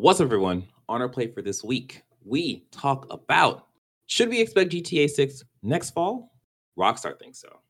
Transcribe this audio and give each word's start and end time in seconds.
What's 0.00 0.18
up, 0.18 0.24
everyone? 0.24 0.66
On 0.88 1.02
our 1.02 1.10
plate 1.10 1.34
for 1.34 1.42
this 1.42 1.62
week, 1.62 2.00
we 2.24 2.64
talk 2.70 3.06
about 3.12 3.66
should 4.06 4.30
we 4.30 4.40
expect 4.40 4.72
GTA 4.72 5.10
6 5.10 5.44
next 5.62 5.90
fall? 5.90 6.32
Rockstar 6.78 7.18
thinks 7.18 7.38
so. 7.38 7.60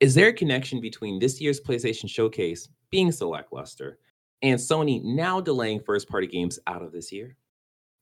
Is 0.00 0.12
there 0.12 0.30
a 0.30 0.32
connection 0.32 0.80
between 0.80 1.20
this 1.20 1.40
year's 1.40 1.60
PlayStation 1.60 2.10
Showcase 2.10 2.68
being 2.90 3.12
so 3.12 3.28
lackluster 3.28 4.00
and 4.42 4.58
Sony 4.58 5.00
now 5.04 5.40
delaying 5.40 5.78
first 5.78 6.08
party 6.08 6.26
games 6.26 6.58
out 6.66 6.82
of 6.82 6.90
this 6.90 7.12
year? 7.12 7.36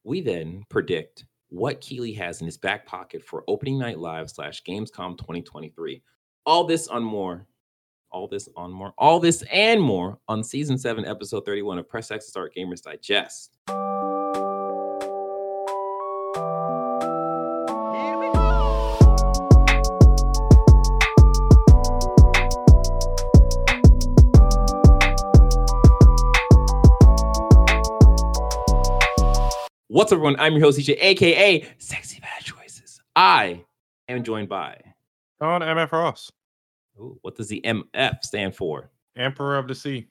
We 0.03 0.23
then 0.23 0.65
predict 0.71 1.27
what 1.51 1.83
Keighley 1.83 2.15
has 2.15 2.41
in 2.41 2.47
his 2.47 2.57
back 2.57 2.87
pocket 2.87 3.23
for 3.23 3.45
opening 3.49 3.79
night 3.79 3.99
live 3.99 4.31
slash 4.31 4.63
Gamescom 4.63 5.19
2023. 5.19 6.03
All 6.47 6.65
this 6.65 6.89
on 6.89 7.05
more, 7.05 7.47
all 8.15 8.29
this 8.29 8.49
on 8.57 8.71
more, 8.71 8.95
all 8.97 9.19
this 9.19 9.43
and 9.53 9.83
more 9.83 10.21
on 10.29 10.45
season 10.45 10.79
seven, 10.79 11.05
episode 11.05 11.45
31 11.45 11.79
of 11.79 11.89
Press 11.89 12.13
X 12.13 12.29
Start 12.29 12.55
Gamers 12.57 12.81
Digest. 12.81 13.59
What's 29.89 30.13
up, 30.13 30.17
everyone? 30.17 30.37
I'm 30.39 30.53
your 30.53 30.63
host, 30.63 30.79
DJ, 30.79 30.97
aka 31.01 31.67
Sexy 31.79 32.21
Bad 32.21 32.45
Choices. 32.45 33.01
I 33.17 33.65
am 34.09 34.23
joined 34.23 34.49
by. 34.49 34.81
On 35.41 35.61
MF 35.61 35.91
Ross, 35.91 36.31
Ooh, 36.99 37.19
what 37.23 37.37
does 37.37 37.49
the 37.49 37.61
MF 37.65 38.23
stand 38.23 38.55
for? 38.55 38.91
Emperor 39.17 39.59
of 39.59 39.69
the 39.69 39.75
Sea. 39.75 40.07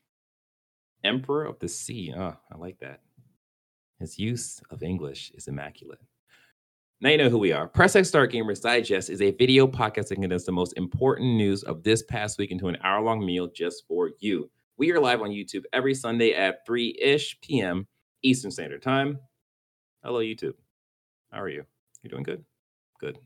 Emperor 1.04 1.46
of 1.46 1.60
the 1.60 1.68
Sea. 1.68 2.14
Ah, 2.16 2.38
I 2.52 2.58
like 2.58 2.80
that. 2.80 3.02
His 4.00 4.20
use 4.20 4.62
of 4.70 4.84
English 4.84 5.32
is 5.36 5.48
immaculate. 5.48 6.00
Now 7.02 7.10
you 7.10 7.18
know 7.18 7.30
who 7.30 7.38
we 7.38 7.52
are. 7.52 7.68
Press 7.68 7.96
X 7.96 8.08
Start 8.08 8.32
Gamers 8.32 8.62
Digest 8.62 9.10
is 9.10 9.22
a 9.22 9.32
video 9.32 9.68
podcast 9.68 10.08
that 10.08 10.16
condenses 10.16 10.46
the 10.46 10.54
most 10.54 10.74
important 10.78 11.36
news 11.36 11.64
of 11.64 11.84
this 11.84 12.04
past 12.04 12.38
week 12.38 12.52
into 12.52 12.70
an 12.70 12.78
hour 12.84 13.02
long 13.04 13.26
meal 13.26 13.48
just 13.54 13.84
for 13.88 14.12
you. 14.20 14.50
We 14.78 14.92
are 14.92 15.00
live 15.00 15.22
on 15.22 15.30
YouTube 15.30 15.64
every 15.74 15.94
Sunday 15.94 16.34
at 16.34 16.66
3 16.66 16.98
ish 17.02 17.40
p.m. 17.42 17.88
Eastern 18.24 18.52
Standard 18.52 18.82
Time. 18.82 19.20
Hello, 20.04 20.20
YouTube. 20.20 20.54
How 21.32 21.42
are 21.42 21.50
you? 21.50 21.66
You're 22.02 22.12
doing 22.12 22.24
good? 22.24 22.44
Good. 23.00 23.20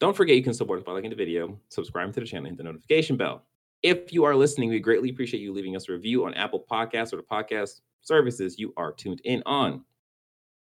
Don't 0.00 0.16
forget 0.16 0.36
you 0.36 0.42
can 0.42 0.54
support 0.54 0.78
us 0.78 0.84
by 0.84 0.92
liking 0.92 1.10
the 1.10 1.16
video, 1.16 1.58
subscribing 1.70 2.12
to 2.12 2.20
the 2.20 2.26
channel, 2.26 2.46
and 2.46 2.56
hit 2.56 2.58
the 2.58 2.64
notification 2.64 3.16
bell. 3.16 3.44
If 3.82 4.12
you 4.12 4.24
are 4.24 4.34
listening, 4.34 4.70
we 4.70 4.80
greatly 4.80 5.10
appreciate 5.10 5.40
you 5.40 5.52
leaving 5.52 5.76
us 5.76 5.88
a 5.88 5.92
review 5.92 6.24
on 6.24 6.34
Apple 6.34 6.64
Podcasts 6.70 7.12
or 7.12 7.16
the 7.16 7.22
podcast 7.22 7.80
services 8.02 8.58
you 8.58 8.72
are 8.76 8.92
tuned 8.92 9.20
in 9.24 9.42
on. 9.46 9.84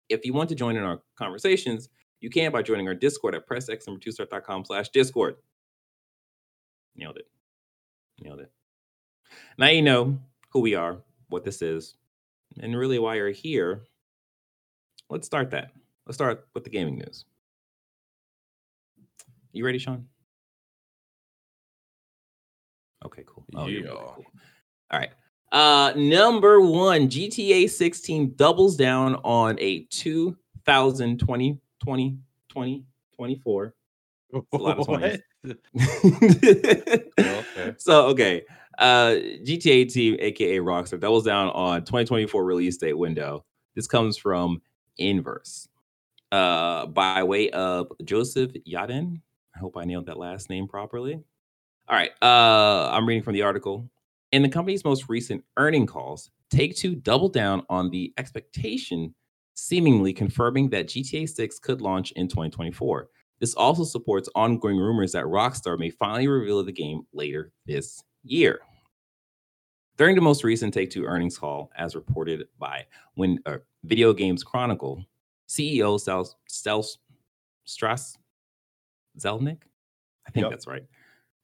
If 0.09 0.25
you 0.25 0.33
want 0.33 0.49
to 0.51 0.55
join 0.55 0.77
in 0.77 0.83
our 0.83 1.01
conversations, 1.17 1.89
you 2.21 2.31
can 2.31 2.51
by 2.51 2.63
joining 2.63 2.89
our 2.89 2.95
Discord 2.95 3.35
at 3.35 3.47
pressx2start.com 3.49 4.65
slash 4.65 4.89
Discord. 4.91 5.37
Nailed 6.95 7.19
it. 7.19 7.29
Nailed 8.23 8.41
it. 8.41 8.51
Now 9.59 9.69
you 9.69 9.83
know 9.83 10.19
who 10.51 10.61
we 10.61 10.75
are, 10.75 10.99
what 11.29 11.45
this 11.45 11.61
is, 11.61 11.97
and 12.61 12.77
really 12.77 12.99
why 12.99 13.17
you're 13.17 13.31
here. 13.31 13.83
Let's 15.11 15.27
start 15.27 15.51
that. 15.51 15.73
Let's 16.07 16.17
start 16.17 16.47
with 16.55 16.65
the 16.65 16.71
gaming 16.71 16.97
news. 16.97 17.25
You 19.57 19.65
ready, 19.65 19.79
Sean? 19.79 20.07
Okay, 23.07 23.25
cool. 23.27 23.45
Oh, 23.55 23.67
really 23.67 23.83
Yeah. 23.85 23.89
cool. 23.91 24.25
All 24.91 24.99
right. 25.01 25.11
Uh 25.53 25.93
number 25.97 26.61
1, 26.61 27.09
GTA 27.09 27.71
16 27.71 28.35
doubles 28.37 28.77
down 28.77 29.15
on 29.25 29.57
a 29.61 29.85
2020 29.91 31.59
20 31.83 32.19
20 32.49 32.85
24 33.15 33.75
a 34.35 34.57
lot 34.57 34.79
of 34.79 34.89
What? 34.89 35.21
okay. 37.21 37.75
So 37.79 38.07
okay, 38.09 38.43
uh, 38.79 39.15
GTA 39.45 39.91
team, 39.91 40.17
aka 40.19 40.59
Rockstar, 40.59 40.99
doubles 41.01 41.25
down 41.25 41.49
on 41.51 41.81
2024 41.85 42.45
release 42.45 42.77
date 42.77 42.99
window. 42.99 43.45
This 43.77 43.87
comes 43.87 44.17
from 44.19 44.61
Inverse, 44.99 45.69
uh, 46.33 46.87
by 46.87 47.23
way 47.23 47.51
of 47.51 47.87
Joseph 48.05 48.51
Yadin. 48.69 49.21
I 49.57 49.59
hope 49.59 49.77
I 49.77 49.85
nailed 49.85 50.07
that 50.07 50.19
last 50.19 50.51
name 50.51 50.69
properly. 50.69 51.15
All 51.89 51.97
right, 51.97 52.11
uh, 52.21 52.91
I'm 52.93 53.07
reading 53.07 53.23
from 53.23 53.33
the 53.33 53.43
article. 53.43 53.89
In 54.33 54.43
the 54.43 54.49
company's 54.49 54.85
most 54.85 55.09
recent 55.09 55.43
earning 55.57 55.87
calls, 55.87 56.31
Take 56.51 56.77
Two 56.77 56.95
doubled 56.95 57.33
down 57.33 57.63
on 57.71 57.91
the 57.91 58.13
expectation, 58.19 59.15
seemingly 59.55 60.13
confirming 60.13 60.69
that 60.71 60.89
GTA 60.89 61.29
6 61.29 61.59
could 61.61 61.81
launch 61.81 62.13
in 62.13 62.29
2024. 62.29 63.09
This 63.41 63.55
also 63.55 63.85
supports 63.85 64.29
ongoing 64.35 64.77
rumors 64.77 65.13
that 65.13 65.25
Rockstar 65.25 65.79
may 65.79 65.91
finally 65.91 66.29
reveal 66.29 66.63
the 66.63 66.73
game 66.73 67.03
later 67.13 67.53
this 67.67 68.03
year. 68.25 68.61
During 69.97 70.17
the 70.17 70.23
most 70.23 70.45
recent 70.45 70.75
Take 70.75 70.91
Two 70.91 71.05
earnings 71.05 71.39
call, 71.39 71.71
as 71.77 71.95
reported 71.95 72.47
by 72.59 72.85
when 73.15 73.39
uh, 73.47 73.59
Video 73.85 74.13
Games 74.13 74.45
Chronicle, 74.45 75.03
CEO 75.49 75.99
Stel, 75.99 76.37
Stel 76.47 76.85
Strauss 77.65 78.19
Zelnick, 79.19 79.63
I 80.27 80.31
think 80.31 80.45
Yep. 80.45 80.51
that's 80.51 80.67
right. 80.67 80.85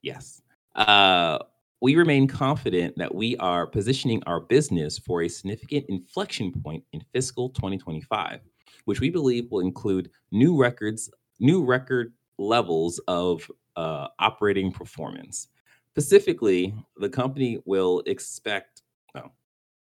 Yes. 0.02 0.42
Uh, 0.74 1.38
we 1.80 1.96
remain 1.96 2.28
confident 2.28 2.96
that 2.96 3.12
we 3.14 3.36
are 3.38 3.66
positioning 3.66 4.22
our 4.24 4.40
business 4.40 4.98
for 4.98 5.22
a 5.22 5.28
significant 5.28 5.84
inflection 5.88 6.52
point 6.52 6.84
in 6.92 7.02
fiscal 7.12 7.50
2025, 7.50 8.40
which 8.84 9.00
we 9.00 9.10
believe 9.10 9.50
will 9.50 9.60
include 9.60 10.10
new 10.30 10.56
records, 10.56 11.10
new 11.40 11.64
record 11.64 12.12
levels 12.38 13.00
of 13.08 13.50
uh, 13.76 14.08
operating 14.18 14.70
performance. 14.70 15.48
Specifically, 15.90 16.74
the 16.96 17.08
company 17.08 17.58
will 17.64 18.02
expect, 18.06 18.82
no, 19.14 19.30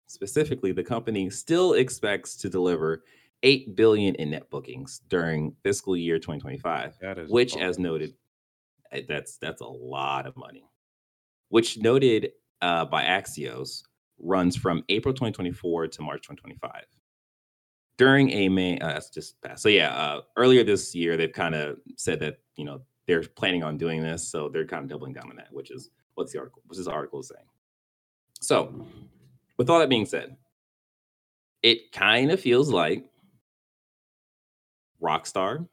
specifically, 0.08 0.72
the 0.72 0.84
company 0.84 1.30
still 1.30 1.74
expects 1.74 2.36
to 2.38 2.50
deliver 2.50 3.04
8 3.44 3.76
billion 3.76 4.16
in 4.16 4.32
net 4.32 4.50
bookings 4.50 5.02
during 5.10 5.56
fiscal 5.64 5.96
year 5.98 6.18
2025 6.18 6.98
That 7.02 7.18
is 7.18 7.30
which 7.30 7.58
as 7.58 7.80
noted 7.80 8.14
eh, 8.92 9.02
that's 9.08 9.38
that's 9.38 9.62
a 9.62 9.68
lot 9.68 10.26
of 10.28 10.36
money. 10.38 10.66
Which 11.50 11.78
noted 11.80 12.32
uh, 12.62 12.86
by 12.86 13.04
axios 13.04 13.84
runs 14.20 14.56
from 14.56 14.84
april 14.90 15.14
2024 15.14 15.88
to 15.88 16.02
march 16.04 16.22
2025 16.22 16.84
during 17.98 18.30
a 18.32 18.50
may 18.50 18.80
uh, 18.80 18.88
that's 18.88 19.10
just 19.10 19.42
passed 19.42 19.64
so 19.64 19.70
yeah 19.70 19.90
uh, 19.90 20.22
earlier 20.38 20.64
this 20.64 20.94
year 20.94 21.18
they've 21.18 21.34
kind 21.34 21.56
of 21.56 21.78
said 21.98 22.20
that 22.20 22.38
you 22.56 22.64
know 22.66 22.82
they're 23.08 23.24
planning 23.24 23.64
on 23.64 23.78
doing 23.78 24.02
this 24.02 24.28
so 24.28 24.48
they're 24.48 24.66
kind 24.66 24.84
of 24.84 24.90
doubling 24.90 25.14
down 25.14 25.30
on 25.30 25.36
that 25.36 25.52
which 25.52 25.72
is 25.72 25.90
what's 26.16 26.32
the 26.32 26.40
article 26.40 26.62
what's 26.68 26.78
this 26.78 26.88
article 26.88 27.20
is 27.20 27.30
saying? 27.30 27.46
So 28.42 28.86
with 29.58 29.70
all 29.70 29.80
that 29.80 29.90
being 29.90 30.06
said 30.06 30.38
it 31.64 31.92
kind 31.92 32.32
of 32.32 32.40
feels 32.40 32.70
like 32.70 33.06
rockstar 35.02 35.68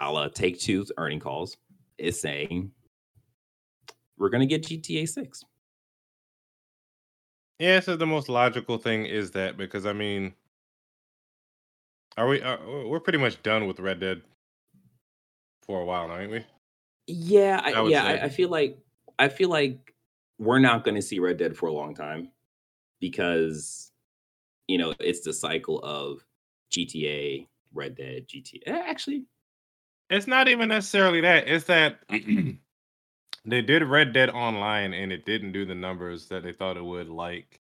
a 0.00 0.10
la 0.10 0.28
Take 0.28 0.58
Two's 0.58 0.92
earning 0.96 1.20
calls 1.20 1.56
is 1.98 2.20
saying 2.20 2.70
we're 4.18 4.30
gonna 4.30 4.46
get 4.46 4.64
GTA 4.64 5.08
Six. 5.08 5.44
Yeah, 7.58 7.80
so 7.80 7.96
the 7.96 8.06
most 8.06 8.28
logical 8.28 8.78
thing 8.78 9.06
is 9.06 9.30
that 9.32 9.56
because 9.56 9.86
I 9.86 9.92
mean, 9.92 10.34
are 12.16 12.28
we? 12.28 12.42
Uh, 12.42 12.56
we're 12.86 13.00
pretty 13.00 13.18
much 13.18 13.42
done 13.42 13.66
with 13.66 13.80
Red 13.80 14.00
Dead 14.00 14.22
for 15.62 15.80
a 15.80 15.84
while, 15.84 16.08
now, 16.08 16.18
ain't 16.18 16.30
we? 16.30 16.44
Yeah, 17.06 17.60
I 17.62 17.72
I, 17.72 17.88
yeah. 17.88 18.04
I, 18.04 18.24
I 18.24 18.28
feel 18.28 18.48
like 18.48 18.78
I 19.18 19.28
feel 19.28 19.48
like 19.48 19.94
we're 20.38 20.58
not 20.58 20.84
gonna 20.84 21.02
see 21.02 21.18
Red 21.18 21.36
Dead 21.36 21.56
for 21.56 21.68
a 21.68 21.72
long 21.72 21.94
time 21.94 22.30
because 23.00 23.92
you 24.66 24.78
know 24.78 24.94
it's 25.00 25.20
the 25.20 25.32
cycle 25.32 25.80
of 25.82 26.24
GTA, 26.72 27.46
Red 27.74 27.96
Dead, 27.96 28.26
GTA. 28.28 28.72
eh, 28.72 28.82
Actually, 28.86 29.26
It's 30.10 30.26
not 30.26 30.48
even 30.48 30.68
necessarily 30.68 31.20
that. 31.22 31.48
It's 31.48 31.66
that 31.66 32.00
they 33.44 33.62
did 33.62 33.82
Red 33.84 34.12
Dead 34.12 34.30
Online 34.30 34.94
and 34.94 35.12
it 35.12 35.24
didn't 35.24 35.52
do 35.52 35.64
the 35.64 35.74
numbers 35.74 36.28
that 36.28 36.42
they 36.42 36.52
thought 36.52 36.76
it 36.76 36.84
would, 36.84 37.08
like 37.08 37.60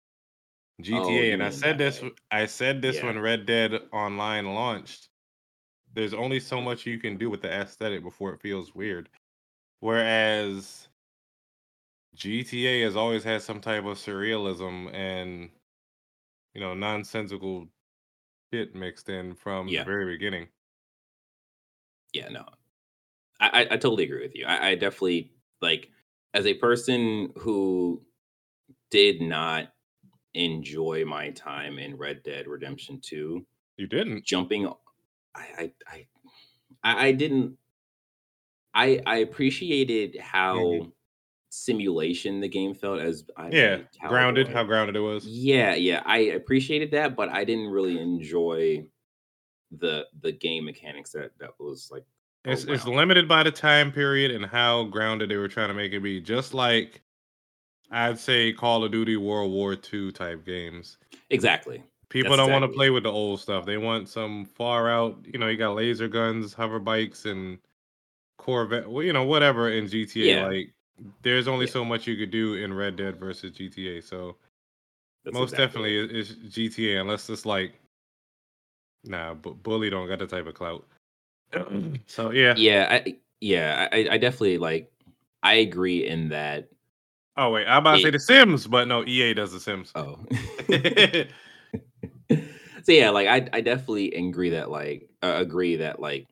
GTA. 0.82 1.32
Oh, 1.32 1.34
and 1.34 1.44
I 1.44 1.50
said 1.50 1.78
this. 1.78 2.02
way. 2.02 2.12
I 2.32 2.46
said 2.46 2.82
this 2.82 2.98
Yeah. 2.98 3.06
when 3.08 3.20
Red 3.20 3.46
Dead 3.46 3.74
Online 3.92 4.54
launched. 4.54 5.10
There's 5.94 6.14
only 6.14 6.40
so 6.40 6.60
much 6.62 6.86
you 6.86 7.00
can 7.00 7.18
do 7.18 7.30
with 7.30 7.42
the 7.42 7.52
aesthetic 7.52 8.04
before 8.04 8.34
it 8.34 8.42
feels 8.42 8.74
weird. 8.76 9.10
Whereas 9.80 10.88
GTA 12.16 12.82
has 12.84 12.96
always 12.96 13.24
had 13.24 13.42
some 13.42 13.62
type 13.62 13.86
of 13.86 13.98
surrealism 13.98 14.94
and 14.94 15.50
you 16.54 16.62
know 16.62 16.74
nonsensical 16.74 17.68
shit 18.54 18.76
mixed 18.76 19.10
in 19.10 19.34
from 19.34 19.68
Yeah. 19.68 19.80
the 19.82 19.86
very 19.86 20.06
beginning. 20.06 20.48
yeah, 22.14 22.30
no, 22.30 22.46
I, 23.40 23.50
I, 23.50 23.62
I 23.62 23.78
totally 23.78 24.04
agree 24.04 24.22
with 24.22 24.36
you. 24.36 24.46
I, 24.46 24.70
I 24.70 24.76
definitely 24.76 25.32
like 25.62 25.90
as 26.36 26.46
a 26.46 26.54
person 26.54 27.34
who 27.38 28.04
did 28.92 29.22
not 29.22 29.74
enjoy 30.36 31.06
my 31.06 31.32
time 31.32 31.80
in 31.80 31.98
Red 31.98 32.24
Dead 32.24 32.48
Redemption 32.48 33.02
2. 33.02 33.46
You 33.78 33.88
didn't. 33.88 34.24
Jumping 34.26 34.68
I 35.36 35.72
I 35.88 36.08
I, 36.84 37.08
I 37.08 37.12
didn't 37.12 37.58
I 38.76 39.02
I 39.06 39.18
appreciated 39.18 40.20
how. 40.20 40.92
Simulation 41.54 42.40
the 42.40 42.48
game 42.48 42.74
felt 42.74 43.00
as 43.00 43.26
I 43.38 43.50
yeah 43.50 43.78
grounded 44.08 44.48
how 44.48 44.64
grounded 44.64 44.96
it 44.96 45.02
was. 45.02 45.26
Yeah, 45.28 45.76
yeah, 45.76 46.02
I 46.06 46.18
appreciated 46.18 46.90
that, 46.92 47.16
but 47.16 47.30
I 47.30 47.44
didn't 47.44 47.68
really 47.68 48.00
enjoy 48.00 48.86
the 49.72 50.06
the 50.22 50.32
game 50.32 50.66
mechanics 50.66 51.12
that 51.12 51.32
that 51.40 51.52
was 51.60 51.90
like. 51.92 52.04
It's 52.46 52.64
it's 52.66 52.86
limited 52.86 53.28
by 53.28 53.44
the 53.44 53.52
time 53.52 53.92
period 53.92 54.32
and 54.32 54.46
how 54.46 54.84
grounded 54.86 55.30
they 55.30 55.38
were 55.38 55.48
trying 55.48 55.70
to 55.70 55.74
make 55.74 55.94
it 55.94 56.02
be. 56.02 56.20
Just 56.20 56.54
like 56.54 57.02
I'd 57.92 58.20
say 58.20 58.52
Call 58.52 58.84
of 58.84 58.92
Duty 58.92 59.16
World 59.16 59.52
War 59.52 59.78
II 59.94 60.12
type 60.12 60.46
games. 60.46 60.98
Exactly. 61.30 61.84
People 62.10 62.32
That's 62.32 62.40
don't 62.40 62.50
exactly. 62.50 62.62
want 62.62 62.72
to 62.72 62.76
play 62.76 62.90
with 62.90 63.04
the 63.04 63.12
old 63.12 63.40
stuff. 63.40 63.66
They 63.66 63.78
want 63.78 64.10
some 64.10 64.46
far 64.46 64.90
out. 64.90 65.20
You 65.24 65.40
know, 65.40 65.48
you 65.48 65.58
got 65.58 65.76
laser 65.76 66.08
guns, 66.08 66.54
hover 66.54 66.80
bikes, 66.80 67.26
and 67.26 67.60
Corvette, 68.38 68.90
well, 68.90 69.04
you 69.04 69.14
know, 69.14 69.24
whatever 69.24 69.70
in 69.70 69.86
GTA. 69.86 70.26
Yeah. 70.26 70.48
Like, 70.48 70.74
there's 71.22 71.48
only 71.48 71.66
yeah. 71.66 71.72
so 71.72 71.86
much 71.86 72.08
you 72.08 72.16
could 72.16 72.32
do 72.32 72.56
in 72.56 72.74
Red 72.74 72.96
Dead 72.96 73.20
versus 73.20 73.52
GTA. 73.52 74.04
So, 74.04 74.38
That's 75.24 75.34
most 75.34 75.54
exactly 75.54 75.96
definitely 75.98 76.20
is 76.20 76.36
GTA, 76.36 77.02
unless 77.02 77.30
it's 77.30 77.46
like, 77.46 77.74
nah, 79.04 79.34
but 79.34 79.64
Bully 79.64 79.90
don't 79.90 80.08
got 80.08 80.20
the 80.20 80.28
type 80.28 80.48
of 80.48 80.54
clout. 80.54 80.86
so 82.08 82.32
yeah, 82.32 82.54
yeah, 82.58 82.88
I, 82.90 83.18
yeah, 83.42 83.88
I, 83.92 84.08
I 84.12 84.18
definitely 84.18 84.58
like. 84.58 84.90
I 85.46 85.56
agree 85.56 86.08
in 86.08 86.30
that. 86.30 86.70
Oh 87.36 87.50
wait, 87.50 87.68
I'm 87.68 87.80
about 87.80 87.96
it, 87.96 87.98
to 87.98 88.04
say 88.04 88.12
The 88.12 88.20
Sims, 88.20 88.66
but 88.66 88.88
no, 88.88 89.04
EA 89.06 89.34
does 89.34 89.52
The 89.52 89.60
Sims. 89.60 89.92
Oh. 89.94 90.20
so 92.84 92.92
yeah, 92.92 93.10
like 93.10 93.28
I, 93.28 93.50
I 93.52 93.60
definitely 93.60 94.14
agree 94.14 94.52
that 94.52 94.72
like 94.72 95.10
uh, 95.22 95.34
agree 95.36 95.76
that 95.78 96.00
like 96.00 96.28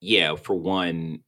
yeah, 0.00 0.34
for 0.36 0.54
one, 0.54 1.20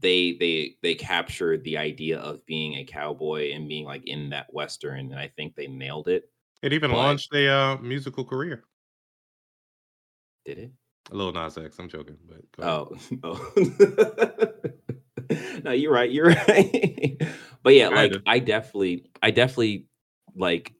they 0.00 0.36
they 0.38 0.76
they 0.82 0.94
captured 0.94 1.64
the 1.64 1.78
idea 1.78 2.18
of 2.18 2.44
being 2.46 2.74
a 2.74 2.84
cowboy 2.84 3.52
and 3.52 3.68
being 3.68 3.84
like 3.84 4.06
in 4.06 4.30
that 4.30 4.52
western, 4.52 5.12
and 5.12 5.18
I 5.18 5.28
think 5.36 5.54
they 5.54 5.66
nailed 5.66 6.08
it. 6.08 6.30
It 6.62 6.72
even 6.72 6.90
but, 6.90 6.96
launched 6.96 7.34
a 7.34 7.48
uh, 7.48 7.76
musical 7.78 8.24
career. 8.24 8.64
Did 10.44 10.58
it? 10.58 10.72
A 11.10 11.14
Lil 11.14 11.32
Nas 11.32 11.58
X. 11.58 11.78
I'm 11.78 11.88
joking, 11.88 12.16
but 12.26 12.64
oh, 12.64 12.96
oh. 13.24 13.52
no, 15.64 15.72
you're 15.72 15.92
right. 15.92 16.10
You're 16.10 16.28
right. 16.48 17.20
but 17.62 17.74
yeah, 17.74 17.88
like 17.88 18.14
I 18.26 18.38
definitely, 18.38 19.10
I 19.22 19.30
definitely 19.30 19.88
like 20.34 20.72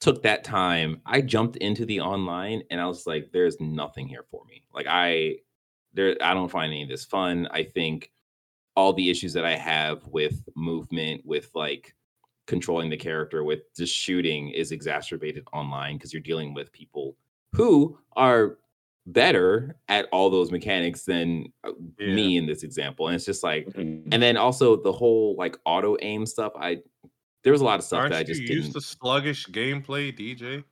took 0.00 0.22
that 0.22 0.44
time. 0.44 1.00
I 1.04 1.20
jumped 1.20 1.56
into 1.56 1.84
the 1.84 2.00
online, 2.00 2.62
and 2.70 2.80
I 2.80 2.86
was 2.86 3.06
like, 3.06 3.30
"There's 3.32 3.60
nothing 3.60 4.08
here 4.08 4.24
for 4.30 4.44
me." 4.46 4.64
Like 4.72 4.86
I 4.88 5.36
there 5.92 6.16
I 6.22 6.34
don't 6.34 6.50
find 6.50 6.72
any 6.72 6.84
of 6.84 6.88
this 6.88 7.04
fun. 7.04 7.48
I 7.50 7.64
think 7.64 8.10
all 8.78 8.92
the 8.92 9.10
issues 9.10 9.32
that 9.32 9.44
I 9.44 9.56
have 9.56 10.06
with 10.06 10.40
movement, 10.54 11.22
with 11.26 11.50
like 11.52 11.96
controlling 12.46 12.90
the 12.90 12.96
character, 12.96 13.42
with 13.42 13.62
just 13.76 13.92
shooting 13.92 14.50
is 14.50 14.70
exacerbated 14.70 15.44
online 15.52 15.96
because 15.96 16.12
you're 16.12 16.22
dealing 16.22 16.54
with 16.54 16.70
people 16.70 17.16
who 17.56 17.98
are 18.14 18.58
better 19.04 19.74
at 19.88 20.06
all 20.12 20.30
those 20.30 20.52
mechanics 20.52 21.02
than 21.02 21.52
uh, 21.64 21.72
yeah. 21.98 22.14
me 22.14 22.36
in 22.36 22.46
this 22.46 22.62
example. 22.62 23.08
And 23.08 23.16
it's 23.16 23.24
just 23.24 23.42
like, 23.42 23.66
mm-hmm. 23.66 24.10
and 24.12 24.22
then 24.22 24.36
also 24.36 24.80
the 24.80 24.92
whole 24.92 25.34
like 25.34 25.58
auto 25.64 25.96
aim 26.00 26.24
stuff. 26.24 26.52
I 26.54 26.78
there 27.42 27.52
was 27.52 27.62
a 27.62 27.64
lot 27.64 27.80
of 27.80 27.84
stuff 27.84 28.02
Aren't 28.02 28.12
that 28.12 28.20
I 28.20 28.22
just 28.22 28.42
used 28.42 28.74
to 28.74 28.80
sluggish 28.80 29.48
gameplay, 29.48 30.16
DJ. 30.16 30.62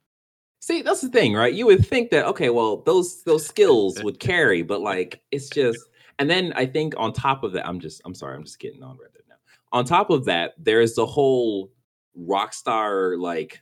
See, 0.61 0.83
that's 0.83 1.01
the 1.01 1.09
thing, 1.09 1.35
right? 1.35 1.53
You 1.53 1.67
would 1.67 1.85
think 1.85 2.11
that 2.11 2.25
okay, 2.27 2.51
well, 2.51 2.83
those 2.83 3.25
those 3.25 3.45
skills 3.45 4.01
would 4.05 4.21
carry, 4.31 4.63
but 4.63 4.81
like 4.81 5.23
it's 5.33 5.49
just 5.49 5.81
and 6.19 6.29
then 6.29 6.53
I 6.55 6.67
think 6.67 6.95
on 6.97 7.13
top 7.13 7.45
of 7.45 7.53
that, 7.53 7.67
I'm 7.67 7.81
just 7.81 8.01
I'm 8.05 8.15
sorry, 8.15 8.37
I'm 8.37 8.45
just 8.45 8.59
getting 8.59 8.83
on 8.83 8.97
Reddit 8.97 9.29
now. 9.29 9.37
On 9.73 9.85
top 9.85 10.11
of 10.11 10.25
that, 10.27 10.55
there's 10.59 10.95
the 10.95 11.07
whole 11.07 11.71
rock 12.15 12.53
star 12.55 13.17
like 13.17 13.61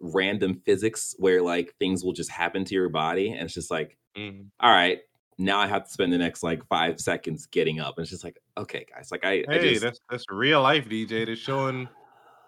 random 0.00 0.60
physics 0.66 1.14
where 1.18 1.40
like 1.40 1.74
things 1.78 2.04
will 2.04 2.12
just 2.12 2.30
happen 2.30 2.64
to 2.64 2.74
your 2.74 2.90
body 2.90 3.30
and 3.30 3.42
it's 3.42 3.54
just 3.54 3.70
like 3.70 3.96
mm. 4.14 4.44
all 4.60 4.70
right 4.70 4.98
now 5.38 5.58
i 5.58 5.66
have 5.66 5.84
to 5.84 5.90
spend 5.90 6.12
the 6.12 6.18
next 6.18 6.42
like 6.42 6.62
five 6.66 7.00
seconds 7.00 7.46
getting 7.46 7.80
up 7.80 7.96
and 7.96 8.02
it's 8.02 8.10
just 8.10 8.22
like 8.22 8.38
okay 8.58 8.84
guys 8.94 9.08
like 9.10 9.24
i 9.24 9.36
hey 9.36 9.44
I 9.48 9.58
just... 9.58 9.82
that's 9.82 10.00
that's 10.10 10.24
real 10.28 10.60
life 10.60 10.86
dj 10.90 11.24
that's 11.24 11.40
showing 11.40 11.88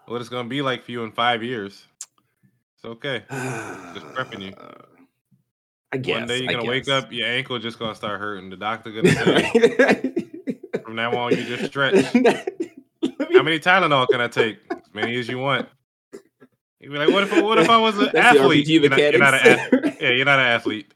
what 0.05 0.21
it's 0.21 0.29
gonna 0.29 0.49
be 0.49 0.61
like 0.61 0.85
for 0.85 0.91
you 0.91 1.05
in 1.05 1.13
five 1.13 1.43
years 1.43 1.87
it's 2.77 2.85
okay. 2.85 3.23
just 3.95 4.07
prepping 4.15 4.43
you. 4.43 4.53
I 5.93 5.99
guess. 5.99 6.19
One 6.19 6.29
day 6.29 6.43
you're 6.43 6.53
gonna 6.53 6.69
wake 6.69 6.89
up, 6.89 7.13
your 7.13 7.29
ankle 7.29 7.59
just 7.59 7.79
gonna 7.79 7.95
start 7.95 8.21
hurting. 8.21 8.51
The 8.51 8.57
doctor 8.57 8.91
gonna 8.91 9.11
say, 9.13 10.13
from 10.83 10.97
now 10.97 11.17
on, 11.17 11.33
you 11.33 11.45
just 11.45 11.67
stretch. 11.67 12.05
How 12.15 13.43
many 13.43 13.61
Tylenol 13.61 14.09
can 14.09 14.21
I 14.21 14.29
take? 14.29 14.59
As 14.71 14.95
many 14.95 15.17
as 15.17 15.29
you 15.29 15.39
want. 15.39 15.69
You'd 16.81 16.93
be 16.93 16.99
like, 16.99 17.11
what 17.11 17.23
if 17.25 17.43
what 17.43 17.59
if 17.59 17.69
I 17.69 17.79
was 17.79 17.99
an 17.99 18.11
That's 18.13 18.39
athlete? 18.39 18.67
You're 18.67 18.89
not, 18.89 18.99
you're 18.99 19.19
not 19.19 19.35
an, 19.35 19.97
yeah, 20.01 20.11
you're 20.11 20.25
not 20.25 20.39
an 20.39 20.47
athlete. 20.47 20.93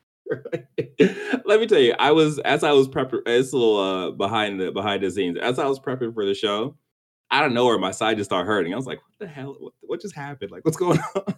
Let 1.44 1.60
me 1.60 1.66
tell 1.66 1.80
you, 1.80 1.94
I 1.98 2.12
was 2.12 2.38
as 2.40 2.62
I 2.62 2.72
was 2.72 2.88
prepping. 2.88 3.22
It's 3.26 3.52
a 3.52 3.56
little 3.56 3.78
uh, 3.78 4.10
behind 4.12 4.60
the 4.60 4.70
behind 4.70 5.02
the 5.02 5.10
scenes. 5.10 5.38
As 5.38 5.58
I 5.58 5.66
was 5.66 5.80
prepping 5.80 6.14
for 6.14 6.24
the 6.24 6.34
show, 6.34 6.76
I 7.30 7.40
don't 7.40 7.54
know 7.54 7.64
where 7.64 7.78
my 7.78 7.90
side 7.90 8.16
just 8.16 8.30
started 8.30 8.46
hurting. 8.46 8.72
I 8.72 8.76
was 8.76 8.86
like, 8.86 8.98
"What 8.98 9.18
the 9.18 9.26
hell? 9.26 9.56
What, 9.58 9.72
what 9.80 10.00
just 10.00 10.14
happened? 10.14 10.50
Like, 10.50 10.64
what's 10.64 10.76
going 10.76 11.00
on?" 11.16 11.34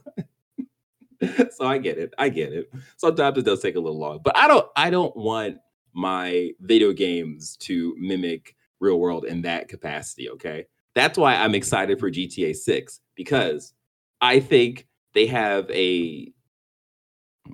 so 1.51 1.67
I 1.67 1.79
get 1.79 1.99
it. 1.99 2.13
I 2.19 2.29
get 2.29 2.53
it. 2.53 2.73
Sometimes 2.97 3.39
it 3.39 3.45
does 3.45 3.61
take 3.61 3.77
a 3.77 3.81
little 3.81 3.99
long, 3.99 4.21
but 4.23 4.37
I 4.37 4.49
don't. 4.49 4.67
I 4.77 4.91
don't 4.91 5.17
want 5.17 5.59
my 5.95 6.51
video 6.61 6.93
games 6.93 7.57
to 7.59 7.95
mimic 7.99 8.57
real 8.81 8.99
world 8.99 9.25
in 9.25 9.43
that 9.43 9.69
capacity. 9.69 10.31
Okay, 10.31 10.67
that's 10.95 11.19
why 11.19 11.35
I'm 11.35 11.55
excited 11.55 11.99
for 11.99 12.11
GTA 12.11 12.55
6 12.57 13.01
because 13.15 13.73
I 14.21 14.41
think 14.41 14.89
they 15.15 15.27
have 15.27 15.71
a. 15.71 16.33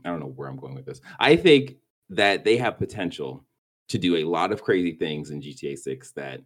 I 0.04 0.08
don't 0.08 0.20
know 0.20 0.26
where 0.26 0.48
I'm 0.48 0.56
going 0.56 0.74
with 0.74 0.86
this. 0.86 1.00
I 1.18 1.36
think 1.36 1.76
that 2.10 2.44
they 2.44 2.56
have 2.56 2.78
potential 2.78 3.44
to 3.88 3.98
do 3.98 4.16
a 4.16 4.24
lot 4.24 4.52
of 4.52 4.62
crazy 4.62 4.92
things 4.92 5.30
in 5.30 5.40
GTA 5.40 5.78
6 5.78 6.12
that 6.12 6.40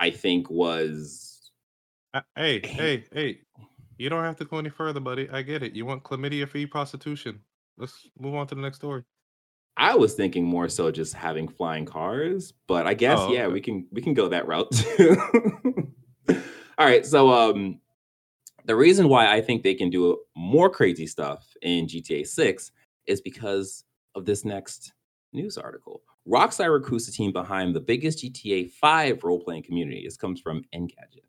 I 0.00 0.10
think 0.10 0.50
was. 0.50 1.50
Uh, 2.14 2.22
hey, 2.36 2.60
hey, 2.64 3.04
hey! 3.12 3.40
You 3.98 4.08
don't 4.08 4.24
have 4.24 4.36
to 4.36 4.44
go 4.44 4.58
any 4.58 4.70
further, 4.70 5.00
buddy. 5.00 5.28
I 5.30 5.42
get 5.42 5.62
it. 5.62 5.74
You 5.74 5.84
want 5.84 6.04
chlamydia 6.04 6.48
free 6.48 6.66
prostitution. 6.66 7.40
Let's 7.76 8.08
move 8.18 8.34
on 8.34 8.46
to 8.46 8.54
the 8.54 8.62
next 8.62 8.76
story. 8.76 9.02
I 9.76 9.94
was 9.94 10.14
thinking 10.14 10.44
more 10.44 10.68
so 10.68 10.90
just 10.90 11.14
having 11.14 11.46
flying 11.46 11.84
cars, 11.84 12.52
but 12.66 12.86
I 12.86 12.94
guess 12.94 13.18
oh, 13.20 13.32
yeah, 13.32 13.44
okay. 13.44 13.52
we 13.52 13.60
can 13.60 13.86
we 13.92 14.02
can 14.02 14.14
go 14.14 14.28
that 14.28 14.46
route 14.46 14.70
too. 14.72 15.16
All 16.78 16.86
right, 16.86 17.04
so 17.04 17.30
um 17.30 17.80
the 18.64 18.76
reason 18.76 19.08
why 19.08 19.32
I 19.32 19.40
think 19.40 19.62
they 19.62 19.74
can 19.74 19.88
do 19.88 20.18
more 20.36 20.68
crazy 20.68 21.06
stuff 21.06 21.46
in 21.62 21.86
GTA 21.86 22.26
6 22.26 22.72
is 23.06 23.20
because 23.20 23.84
of 24.14 24.26
this 24.26 24.44
next 24.44 24.92
news 25.32 25.56
article. 25.56 26.02
Rockstar 26.28 26.72
recruits 26.72 27.06
the 27.06 27.12
team 27.12 27.32
behind 27.32 27.74
the 27.74 27.80
biggest 27.80 28.22
GTA 28.22 28.70
5 28.72 29.24
role-playing 29.24 29.62
community. 29.62 30.02
This 30.04 30.18
comes 30.18 30.40
from 30.40 30.64
Engadget. 30.74 31.24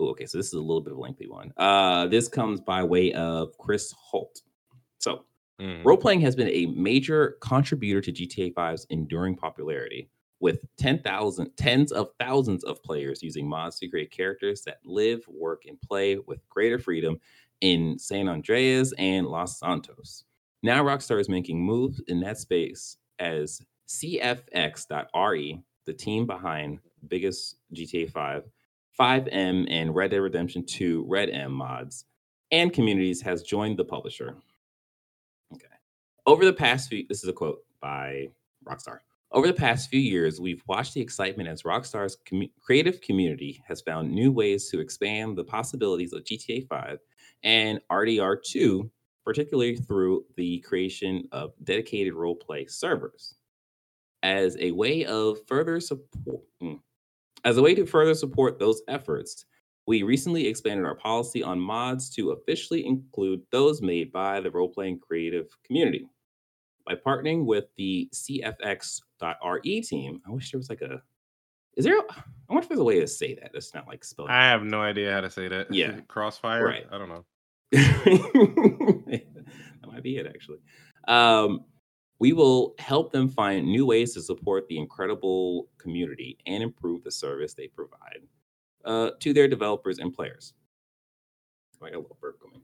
Ooh, 0.00 0.08
okay, 0.10 0.26
so 0.26 0.38
this 0.38 0.48
is 0.48 0.54
a 0.54 0.60
little 0.60 0.80
bit 0.80 0.92
of 0.92 0.98
a 0.98 1.00
lengthy 1.00 1.28
one. 1.28 1.52
Uh, 1.56 2.06
this 2.06 2.28
comes 2.28 2.60
by 2.60 2.82
way 2.82 3.12
of 3.12 3.56
Kris 3.58 3.92
Holt. 3.96 4.42
So, 4.98 5.24
mm. 5.60 5.84
role 5.84 5.96
playing 5.96 6.20
has 6.22 6.34
been 6.34 6.48
a 6.48 6.66
major 6.66 7.36
contributor 7.40 8.00
to 8.00 8.12
GTA 8.12 8.54
5's 8.54 8.86
enduring 8.90 9.36
popularity, 9.36 10.08
with 10.40 10.60
10,000, 10.76 11.56
tens 11.56 11.92
of 11.92 12.08
thousands 12.18 12.64
of 12.64 12.82
players 12.82 13.22
using 13.22 13.48
mods 13.48 13.78
to 13.78 13.88
create 13.88 14.10
characters 14.10 14.62
that 14.62 14.78
live, 14.84 15.22
work, 15.28 15.62
and 15.68 15.80
play 15.80 16.16
with 16.26 16.46
greater 16.48 16.80
freedom 16.80 17.18
in 17.60 17.96
San 17.98 18.28
Andreas 18.28 18.92
and 18.98 19.28
Los 19.28 19.60
Santos. 19.60 20.24
Now, 20.64 20.82
Rockstar 20.82 21.20
is 21.20 21.28
making 21.28 21.64
moves 21.64 22.02
in 22.08 22.20
that 22.20 22.38
space 22.38 22.96
as 23.20 23.62
CFX.re, 23.88 25.62
the 25.86 25.92
team 25.92 26.26
behind 26.26 26.80
biggest 27.06 27.56
GTA 27.74 28.10
5 28.10 28.44
FiveM 28.98 29.66
and 29.70 29.94
Red 29.94 30.10
Dead 30.10 30.18
Redemption 30.18 30.64
2 30.64 31.06
RedM 31.08 31.50
mods 31.50 32.04
and 32.50 32.72
communities 32.72 33.22
has 33.22 33.42
joined 33.42 33.78
the 33.78 33.84
publisher. 33.84 34.36
Okay. 35.54 35.64
Over 36.26 36.44
the 36.44 36.52
past 36.52 36.88
few, 36.88 37.04
this 37.08 37.22
is 37.22 37.28
a 37.28 37.32
quote 37.32 37.64
by 37.80 38.28
Rockstar. 38.64 38.98
Over 39.32 39.46
the 39.46 39.54
past 39.54 39.88
few 39.88 39.98
years, 39.98 40.40
we've 40.40 40.62
watched 40.68 40.92
the 40.92 41.00
excitement 41.00 41.48
as 41.48 41.62
Rockstar's 41.62 42.18
com- 42.28 42.50
creative 42.60 43.00
community 43.00 43.62
has 43.66 43.80
found 43.80 44.12
new 44.12 44.30
ways 44.30 44.68
to 44.68 44.78
expand 44.78 45.38
the 45.38 45.44
possibilities 45.44 46.12
of 46.12 46.24
GTA 46.24 46.68
5 46.68 46.98
and 47.42 47.80
RDR 47.90 48.36
2, 48.44 48.90
particularly 49.24 49.76
through 49.76 50.26
the 50.36 50.60
creation 50.60 51.26
of 51.32 51.54
dedicated 51.64 52.12
roleplay 52.12 52.70
servers. 52.70 53.34
As 54.22 54.56
a 54.60 54.70
way 54.72 55.06
of 55.06 55.38
further 55.48 55.80
support, 55.80 56.42
hmm, 56.60 56.74
as 57.44 57.56
a 57.56 57.62
way 57.62 57.74
to 57.74 57.86
further 57.86 58.14
support 58.14 58.58
those 58.58 58.82
efforts, 58.88 59.44
We 59.84 60.04
recently 60.04 60.46
expanded 60.46 60.86
our 60.86 60.94
policy 60.94 61.42
on 61.42 61.58
mods 61.58 62.08
to 62.10 62.30
officially 62.30 62.86
include 62.86 63.42
those 63.50 63.82
made 63.82 64.12
by 64.12 64.40
the 64.40 64.48
role 64.50 64.68
playing 64.68 65.00
creative 65.00 65.48
community. 65.66 66.06
By 66.86 66.94
partnering 66.94 67.46
with 67.46 67.64
the 67.76 68.08
CFX.RE 68.14 69.80
team, 69.82 70.20
I 70.26 70.30
wish 70.30 70.52
there 70.52 70.58
was 70.58 70.70
like 70.70 70.82
a. 70.82 71.02
Is 71.76 71.84
there? 71.84 71.98
I 71.98 72.22
wonder 72.48 72.62
if 72.62 72.68
there's 72.68 72.80
a 72.80 72.84
way 72.84 73.00
to 73.00 73.08
say 73.08 73.34
that. 73.34 73.50
It's 73.54 73.74
not 73.74 73.88
like 73.88 74.04
spelling. 74.04 74.30
I 74.30 74.48
have 74.50 74.62
no 74.62 74.80
idea 74.80 75.12
how 75.12 75.20
to 75.22 75.30
say 75.30 75.48
that. 75.48 75.72
Yeah. 75.74 75.98
Crossfire. 76.08 76.64
Right. 76.64 76.86
I 76.92 76.98
don't 76.98 77.08
know. 77.08 77.24
that 77.72 79.22
might 79.86 80.02
be 80.02 80.16
it, 80.16 80.26
actually. 80.26 80.58
Um, 81.08 81.64
we 82.22 82.32
will 82.32 82.76
help 82.78 83.10
them 83.10 83.28
find 83.28 83.66
new 83.66 83.84
ways 83.84 84.14
to 84.14 84.22
support 84.22 84.68
the 84.68 84.78
incredible 84.78 85.68
community 85.76 86.38
and 86.46 86.62
improve 86.62 87.02
the 87.02 87.10
service 87.10 87.52
they 87.52 87.66
provide 87.66 88.20
uh, 88.84 89.10
to 89.18 89.32
their 89.32 89.48
developers 89.48 89.98
and 89.98 90.14
players. 90.14 90.54
I 91.82 91.86
got 91.86 91.96
a 91.96 91.98
little 91.98 92.16
burp 92.20 92.40
going. 92.40 92.60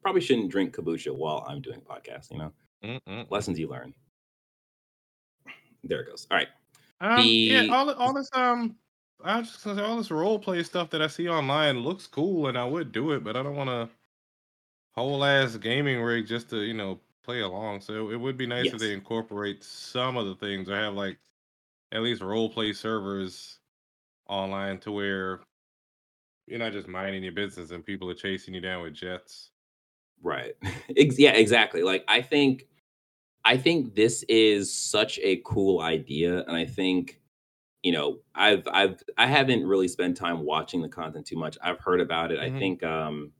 Probably 0.00 0.22
shouldn't 0.22 0.50
drink 0.50 0.74
kombucha 0.74 1.14
while 1.14 1.44
I'm 1.46 1.60
doing 1.60 1.82
a 1.86 1.92
podcast, 1.92 2.30
you 2.30 2.38
know? 2.38 2.52
Mm-mm. 2.82 3.30
Lessons 3.30 3.58
you 3.58 3.68
learn. 3.68 3.92
There 5.84 6.00
it 6.00 6.06
goes. 6.06 6.26
All 6.30 6.38
right. 6.38 6.48
Um, 7.02 7.22
yeah, 7.22 7.66
all 7.70 7.90
all 7.90 8.14
this 8.14 8.30
um, 8.32 8.76
I 9.22 9.40
was 9.40 9.50
just 9.50 9.62
gonna 9.62 9.78
say 9.78 9.84
all 9.84 9.98
this 9.98 10.10
role 10.10 10.38
play 10.38 10.62
stuff 10.62 10.88
that 10.88 11.02
I 11.02 11.06
see 11.06 11.28
online 11.28 11.80
looks 11.80 12.06
cool, 12.06 12.46
and 12.46 12.56
I 12.56 12.64
would 12.64 12.92
do 12.92 13.12
it, 13.12 13.22
but 13.22 13.36
I 13.36 13.42
don't 13.42 13.56
want 13.56 13.68
a 13.68 13.90
whole 14.94 15.22
ass 15.22 15.58
gaming 15.58 16.00
rig 16.00 16.26
just 16.26 16.48
to 16.48 16.62
you 16.62 16.72
know 16.72 16.98
play 17.28 17.40
along. 17.42 17.82
So 17.82 18.10
it 18.10 18.16
would 18.16 18.38
be 18.38 18.46
nice 18.46 18.72
if 18.72 18.80
they 18.80 18.94
incorporate 18.94 19.62
some 19.62 20.16
of 20.16 20.26
the 20.26 20.34
things 20.36 20.68
or 20.70 20.76
have 20.76 20.94
like 20.94 21.18
at 21.92 22.02
least 22.02 22.22
role 22.22 22.50
play 22.50 22.72
servers 22.72 23.60
online 24.28 24.78
to 24.80 24.92
where 24.92 25.42
you're 26.46 26.58
not 26.58 26.72
just 26.72 26.88
minding 26.88 27.22
your 27.22 27.32
business 27.32 27.70
and 27.70 27.84
people 27.84 28.10
are 28.10 28.14
chasing 28.14 28.54
you 28.54 28.60
down 28.60 28.82
with 28.82 28.94
jets. 28.94 29.50
Right. 30.22 30.54
Yeah, 30.96 31.32
exactly. 31.32 31.82
Like 31.82 32.04
I 32.08 32.22
think 32.22 32.66
I 33.44 33.56
think 33.58 33.94
this 33.96 34.24
is 34.28 34.72
such 34.74 35.18
a 35.22 35.38
cool 35.46 35.80
idea 35.80 36.44
and 36.46 36.56
I 36.56 36.66
think 36.66 37.20
you 37.82 37.92
know, 37.92 38.20
I've 38.34 38.66
I've 38.72 39.02
I 39.18 39.26
haven't 39.28 39.66
really 39.66 39.88
spent 39.88 40.16
time 40.16 40.40
watching 40.44 40.82
the 40.82 40.88
content 40.90 41.26
too 41.26 41.36
much. 41.36 41.58
I've 41.62 41.80
heard 41.80 42.00
about 42.00 42.32
it. 42.32 42.40
I 42.40 42.50
Mhm. 42.50 42.50
think 42.50 42.82
um 42.84 43.32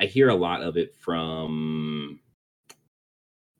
I 0.00 0.06
hear 0.06 0.28
a 0.30 0.36
lot 0.36 0.62
of 0.62 0.76
it 0.76 0.94
from 0.96 2.20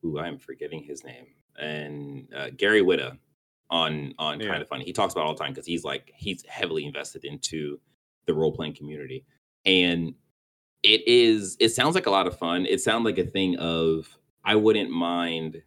ooh, 0.09 0.19
I'm 0.19 0.39
forgetting 0.39 0.83
his 0.83 1.05
name. 1.05 1.27
And 1.61 2.33
uh, 2.35 2.51
Gary 2.57 2.83
Whitta 2.83 3.19
on 3.71 4.15
on 4.19 4.41
Yeah. 4.41 4.51
Kinda 4.53 4.67
Funny. 4.67 4.85
He 4.85 4.93
talks 4.93 5.13
about 5.13 5.23
it 5.23 5.27
all 5.27 5.35
the 5.35 5.43
time 5.43 5.53
because 5.53 5.67
he's 5.67 5.85
like 5.85 6.13
he's 6.15 6.45
heavily 6.47 6.87
invested 6.87 7.25
into 7.25 7.81
the 8.27 8.35
role 8.35 8.53
playing 8.53 8.75
community. 8.75 9.25
And 9.65 10.15
it 10.83 11.07
is 11.07 11.57
it 11.61 11.71
sounds 11.71 11.95
like 11.95 12.07
a 12.07 12.11
lot 12.11 12.27
of 12.27 12.39
fun. 12.39 12.67
It 12.67 12.81
sounds 12.81 13.05
like 13.05 13.19
a 13.19 13.25
thing 13.25 13.57
of 13.59 14.09
I 14.45 14.55
wouldn't 14.57 14.91
mind 14.91 15.63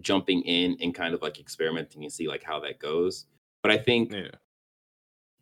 jumping 0.00 0.42
in 0.42 0.76
and 0.80 0.94
kind 0.94 1.14
of 1.14 1.22
like 1.22 1.38
experimenting 1.38 2.04
and 2.04 2.12
see 2.12 2.28
like 2.28 2.42
how 2.42 2.60
that 2.60 2.78
goes. 2.78 3.26
But 3.62 3.72
I 3.72 3.78
think 3.78 4.12
Yeah, 4.12 4.30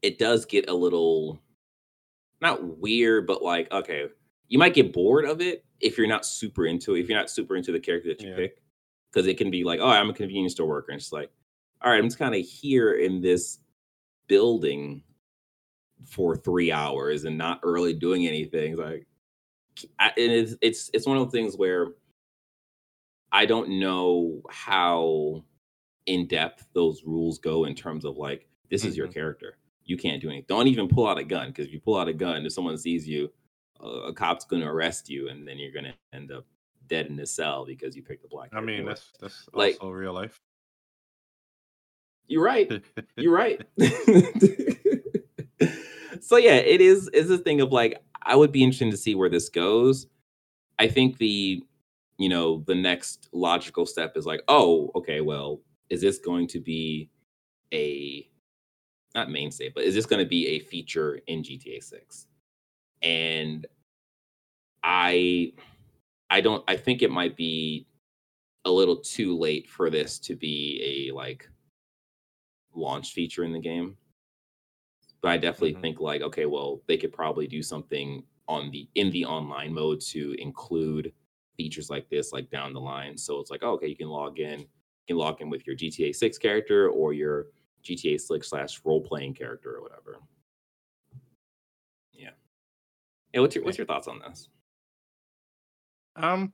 it 0.02 0.18
does 0.18 0.44
get 0.44 0.68
a 0.68 0.74
little 0.74 1.40
not 2.40 2.78
weird, 2.78 3.26
but 3.26 3.42
like, 3.42 3.70
okay, 3.72 4.06
you 4.48 4.58
might 4.58 4.74
get 4.74 4.92
bored 4.92 5.24
of 5.24 5.40
it 5.40 5.64
if 5.80 5.96
you're 5.98 6.06
not 6.08 6.26
super 6.26 6.66
into 6.66 6.94
it, 6.94 7.00
if 7.00 7.08
you're 7.08 7.18
not 7.18 7.30
super 7.30 7.56
into 7.56 7.72
the 7.72 7.80
character 7.80 8.08
that 8.10 8.22
you 8.22 8.30
Yeah. 8.30 8.36
pick. 8.36 8.62
Because 9.12 9.26
it 9.26 9.38
can 9.38 9.50
be 9.50 9.64
like, 9.64 9.80
oh, 9.80 9.88
I'm 9.88 10.10
a 10.10 10.14
convenience 10.14 10.52
store 10.52 10.68
worker. 10.68 10.92
And 10.92 11.00
it's 11.00 11.12
like, 11.12 11.30
all 11.80 11.90
right, 11.90 11.98
I'm 11.98 12.04
just 12.06 12.18
kind 12.18 12.34
of 12.34 12.42
here 12.44 12.92
in 12.94 13.20
this 13.22 13.60
building 14.26 15.02
for 16.04 16.36
three 16.36 16.70
hours 16.70 17.24
and 17.24 17.38
not 17.38 17.64
really 17.64 17.94
doing 17.94 18.26
anything. 18.26 18.72
It's 18.72 18.80
like, 18.80 19.06
I, 19.98 20.08
and 20.08 20.32
it's 20.32 20.54
it's 20.60 20.90
it's 20.92 21.06
one 21.06 21.16
of 21.16 21.24
those 21.24 21.32
things 21.32 21.56
where 21.56 21.88
I 23.32 23.46
don't 23.46 23.78
know 23.80 24.42
how 24.50 25.44
in 26.06 26.26
depth 26.26 26.66
those 26.74 27.04
rules 27.04 27.38
go 27.38 27.64
in 27.64 27.74
terms 27.74 28.04
of 28.04 28.16
like 28.16 28.48
this 28.70 28.84
is 28.84 28.96
your 28.96 29.08
Mhm. 29.08 29.14
character. 29.14 29.58
You 29.84 29.96
can't 29.96 30.20
do 30.20 30.28
anything. 30.28 30.46
Don't 30.48 30.68
even 30.68 30.88
pull 30.88 31.06
out 31.06 31.18
a 31.18 31.24
gun 31.24 31.48
because 31.48 31.66
if 31.66 31.72
you 31.72 31.80
pull 31.80 31.96
out 31.96 32.08
a 32.08 32.12
gun, 32.12 32.44
if 32.44 32.52
someone 32.52 32.76
sees 32.76 33.08
you, 33.08 33.32
a 33.80 34.12
cop's 34.12 34.44
going 34.44 34.62
to 34.62 34.68
arrest 34.68 35.08
you, 35.08 35.28
and 35.28 35.46
then 35.46 35.58
you're 35.58 35.72
going 35.72 35.84
to 35.84 35.94
end 36.12 36.32
up 36.32 36.44
dead 36.88 37.06
in 37.06 37.16
the 37.16 37.26
cell 37.26 37.64
because 37.66 37.94
you 37.96 38.02
picked 38.02 38.22
the 38.22 38.28
black. 38.28 38.50
I 38.52 38.60
mean 38.60 38.84
that's 38.86 39.12
that's 39.20 39.48
Like- 39.52 39.74
also 39.80 39.90
real 39.90 40.12
life. 40.14 40.40
you're 42.26 42.42
right. 42.44 42.70
You're 43.16 43.32
right. 43.34 43.60
so 46.20 46.36
yeah, 46.36 46.56
it 46.56 46.80
is 46.80 47.08
is 47.08 47.30
a 47.30 47.38
thing 47.38 47.60
of 47.60 47.72
like 47.72 48.02
I 48.22 48.36
would 48.36 48.52
be 48.52 48.62
interested 48.62 48.90
to 48.90 48.96
see 48.96 49.14
where 49.14 49.28
this 49.30 49.48
goes. 49.48 50.06
I 50.78 50.88
think 50.88 51.18
the 51.18 51.62
you 52.18 52.28
know 52.28 52.62
the 52.66 52.74
next 52.74 53.28
logical 53.32 53.86
step 53.86 54.16
is 54.16 54.26
like, 54.26 54.42
oh, 54.48 54.90
okay, 54.94 55.20
well, 55.20 55.60
is 55.90 56.00
this 56.00 56.18
going 56.18 56.46
to 56.48 56.60
be 56.60 57.10
a 57.72 58.28
not 59.14 59.30
mainstay, 59.30 59.70
but 59.74 59.84
is 59.84 59.94
this 59.94 60.06
going 60.06 60.22
to 60.22 60.28
be 60.28 60.46
a 60.48 60.58
feature 60.60 61.20
in 61.26 61.42
GTA 61.42 61.82
6? 61.82 62.26
And 63.02 63.66
I 64.82 65.52
I 66.30 66.40
don't 66.40 66.64
I 66.68 66.76
think 66.76 67.02
it 67.02 67.10
might 67.10 67.36
be 67.36 67.88
a 68.64 68.72
little 68.72 68.98
too 68.98 69.36
late 69.38 69.68
for 69.68 69.90
this 69.90 70.18
to 70.20 70.36
be 70.36 71.08
a 71.10 71.14
like 71.14 71.48
launch 72.74 73.12
feature 73.12 73.44
in 73.44 73.52
the 73.52 73.58
game. 73.60 73.98
But 75.20 75.28
I 75.30 75.38
definitely 75.38 75.74
Mhm. 75.74 75.80
think 75.80 76.00
like, 76.00 76.22
okay, 76.22 76.46
well, 76.46 76.82
they 76.86 76.96
could 76.96 77.12
probably 77.12 77.46
do 77.46 77.62
something 77.62 78.26
on 78.46 78.70
the 78.70 78.88
in 78.94 79.10
the 79.10 79.24
online 79.24 79.74
mode 79.74 80.00
to 80.00 80.32
include 80.40 81.12
features 81.56 81.90
like 81.90 82.08
this, 82.08 82.32
like 82.32 82.50
down 82.50 82.72
the 82.72 82.80
line. 82.80 83.16
So 83.18 83.40
it's 83.40 83.50
like, 83.50 83.62
oh, 83.62 83.72
okay, 83.72 83.88
you 83.88 83.96
can 83.96 84.08
log 84.08 84.38
in, 84.38 84.60
you 84.60 84.66
can 85.08 85.16
log 85.16 85.40
in 85.40 85.50
with 85.50 85.66
your 85.66 85.74
GTA 85.76 86.12
6 86.12 86.38
character 86.38 86.88
or 86.88 87.12
your 87.12 87.48
GTA 87.82 88.18
6 88.18 88.48
slash 88.48 88.80
role 88.84 89.00
playing 89.02 89.34
character 89.34 89.74
or 89.76 89.82
whatever. 89.82 90.20
Yeah. 93.32 93.38
Yeah, 93.38 93.42
what's 93.42 93.54
your 93.54 93.64
what's 93.64 93.78
your 93.78 93.86
thoughts 93.86 94.08
on 94.08 94.20
this? 94.20 94.48
Um, 96.16 96.52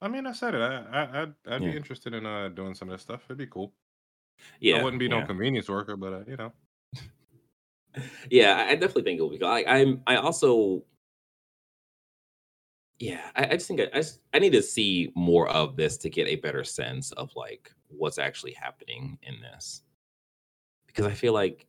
I 0.00 0.08
mean, 0.08 0.26
I 0.26 0.32
said 0.32 0.54
it. 0.54 0.60
I, 0.60 0.76
I 0.92 1.22
I'd, 1.22 1.34
I'd 1.48 1.62
Yeah. 1.62 1.70
be 1.70 1.76
interested 1.76 2.14
in 2.14 2.26
uh 2.26 2.48
doing 2.48 2.74
some 2.74 2.88
of 2.88 2.94
this 2.94 3.02
stuff. 3.02 3.22
It'd 3.26 3.38
be 3.38 3.46
cool. 3.46 3.72
Yeah. 4.60 4.76
I 4.76 4.84
wouldn't 4.84 5.00
be 5.00 5.08
no 5.08 5.24
convenience 5.26 5.68
worker, 5.68 5.96
but 5.96 6.12
uh, 6.12 6.24
you 6.26 6.36
know, 6.36 6.52
yeah, 8.30 8.66
I 8.68 8.74
definitely 8.74 9.02
think 9.02 9.18
it 9.18 9.22
will 9.22 9.30
be. 9.30 9.42
I, 9.42 9.64
I'm. 9.80 10.02
I 10.06 10.16
also. 10.16 10.84
Yeah, 13.00 13.30
I, 13.36 13.46
I 13.46 13.50
just 13.50 13.68
think 13.68 13.80
I, 13.80 13.84
I, 13.92 13.96
just, 13.98 14.20
I 14.34 14.40
need 14.40 14.52
to 14.52 14.62
see 14.62 15.12
more 15.14 15.48
of 15.48 15.76
this 15.76 15.96
to 15.98 16.10
get 16.10 16.26
a 16.26 16.36
better 16.36 16.64
sense 16.64 17.12
of 17.12 17.30
like 17.36 17.72
what's 17.88 18.18
actually 18.18 18.52
happening 18.52 19.18
in 19.22 19.40
this, 19.40 19.82
because 20.86 21.06
I 21.06 21.12
feel 21.12 21.32
like, 21.32 21.66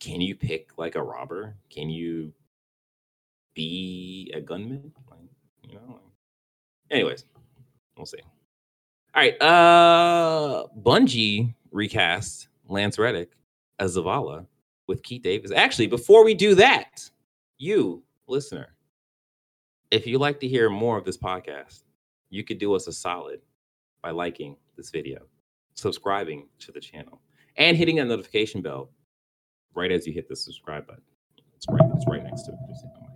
can 0.00 0.20
you 0.20 0.34
pick 0.34 0.76
like 0.76 0.96
a 0.96 1.02
robber? 1.02 1.56
Can 1.70 1.88
you 1.88 2.32
be 3.54 4.32
a 4.34 4.40
gunman? 4.40 4.92
Like, 5.10 5.20
you 5.62 5.74
know. 5.74 5.82
Like, 5.88 6.02
anyways, 6.90 7.24
we'll 7.96 8.06
see. 8.06 8.20
All 9.14 9.22
right, 9.22 9.40
uh, 9.42 10.66
Bungie 10.80 11.54
recast 11.70 12.48
Lance 12.68 12.98
Reddick 12.98 13.32
as 13.78 13.96
Zavala 13.96 14.46
with 14.86 15.02
Keith 15.02 15.22
Davis. 15.22 15.50
Actually, 15.54 15.86
before 15.86 16.24
we 16.24 16.34
do 16.34 16.54
that, 16.54 17.10
you 17.58 18.02
listener, 18.26 18.74
if 19.90 20.06
you 20.06 20.18
like 20.18 20.40
to 20.40 20.48
hear 20.48 20.70
more 20.70 20.96
of 20.96 21.04
this 21.04 21.18
podcast, 21.18 21.82
you 22.30 22.42
could 22.42 22.58
do 22.58 22.74
us 22.74 22.86
a 22.86 22.92
solid 22.92 23.40
by 24.02 24.10
liking 24.10 24.56
this 24.76 24.90
video, 24.90 25.20
subscribing 25.74 26.48
to 26.58 26.72
the 26.72 26.80
channel, 26.80 27.20
and 27.58 27.76
hitting 27.76 27.96
that 27.96 28.06
notification 28.06 28.62
bell 28.62 28.90
right 29.74 29.92
as 29.92 30.06
you 30.06 30.12
hit 30.12 30.28
the 30.28 30.36
subscribe 30.36 30.86
button. 30.86 31.02
It's 31.54 31.66
right, 31.68 31.90
it's 31.94 32.06
right 32.08 32.24
next 32.24 32.42
to 32.44 32.52
it. 32.52 32.58
Just 32.68 32.84
hit 32.84 32.92
the 32.94 33.00
mic. 33.00 33.10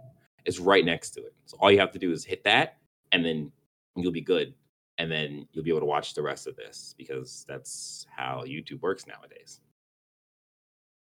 It's 0.47 0.59
right 0.59 0.85
next 0.85 1.11
to 1.11 1.21
it. 1.21 1.35
So 1.45 1.59
all 1.61 1.71
you 1.71 1.79
have 1.79 1.93
to 1.93 1.99
do 1.99 2.13
is 2.13 2.25
hit 2.25 2.43
that, 2.45 2.79
and 3.13 3.25
then 3.25 3.53
you'll 3.97 4.13
be 4.13 4.23
good. 4.23 4.55
And 4.99 5.13
then 5.13 5.47
you'll 5.53 5.65
be 5.65 5.71
able 5.71 5.81
to 5.81 5.87
watch 5.87 6.15
the 6.15 6.23
rest 6.23 6.47
of 6.47 6.57
this 6.57 6.95
because 6.97 7.45
that's 7.47 8.07
how 8.17 8.45
YouTube 8.47 8.81
works 8.81 9.07
nowadays 9.07 9.61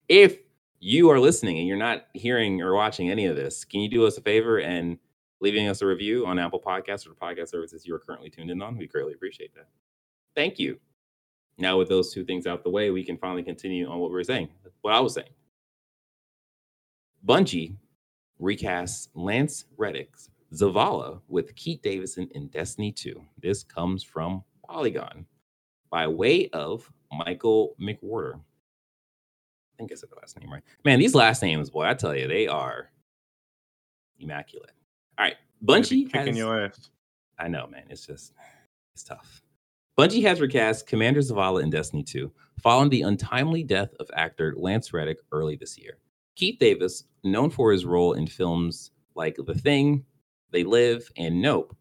if 0.08 0.40
you 0.80 1.10
are 1.10 1.20
listening 1.20 1.58
and 1.60 1.68
you're 1.68 1.78
not 1.78 2.08
hearing 2.14 2.62
or 2.62 2.74
watching 2.76 3.10
any 3.10 3.26
of 3.26 3.36
this, 3.36 3.66
can 3.66 3.82
you 3.82 3.90
do 3.90 4.06
us 4.06 4.18
a 4.18 4.22
favor 4.22 4.60
and 4.60 4.98
leaving 5.42 5.68
us 5.68 5.82
a 5.82 5.86
review 5.86 6.26
on 6.26 6.40
Apple 6.40 6.62
Podcasts 6.62 7.06
or 7.06 7.10
the 7.10 7.16
podcast 7.16 7.50
services 7.50 7.86
you 7.86 7.96
are 7.96 8.00
currently 8.00 8.30
tuned 8.30 8.52
in 8.52 8.62
on? 8.62 8.78
We 8.78 8.88
greatly 8.88 9.14
appreciate 9.14 9.54
that. 9.56 9.68
Thank 10.36 10.60
you. 10.60 10.80
Now, 11.58 11.78
with 11.78 11.88
those 11.88 12.14
two 12.14 12.26
things 12.26 12.46
out 12.46 12.64
the 12.64 12.70
way, 12.70 12.92
we 12.92 13.04
can 13.04 13.18
finally 13.18 13.44
continue 13.44 13.88
on 13.88 14.00
what 14.00 14.10
we 14.10 14.16
were 14.16 14.24
saying. 14.24 14.50
What 14.82 14.94
I 14.94 15.00
was 15.00 15.14
saying. 15.14 15.30
Bungie 17.26 17.78
recasts 18.42 19.10
Lance 19.14 19.66
Reddick's 19.78 20.30
Zavala 20.54 21.20
with 21.28 21.56
Keith 21.56 21.82
Davidson 21.82 22.30
in 22.32 22.48
Destiny 22.48 22.92
2. 22.92 23.22
This 23.42 23.64
comes 23.64 24.04
from 24.04 24.44
Polygon 24.68 25.26
by 25.90 26.08
way 26.08 26.50
of 26.50 26.92
Michael 27.12 27.76
McWhorter. 27.82 28.36
I 28.36 29.78
think 29.78 29.92
I 29.92 29.96
said 29.96 30.10
the 30.10 30.16
last 30.16 30.40
name 30.40 30.52
right. 30.52 30.64
Man, 30.84 31.00
these 31.00 31.16
last 31.16 31.42
names, 31.42 31.70
boy, 31.70 31.86
I 31.86 31.94
tell 31.94 32.16
you, 32.16 32.28
they 32.28 32.48
are 32.48 32.92
immaculate. 34.20 34.72
All 35.18 35.26
right, 35.26 35.36
Bungie 35.64 36.12
kicking 36.12 36.28
has, 36.28 36.38
your 36.38 36.66
ass. 36.66 36.90
I 37.38 37.48
know, 37.48 37.68
man. 37.68 37.84
It's 37.90 38.06
just 38.06 38.34
it's 38.94 39.04
tough. 39.04 39.42
Bungie 39.98 40.24
has 40.24 40.42
recast 40.42 40.88
Commander 40.88 41.22
Zavala 41.22 41.64
in 41.64 41.70
Destiny 41.70 42.04
2, 42.04 42.32
following 42.62 42.90
the 42.90 43.04
untimely 43.04 43.64
death 43.64 43.94
of 44.00 44.10
actor 44.14 44.54
Lance 44.58 44.94
Reddick 44.94 45.18
early 45.32 45.56
this 45.56 45.78
year. 45.78 45.98
Keith 46.36 46.60
Davis, 46.60 47.04
known 47.24 47.50
for 47.50 47.72
his 47.72 47.86
role 47.86 48.14
in 48.14 48.28
films 48.28 48.92
like 49.16 49.38
The 49.38 49.54
Thing, 49.56 50.06
They 50.52 50.64
Live, 50.64 51.10
and 51.18 51.42
Nope, 51.42 51.76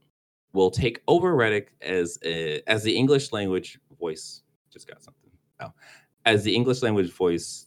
will 0.52 0.70
take 0.70 1.02
over 1.08 1.34
Reddick 1.34 1.72
as 1.82 2.18
a, 2.24 2.62
as 2.68 2.82
the 2.82 2.96
English 2.96 3.32
language 3.32 3.78
voice. 3.98 4.42
Just 4.72 4.88
got 4.88 5.02
something. 5.02 5.30
Oh, 5.60 5.72
as 6.24 6.44
the 6.44 6.54
English 6.54 6.82
language 6.82 7.12
voice. 7.12 7.66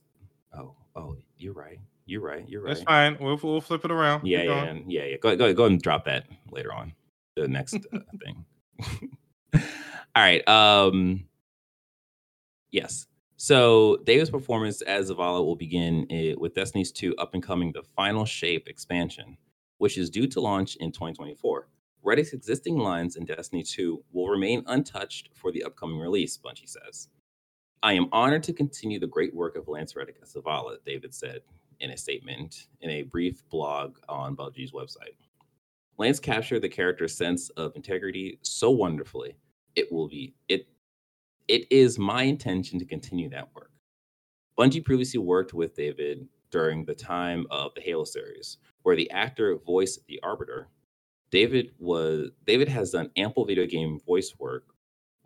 Oh, 0.57 0.75
oh, 0.95 1.17
you're 1.37 1.53
right. 1.53 1.79
You're 2.05 2.21
right. 2.21 2.47
You're 2.47 2.63
right. 2.63 2.75
That's 2.75 2.83
fine. 2.83 3.17
We'll, 3.19 3.39
we'll 3.43 3.61
flip 3.61 3.83
it 3.83 3.91
around. 3.91 4.25
Yeah, 4.25 4.39
Keep 4.39 4.47
yeah, 4.47 4.65
going. 4.65 4.85
yeah, 4.87 5.03
yeah. 5.05 5.17
Go, 5.17 5.35
go, 5.35 5.53
go 5.53 5.63
ahead 5.63 5.71
and 5.73 5.81
drop 5.81 6.05
that 6.05 6.25
later 6.51 6.73
on. 6.73 6.93
The 7.35 7.47
next 7.47 7.75
uh, 7.75 7.99
thing. 8.23 8.45
All 9.53 9.61
right. 10.23 10.47
Um. 10.47 11.25
Yes. 12.71 13.06
So 13.39 13.97
Davis' 14.03 14.31
performance 14.31 14.81
as 14.81 15.11
Zavala 15.11 15.45
will 15.45 15.55
begin 15.55 16.07
eh, 16.09 16.33
with 16.35 16.55
Destiny's 16.55 16.91
2 16.91 17.15
up 17.17 17.35
and 17.35 17.43
coming 17.43 17.71
the 17.71 17.83
Final 17.83 18.25
Shape 18.25 18.67
expansion, 18.67 19.37
which 19.77 19.95
is 19.95 20.09
due 20.09 20.25
to 20.27 20.41
launch 20.41 20.75
in 20.77 20.91
2024. 20.91 21.67
Reddick's 22.01 22.33
existing 22.33 22.79
lines 22.79 23.15
in 23.15 23.25
Destiny 23.25 23.61
2 23.61 24.03
will 24.11 24.27
remain 24.27 24.63
untouched 24.65 25.29
for 25.35 25.51
the 25.51 25.63
upcoming 25.63 25.99
release, 25.99 26.35
Bungie 26.35 26.67
says. 26.67 27.09
I 27.83 27.93
am 27.93 28.09
honored 28.11 28.41
to 28.43 28.53
continue 28.53 28.99
the 28.99 29.05
great 29.05 29.35
work 29.35 29.55
of 29.55 29.67
Lance 29.67 29.95
Reddick 29.95 30.17
as 30.23 30.33
Zavala, 30.33 30.77
David 30.83 31.13
said 31.13 31.41
in 31.79 31.91
a 31.91 31.97
statement 31.97 32.69
in 32.81 32.89
a 32.89 33.03
brief 33.03 33.47
blog 33.49 33.97
on 34.09 34.35
Bungie's 34.35 34.71
website. 34.71 35.15
Lance 35.99 36.19
captured 36.19 36.61
the 36.61 36.69
character's 36.69 37.15
sense 37.15 37.49
of 37.51 37.75
integrity 37.75 38.39
so 38.41 38.71
wonderfully. 38.71 39.35
It 39.75 39.91
will 39.91 40.07
be 40.07 40.33
it 40.47 40.67
it 41.47 41.71
is 41.71 41.97
my 41.97 42.23
intention 42.23 42.79
to 42.79 42.85
continue 42.85 43.29
that 43.29 43.49
work. 43.55 43.71
Bungie 44.57 44.83
previously 44.83 45.19
worked 45.19 45.53
with 45.53 45.75
David 45.75 46.27
during 46.51 46.85
the 46.85 46.95
time 46.95 47.45
of 47.51 47.73
the 47.75 47.81
Halo 47.81 48.03
series, 48.03 48.57
where 48.83 48.95
the 48.95 49.09
actor 49.11 49.57
voiced 49.65 50.05
the 50.07 50.19
Arbiter. 50.23 50.69
David 51.29 51.71
was 51.77 52.31
David 52.45 52.67
has 52.69 52.91
done 52.91 53.11
ample 53.17 53.45
video 53.45 53.65
game 53.65 53.99
voice 54.05 54.33
work, 54.39 54.63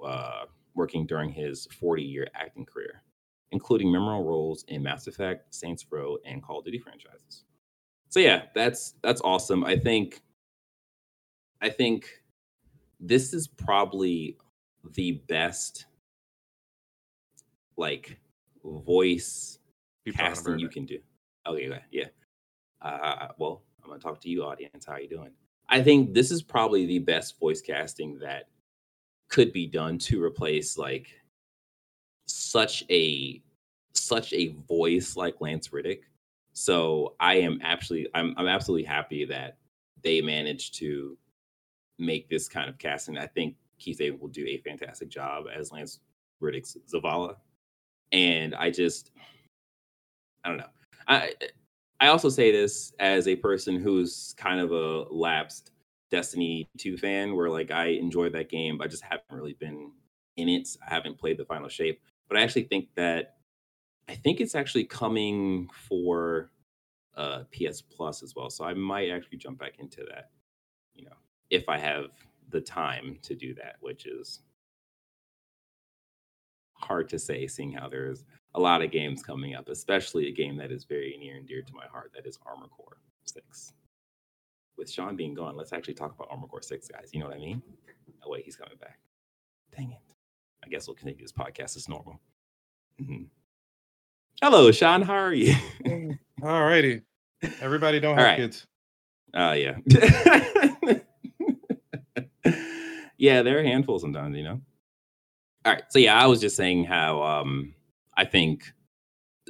uh, 0.03 0.45
working 0.75 1.05
during 1.05 1.29
his 1.29 1.67
40-year 1.79 2.27
acting 2.35 2.65
career, 2.65 3.03
including 3.51 3.91
memorable 3.91 4.27
roles 4.27 4.65
in 4.67 4.83
Mass 4.83 5.07
Effect, 5.07 5.53
Saints 5.53 5.85
Row, 5.89 6.17
and 6.25 6.41
Call 6.41 6.59
of 6.59 6.65
Duty 6.65 6.79
franchises. 6.79 7.43
So 8.09 8.19
yeah, 8.19 8.43
that's 8.53 8.95
that's 9.01 9.21
awesome. 9.21 9.63
I 9.63 9.77
think 9.77 10.21
I 11.61 11.69
think 11.69 12.09
this 12.99 13.33
is 13.33 13.47
probably 13.47 14.37
the 14.95 15.23
best 15.27 15.85
like 17.81 18.17
voice 18.63 19.59
talking 20.05 20.17
casting 20.17 20.59
you 20.59 20.69
can 20.69 20.85
do. 20.85 20.99
Okay, 21.45 21.67
okay, 21.67 21.81
yeah. 21.91 22.05
Uh, 22.81 23.27
well, 23.37 23.63
I'm 23.83 23.89
gonna 23.89 23.99
talk 23.99 24.21
to 24.21 24.29
you, 24.29 24.43
audience. 24.43 24.85
How 24.85 24.97
you 24.97 25.09
doing? 25.09 25.31
I 25.67 25.81
think 25.81 26.13
this 26.13 26.31
is 26.31 26.41
probably 26.41 26.85
the 26.85 26.99
best 26.99 27.39
voice 27.39 27.61
casting 27.61 28.19
that 28.19 28.47
could 29.29 29.51
be 29.51 29.65
done 29.65 29.97
to 29.97 30.23
replace 30.23 30.77
like 30.77 31.07
such 32.27 32.83
a 32.89 33.41
such 33.93 34.33
a 34.33 34.55
voice 34.67 35.15
like 35.15 35.41
Lance 35.41 35.73
Reddick. 35.73 36.03
So 36.53 37.15
I 37.19 37.35
am 37.35 37.59
actually 37.63 38.07
I'm 38.13 38.33
I'm 38.37 38.47
absolutely 38.47 38.85
happy 38.85 39.25
that 39.25 39.57
they 40.03 40.21
managed 40.21 40.75
to 40.75 41.17
make 41.97 42.29
this 42.29 42.47
kind 42.47 42.69
of 42.69 42.77
casting. 42.77 43.17
I 43.17 43.27
think 43.27 43.55
Keith 43.79 43.97
David 43.97 44.19
will 44.19 44.27
do 44.27 44.45
a 44.45 44.57
fantastic 44.57 45.09
job 45.09 45.45
as 45.53 45.71
Lance 45.71 45.99
Reddick's 46.39 46.77
Zavala. 46.91 47.35
And 48.11 48.55
I 48.55 48.69
just 48.71 49.11
I 50.43 50.49
don't 50.49 50.57
know. 50.57 50.65
I 51.07 51.33
I 51.99 52.07
also 52.07 52.29
say 52.29 52.51
this 52.51 52.93
as 52.99 53.27
a 53.27 53.35
person 53.35 53.79
who's 53.79 54.33
kind 54.37 54.59
of 54.59 54.71
a 54.71 55.05
lapsed 55.13 55.71
Destiny 56.09 56.67
2 56.77 56.97
fan 56.97 57.35
where 57.35 57.49
like 57.49 57.71
I 57.71 57.87
enjoy 57.87 58.29
that 58.29 58.49
game, 58.49 58.77
but 58.77 58.85
I 58.85 58.87
just 58.87 59.03
haven't 59.03 59.23
really 59.29 59.53
been 59.53 59.91
in 60.37 60.49
it. 60.49 60.67
I 60.85 60.93
haven't 60.93 61.19
played 61.19 61.37
the 61.37 61.45
final 61.45 61.69
shape. 61.69 62.01
But 62.27 62.37
I 62.37 62.41
actually 62.41 62.63
think 62.63 62.89
that 62.95 63.35
I 64.09 64.15
think 64.15 64.41
it's 64.41 64.55
actually 64.55 64.85
coming 64.85 65.69
for 65.73 66.51
uh 67.15 67.43
PS 67.51 67.81
Plus 67.81 68.23
as 68.23 68.35
well. 68.35 68.49
So 68.49 68.65
I 68.65 68.73
might 68.73 69.09
actually 69.09 69.37
jump 69.37 69.59
back 69.59 69.79
into 69.79 70.03
that, 70.09 70.31
you 70.95 71.05
know, 71.05 71.15
if 71.49 71.69
I 71.69 71.77
have 71.77 72.05
the 72.49 72.61
time 72.61 73.17
to 73.21 73.35
do 73.35 73.53
that, 73.55 73.75
which 73.79 74.05
is 74.05 74.41
hard 76.83 77.09
to 77.09 77.19
say 77.19 77.47
seeing 77.47 77.71
how 77.71 77.87
there's 77.89 78.23
a 78.55 78.59
lot 78.59 78.81
of 78.81 78.91
games 78.91 79.23
coming 79.23 79.55
up, 79.55 79.69
especially 79.69 80.27
a 80.27 80.31
game 80.31 80.57
that 80.57 80.71
is 80.71 80.83
very 80.83 81.15
near 81.19 81.35
and 81.37 81.47
dear 81.47 81.61
to 81.61 81.73
my 81.73 81.85
heart 81.85 82.11
that 82.15 82.25
is 82.25 82.37
Armored 82.45 82.69
Core 82.71 82.97
6. 83.25 83.73
With 84.77 84.89
Sean 84.91 85.15
being 85.15 85.33
gone, 85.33 85.55
let's 85.55 85.73
actually 85.73 85.93
talk 85.93 86.13
about 86.15 86.27
Armored 86.31 86.49
Core 86.49 86.61
6, 86.61 86.87
guys. 86.87 87.09
You 87.13 87.19
know 87.19 87.27
what 87.27 87.35
I 87.35 87.39
mean? 87.39 87.61
Oh, 88.25 88.29
wait, 88.31 88.43
he's 88.45 88.55
coming 88.55 88.77
back. 88.79 88.99
Dang 89.75 89.91
it. 89.91 89.99
I 90.65 90.69
guess 90.69 90.87
we'll 90.87 90.95
continue 90.95 91.21
this 91.21 91.31
podcast 91.31 91.75
as 91.77 91.87
normal. 91.89 92.19
Mhm. 93.01 93.27
Hello, 94.41 94.71
Sean. 94.71 95.01
How 95.01 95.13
are 95.15 95.33
you? 95.33 95.55
All 96.43 96.63
righty. 96.63 97.01
Everybody 97.61 97.99
don't 97.99 98.17
have 98.17 98.25
right. 98.25 98.37
kids. 98.37 98.67
Oh, 99.33 99.53
yeah. 99.53 99.77
yeah, 103.17 103.41
they're 103.43 103.59
a 103.59 103.63
handful 103.67 103.99
sometimes, 103.99 104.35
you 104.35 104.43
know? 104.43 104.61
All 105.65 105.73
right. 105.73 105.83
So, 105.89 105.99
yeah, 105.99 106.21
I 106.21 106.25
was 106.27 106.41
just 106.41 106.55
saying 106.55 106.85
how 106.85 107.21
um, 107.21 107.73
I 108.17 108.25
think 108.25 108.71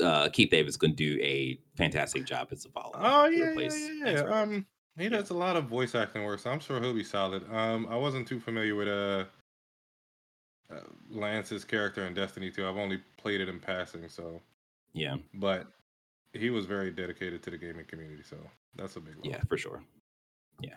uh, 0.02 0.30
Keith 0.30 0.50
Davis 0.50 0.78
can 0.78 0.94
do 0.94 1.20
a 1.22 1.60
fantastic 1.76 2.26
job 2.26 2.50
as 2.52 2.66
Zavala. 2.66 2.92
Oh 2.96 3.26
yeah, 3.28 3.54
yeah, 3.54 3.70
yeah, 3.70 4.12
yeah. 4.12 4.42
Um, 4.42 4.66
he 4.98 5.10
does 5.10 5.30
a 5.30 5.34
lot 5.34 5.56
of 5.56 5.66
voice 5.66 5.96
acting 5.96 6.24
work, 6.24 6.40
so 6.40 6.52
I'm 6.52 6.60
sure 6.60 6.80
he'll 6.82 6.94
be 6.94 7.04
solid. 7.04 7.44
Um, 7.52 7.88
I 7.90 7.96
wasn't 7.96 8.28
too 8.28 8.40
familiar 8.40 8.76
with 8.76 8.88
uh, 8.88 9.26
uh 10.74 10.80
Lance's 11.10 11.64
character 11.64 12.06
in 12.06 12.14
Destiny 12.14 12.52
2. 12.52 12.68
I've 12.68 12.78
only 12.78 13.00
played 13.18 13.42
it 13.42 13.50
in 13.50 13.60
passing, 13.60 14.08
so 14.10 14.42
yeah. 14.94 15.16
but 15.34 15.68
he 16.34 16.50
was 16.50 16.66
very 16.66 16.92
dedicated 16.92 17.42
to 17.44 17.50
the 17.52 17.58
gaming 17.58 17.86
community, 17.86 18.24
so 18.24 18.38
that's 18.76 18.96
a 18.96 19.00
big 19.00 19.16
one. 19.16 19.30
Yeah, 19.30 19.42
for 19.48 19.58
sure. 19.58 19.82
Yeah. 20.62 20.76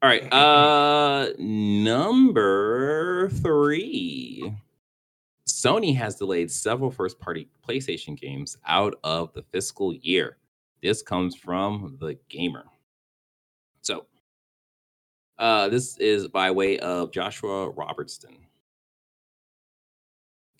All 0.00 0.08
right. 0.08 0.32
Uh 0.32 1.30
number 1.38 3.28
3. 3.30 4.54
Sony 5.48 5.96
has 5.96 6.14
delayed 6.14 6.50
several 6.50 6.90
first-party 6.90 7.48
PlayStation 7.68 8.16
games 8.18 8.56
out 8.66 8.94
of 9.02 9.32
the 9.32 9.42
fiscal 9.50 9.92
year. 9.94 10.36
This 10.82 11.02
comes 11.02 11.34
from 11.34 11.96
the 12.00 12.16
gamer. 12.28 12.64
So, 13.82 14.06
uh 15.38 15.68
this 15.68 15.96
is 15.98 16.28
by 16.28 16.50
way 16.52 16.78
of 16.78 17.10
Joshua 17.12 17.70
Robertson. 17.70 18.36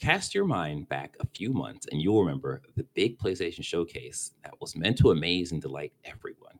Cast 0.00 0.34
your 0.34 0.46
mind 0.46 0.88
back 0.88 1.16
a 1.20 1.26
few 1.26 1.52
months 1.52 1.86
and 1.92 2.00
you'll 2.00 2.24
remember 2.24 2.62
the 2.76 2.84
big 2.94 3.18
PlayStation 3.18 3.62
showcase 3.62 4.32
that 4.42 4.60
was 4.60 4.76
meant 4.76 4.98
to 4.98 5.10
amaze 5.12 5.52
and 5.52 5.62
delight 5.62 5.92
everyone, 6.04 6.58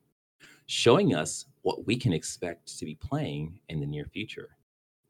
showing 0.67 1.15
us 1.15 1.47
what 1.69 1.87
we 1.87 1.97
can 1.97 2.15
expect 2.15 2.79
to 2.79 2.87
be 2.87 2.95
playing 2.95 3.61
in 3.69 3.79
the 3.79 3.85
near 3.85 4.07
future. 4.07 4.57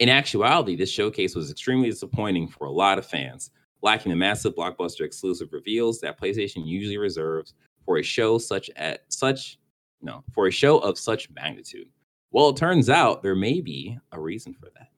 In 0.01 0.09
actuality, 0.09 0.75
this 0.75 0.90
showcase 0.90 1.37
was 1.37 1.53
extremely 1.53 1.88
disappointing 1.88 2.49
for 2.49 2.66
a 2.66 2.73
lot 2.73 2.99
of 2.99 3.07
fans, 3.07 3.53
lacking 3.81 4.11
the 4.11 4.16
massive 4.16 4.57
blockbuster 4.57 5.03
exclusive 5.03 5.53
reveals 5.53 6.01
that 6.01 6.21
PlayStation 6.21 6.66
usually 6.66 6.99
reserves 6.99 7.55
for 7.85 7.99
a 7.99 8.03
show 8.03 8.38
such 8.38 8.71
at 8.75 9.05
such 9.07 9.61
no, 10.03 10.25
for 10.33 10.49
a 10.49 10.51
show 10.51 10.79
of 10.79 10.99
such 10.99 11.31
magnitude. 11.31 11.87
Well, 12.33 12.49
it 12.49 12.57
turns 12.57 12.90
out 12.90 13.23
there 13.23 13.37
may 13.37 13.61
be 13.61 13.97
a 14.11 14.21
reason 14.21 14.53
for 14.53 14.66
that. 14.75 14.88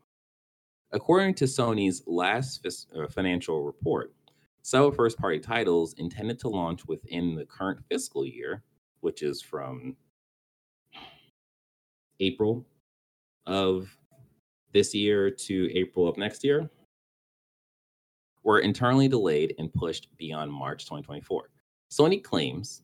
According 0.93 1.35
to 1.35 1.45
Sony's 1.45 2.03
last 2.07 2.63
fis- 2.63 2.87
uh, 2.99 3.07
financial 3.07 3.65
report, 3.65 4.15
several 4.63 4.93
first 4.93 5.19
party 5.19 5.39
titles 5.39 5.93
intended 5.99 6.39
to 6.39 6.49
launch 6.49 6.87
within 6.87 7.35
the 7.35 7.45
current 7.45 7.81
fiscal 7.91 8.25
year, 8.25 8.63
which 9.01 9.23
is 9.23 9.43
from 9.43 9.95
April 12.21 12.67
of 13.47 13.97
this 14.73 14.95
year 14.95 15.31
to 15.31 15.71
April 15.77 16.09
of 16.09 16.17
next 16.17 16.45
year, 16.45 16.71
were 18.43 18.61
internally 18.61 19.09
delayed 19.09 19.55
and 19.59 19.73
pushed 19.73 20.09
beyond 20.17 20.53
March 20.53 20.85
2024. 20.85 21.51
Sony 21.91 22.23
claims 22.23 22.83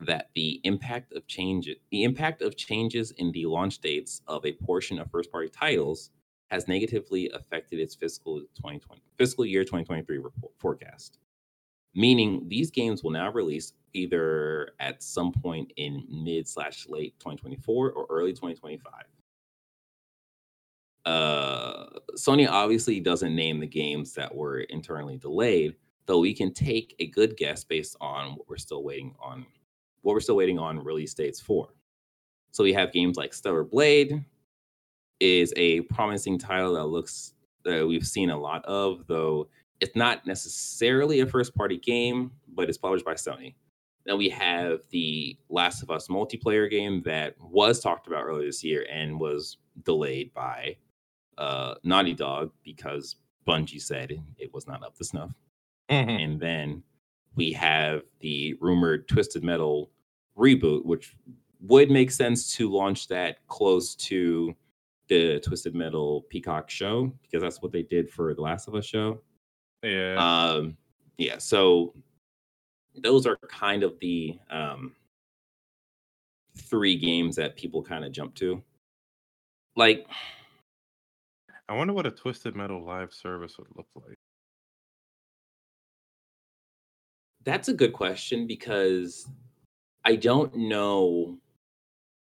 that 0.00 0.30
the 0.34 0.60
impact 0.64 1.12
of 1.12 1.26
change 1.26 1.70
the 1.90 2.04
impact 2.04 2.42
of 2.42 2.56
changes 2.56 3.12
in 3.12 3.32
the 3.32 3.46
launch 3.46 3.78
dates 3.78 4.20
of 4.26 4.44
a 4.44 4.52
portion 4.52 4.98
of 4.98 5.10
first 5.10 5.30
party 5.30 5.48
titles 5.48 6.10
has 6.50 6.68
negatively 6.68 7.30
affected 7.30 7.80
its 7.80 7.94
fiscal 7.94 8.40
2020 8.56 9.02
fiscal 9.16 9.46
year 9.46 9.64
2023 9.64 10.18
report, 10.18 10.52
forecast. 10.58 11.18
Meaning 11.96 12.44
these 12.46 12.70
games 12.70 13.02
will 13.02 13.10
now 13.10 13.32
release 13.32 13.72
either 13.94 14.72
at 14.78 15.02
some 15.02 15.32
point 15.32 15.72
in 15.76 16.04
mid 16.08 16.46
slash 16.46 16.86
late 16.88 17.18
2024 17.18 17.92
or 17.92 18.06
early 18.10 18.32
2025. 18.32 18.92
Uh, 21.06 21.86
Sony 22.16 22.48
obviously 22.48 23.00
doesn't 23.00 23.34
name 23.34 23.58
the 23.58 23.66
games 23.66 24.12
that 24.12 24.32
were 24.32 24.60
internally 24.60 25.16
delayed, 25.16 25.74
though 26.04 26.18
we 26.18 26.34
can 26.34 26.52
take 26.52 26.94
a 26.98 27.06
good 27.06 27.36
guess 27.36 27.64
based 27.64 27.96
on 28.00 28.32
what 28.32 28.48
we're 28.48 28.56
still 28.56 28.84
waiting 28.84 29.14
on, 29.20 29.46
what 30.02 30.12
we're 30.12 30.20
still 30.20 30.36
waiting 30.36 30.58
on 30.58 30.82
release 30.84 31.14
dates 31.14 31.40
for. 31.40 31.68
So 32.50 32.62
we 32.62 32.72
have 32.74 32.92
games 32.92 33.16
like 33.16 33.32
Stellar 33.32 33.64
Blade 33.64 34.24
is 35.20 35.52
a 35.56 35.80
promising 35.82 36.38
title 36.38 36.74
that 36.74 36.86
looks 36.86 37.32
that 37.64 37.86
we've 37.86 38.06
seen 38.06 38.30
a 38.30 38.38
lot 38.38 38.64
of, 38.66 39.06
though 39.06 39.48
it's 39.80 39.96
not 39.96 40.26
necessarily 40.26 41.20
a 41.20 41.26
first 41.26 41.54
party 41.54 41.78
game, 41.78 42.32
but 42.54 42.68
it's 42.68 42.78
published 42.78 43.04
by 43.04 43.14
Sony. 43.14 43.54
Then 44.04 44.18
we 44.18 44.28
have 44.30 44.80
the 44.90 45.36
Last 45.48 45.82
of 45.82 45.90
Us 45.90 46.08
multiplayer 46.08 46.70
game 46.70 47.02
that 47.04 47.34
was 47.40 47.80
talked 47.80 48.06
about 48.06 48.24
earlier 48.24 48.46
this 48.46 48.62
year 48.62 48.86
and 48.90 49.18
was 49.18 49.58
delayed 49.84 50.32
by 50.32 50.76
uh, 51.38 51.74
Naughty 51.82 52.14
Dog 52.14 52.50
because 52.62 53.16
Bungie 53.46 53.80
said 53.82 54.22
it 54.38 54.54
was 54.54 54.66
not 54.66 54.82
up 54.84 54.96
to 54.96 55.04
snuff. 55.04 55.32
Mhm. 55.90 56.24
And 56.24 56.40
then 56.40 56.82
we 57.34 57.52
have 57.52 58.02
the 58.20 58.56
rumored 58.60 59.08
Twisted 59.08 59.44
Metal 59.44 59.90
reboot, 60.36 60.84
which 60.84 61.14
would 61.60 61.90
make 61.90 62.10
sense 62.10 62.54
to 62.56 62.70
launch 62.70 63.08
that 63.08 63.46
close 63.48 63.94
to 63.96 64.54
the 65.08 65.40
Twisted 65.40 65.74
Metal 65.74 66.22
Peacock 66.30 66.70
show 66.70 67.12
because 67.22 67.42
that's 67.42 67.60
what 67.62 67.72
they 67.72 67.82
did 67.82 68.10
for 68.10 68.34
the 68.34 68.40
Last 68.42 68.68
of 68.68 68.74
Us 68.74 68.84
show. 68.86 69.20
Yeah. 69.82 70.16
Um, 70.54 70.76
yeah, 71.18 71.38
so 71.38 71.94
those 72.94 73.26
are 73.26 73.36
kind 73.48 73.82
of 73.82 73.98
the 74.00 74.38
um, 74.50 74.94
three 76.56 76.96
games 76.96 77.36
that 77.36 77.56
people 77.56 77.82
kind 77.82 78.04
of 78.04 78.12
jump 78.12 78.34
to. 78.36 78.62
Like, 79.76 80.06
I 81.68 81.74
wonder 81.74 81.92
what 81.92 82.06
a 82.06 82.10
Twisted 82.10 82.54
Metal 82.54 82.84
live 82.84 83.12
service 83.12 83.58
would 83.58 83.68
look 83.76 83.88
like. 83.94 84.16
That's 87.44 87.68
a 87.68 87.74
good 87.74 87.92
question 87.92 88.46
because 88.46 89.28
I 90.04 90.16
don't 90.16 90.54
know. 90.56 91.38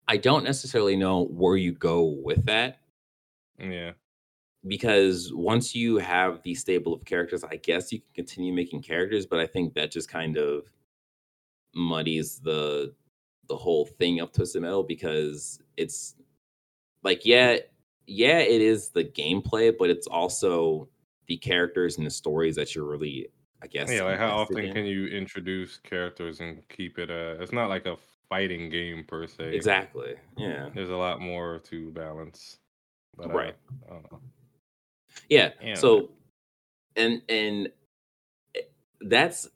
I 0.08 0.16
don't 0.16 0.44
necessarily 0.44 0.96
know 0.96 1.24
where 1.26 1.56
you 1.56 1.72
go 1.72 2.04
with 2.04 2.44
that 2.46 2.78
Yeah. 3.58 3.92
Because 4.66 5.32
once 5.32 5.74
you 5.74 5.98
have 5.98 6.42
the 6.42 6.54
stable 6.54 6.92
of 6.92 7.04
characters, 7.04 7.44
I 7.44 7.56
guess 7.56 7.92
you 7.92 8.00
can 8.00 8.08
continue 8.14 8.52
making 8.52 8.82
characters, 8.82 9.26
but 9.26 9.38
I 9.38 9.46
think 9.46 9.74
that 9.74 9.90
just 9.90 10.08
kind 10.08 10.36
of 10.36 10.70
muddies 11.74 12.38
the 12.38 12.94
the 13.48 13.56
whole 13.56 13.86
thing 13.86 14.20
of 14.20 14.32
Twisted 14.32 14.62
Metal 14.62 14.82
because 14.82 15.60
it's 15.76 16.16
like 17.02 17.24
yeah, 17.24 17.58
yeah, 18.06 18.38
it 18.38 18.60
is 18.60 18.90
the 18.90 19.04
gameplay, 19.04 19.72
but 19.76 19.90
it's 19.90 20.06
also 20.06 20.88
the 21.26 21.36
characters 21.36 21.98
and 21.98 22.06
the 22.06 22.10
stories 22.10 22.56
that 22.56 22.74
you're 22.74 22.84
really, 22.84 23.28
I 23.62 23.66
guess. 23.66 23.90
Yeah, 23.90 24.02
like 24.02 24.18
how 24.18 24.36
often 24.36 24.58
in. 24.58 24.74
can 24.74 24.86
you 24.86 25.06
introduce 25.06 25.78
characters 25.78 26.40
and 26.40 26.66
keep 26.68 26.98
it 26.98 27.10
uh 27.10 27.40
it's 27.40 27.52
not 27.52 27.68
like 27.68 27.86
a 27.86 27.96
fighting 28.28 28.68
game 28.70 29.04
per 29.04 29.26
se. 29.26 29.54
Exactly. 29.54 30.14
Yeah. 30.36 30.68
There's 30.74 30.90
a 30.90 30.96
lot 30.96 31.20
more 31.20 31.60
to 31.66 31.90
balance. 31.92 32.58
But, 33.16 33.30
uh, 33.30 33.34
Right. 33.34 33.54
I 33.86 33.92
don't 33.92 34.12
know. 34.12 34.20
Yeah. 35.28 35.50
Yeah. 35.62 35.74
So, 35.74 36.10
and 36.96 37.22
and 37.28 37.68
eh, 38.54 38.60
that's 39.00 39.48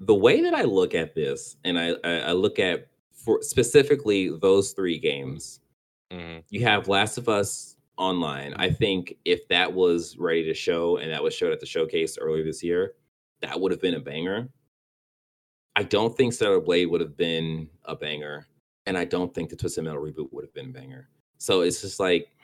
the 0.00 0.14
way 0.14 0.42
that 0.42 0.54
I 0.54 0.62
look 0.62 0.94
at 0.94 1.14
this, 1.14 1.56
and 1.64 1.78
I 1.78 1.94
I, 2.04 2.32
look 2.32 2.58
at 2.58 2.88
for 3.12 3.42
specifically 3.42 4.30
those 4.30 4.72
three 4.72 4.98
games. 4.98 5.60
Mhm. 6.12 6.42
You 6.50 6.62
have 6.64 6.88
Last 6.88 7.18
of 7.18 7.28
Us 7.28 7.76
Online. 7.96 8.54
I 8.54 8.70
think 8.70 9.16
if 9.24 9.46
that 9.48 9.72
was 9.72 10.16
ready 10.16 10.44
to 10.44 10.54
show 10.54 10.98
and 10.98 11.10
that 11.10 11.22
was 11.22 11.34
showed 11.34 11.52
at 11.52 11.60
the 11.60 11.66
showcase 11.66 12.16
earlier 12.16 12.44
this 12.44 12.62
year, 12.62 12.94
that 13.40 13.60
would 13.60 13.72
have 13.72 13.80
been 13.80 13.94
a 13.94 14.00
banger. 14.00 14.48
I 15.76 15.82
don't 15.82 16.16
think 16.16 16.32
Stellar 16.32 16.60
Blade 16.60 16.86
would 16.86 17.00
have 17.00 17.16
been 17.16 17.68
a 17.84 17.94
banger, 17.94 18.46
and 18.86 18.96
I 18.96 19.04
don't 19.04 19.34
think 19.34 19.50
the 19.50 19.56
Twisted 19.56 19.84
Metal 19.84 20.00
reboot 20.02 20.32
would 20.32 20.44
have 20.44 20.54
been 20.54 20.70
a 20.70 20.72
banger. 20.72 21.08
So 21.38 21.60
it's 21.60 21.80
just 21.82 22.00
like 22.00 22.34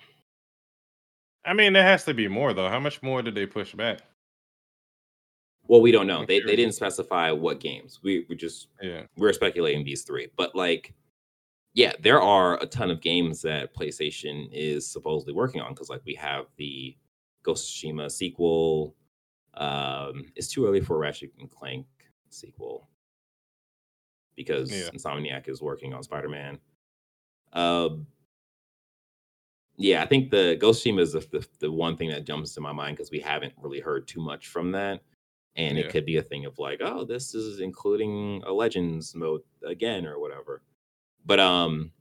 I 1.45 1.53
mean, 1.53 1.73
there 1.73 1.83
has 1.83 2.05
to 2.05 2.15
be 2.15 2.29
more 2.29 2.53
though. 2.55 2.69
How 2.69 2.81
much 2.81 3.03
more 3.03 3.23
did 3.23 3.35
they 3.35 3.47
push 3.47 3.75
back? 3.75 4.01
Well, 5.67 5.81
we 5.81 5.93
don't 5.93 6.07
know. 6.07 6.25
They 6.27 6.41
they 6.41 6.57
didn't 6.57 6.75
specify 6.75 7.31
what 7.33 7.61
games. 7.61 8.01
We 8.03 8.27
we 8.29 8.37
just 8.37 8.69
Yeah. 8.83 9.03
we're 9.17 9.33
speculating 9.33 9.85
these 9.85 10.03
three. 10.03 10.29
But 10.37 10.55
like, 10.55 10.95
yeah, 11.75 11.93
there 12.01 12.21
are 12.21 12.61
a 12.63 12.67
ton 12.67 12.91
of 12.91 13.01
games 13.01 13.41
that 13.43 13.75
PlayStation 13.75 14.49
is 14.53 14.87
supposedly 14.91 15.33
working 15.35 15.61
on 15.61 15.73
because 15.73 15.89
like 15.91 16.03
we 16.05 16.15
have 16.15 16.47
the 16.57 16.97
Ghost 17.43 17.69
of 17.69 17.91
Tsushima 17.91 18.11
sequel. 18.11 18.95
Um, 19.55 20.33
it's 20.37 20.49
too 20.49 20.67
early 20.67 20.81
for 20.81 20.99
Ratchet 20.99 21.33
and 21.39 21.51
Clank 21.51 21.87
sequel 22.31 22.89
because 24.37 24.71
Yeah. 24.71 24.91
Insomniac 24.91 25.49
is 25.49 25.63
working 25.63 25.95
on 25.95 26.03
Spider 26.03 26.29
Man. 26.29 26.59
Um, 27.53 28.07
yeah, 29.77 30.03
I 30.03 30.07
think 30.07 30.31
the 30.31 30.57
Ghost 30.61 30.85
Tsushima 30.85 31.01
is 31.01 31.13
the, 31.13 31.21
the, 31.31 31.47
the 31.61 31.73
one 31.73 31.97
thing 31.97 32.09
that 32.11 32.25
jumps 32.25 32.55
to 32.55 32.61
my 32.61 32.73
mind 32.73 32.97
because 32.97 33.11
we 33.11 33.21
haven't 33.21 33.53
really 33.61 33.81
heard 33.81 34.07
too 34.07 34.21
much 34.21 34.49
from 34.49 34.71
that. 34.73 35.01
And 35.57 35.79
Yeah. 35.79 35.85
it 35.85 35.91
could 35.91 36.05
be 36.07 36.17
a 36.17 36.23
thing 36.23 36.47
of 36.47 36.59
like, 36.59 36.81
oh, 36.83 37.05
this 37.05 37.35
is 37.35 37.61
including 37.61 38.43
a 38.47 38.53
Legends 38.53 39.15
mode 39.15 39.43
again 39.65 40.07
or 40.07 40.19
whatever. 40.19 40.63
But 41.27 41.41
um, 41.41 41.93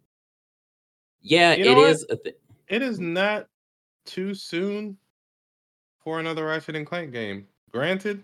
yeah, 1.22 1.54
You 1.56 1.66
know 1.66 1.72
it 1.74 1.78
what? 1.78 1.90
is 1.92 2.06
a 2.10 2.18
thing. 2.18 2.34
It 2.68 2.82
is 2.82 3.00
not 3.00 3.48
too 4.06 4.34
soon 4.34 4.98
for 6.04 6.20
another 6.20 6.46
Ratchet 6.46 6.76
and 6.76 6.86
Clank 6.86 7.12
game. 7.12 7.48
Granted, 7.72 8.24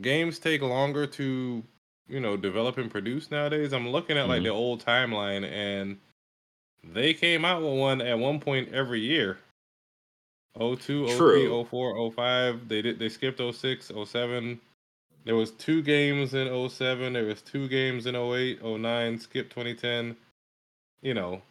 games 0.00 0.38
take 0.38 0.62
longer 0.62 1.06
to, 1.06 1.62
you 2.08 2.20
know, 2.20 2.36
develop 2.36 2.78
and 2.78 2.90
produce 2.90 3.30
nowadays. 3.30 3.72
I'm 3.72 3.88
looking 3.88 4.18
at 4.18 4.28
like 4.28 4.40
Mhm. 4.40 4.44
the 4.44 4.50
old 4.50 4.84
timeline 4.84 5.44
and 5.44 6.00
they 6.92 7.14
came 7.14 7.44
out 7.44 7.62
with 7.62 7.78
one 7.78 8.00
at 8.00 8.18
one 8.18 8.40
point 8.40 8.72
every 8.72 9.00
year. 9.00 9.38
02, 10.58 11.08
03, 11.08 11.64
04, 11.64 12.12
05. 12.12 12.68
They 12.68 12.82
did 12.82 12.98
they 12.98 13.08
skipped 13.08 13.40
06, 13.40 13.90
07. 14.04 14.60
There 15.24 15.34
was 15.34 15.52
two 15.52 15.82
games 15.82 16.34
in 16.34 16.68
07, 16.68 17.12
there 17.14 17.24
was 17.24 17.40
two 17.40 17.66
games 17.66 18.06
in 18.06 18.14
08, 18.14 18.62
09, 18.62 19.18
skipped 19.18 19.50
2010. 19.50 20.16
You 21.02 21.14
know, 21.14 21.42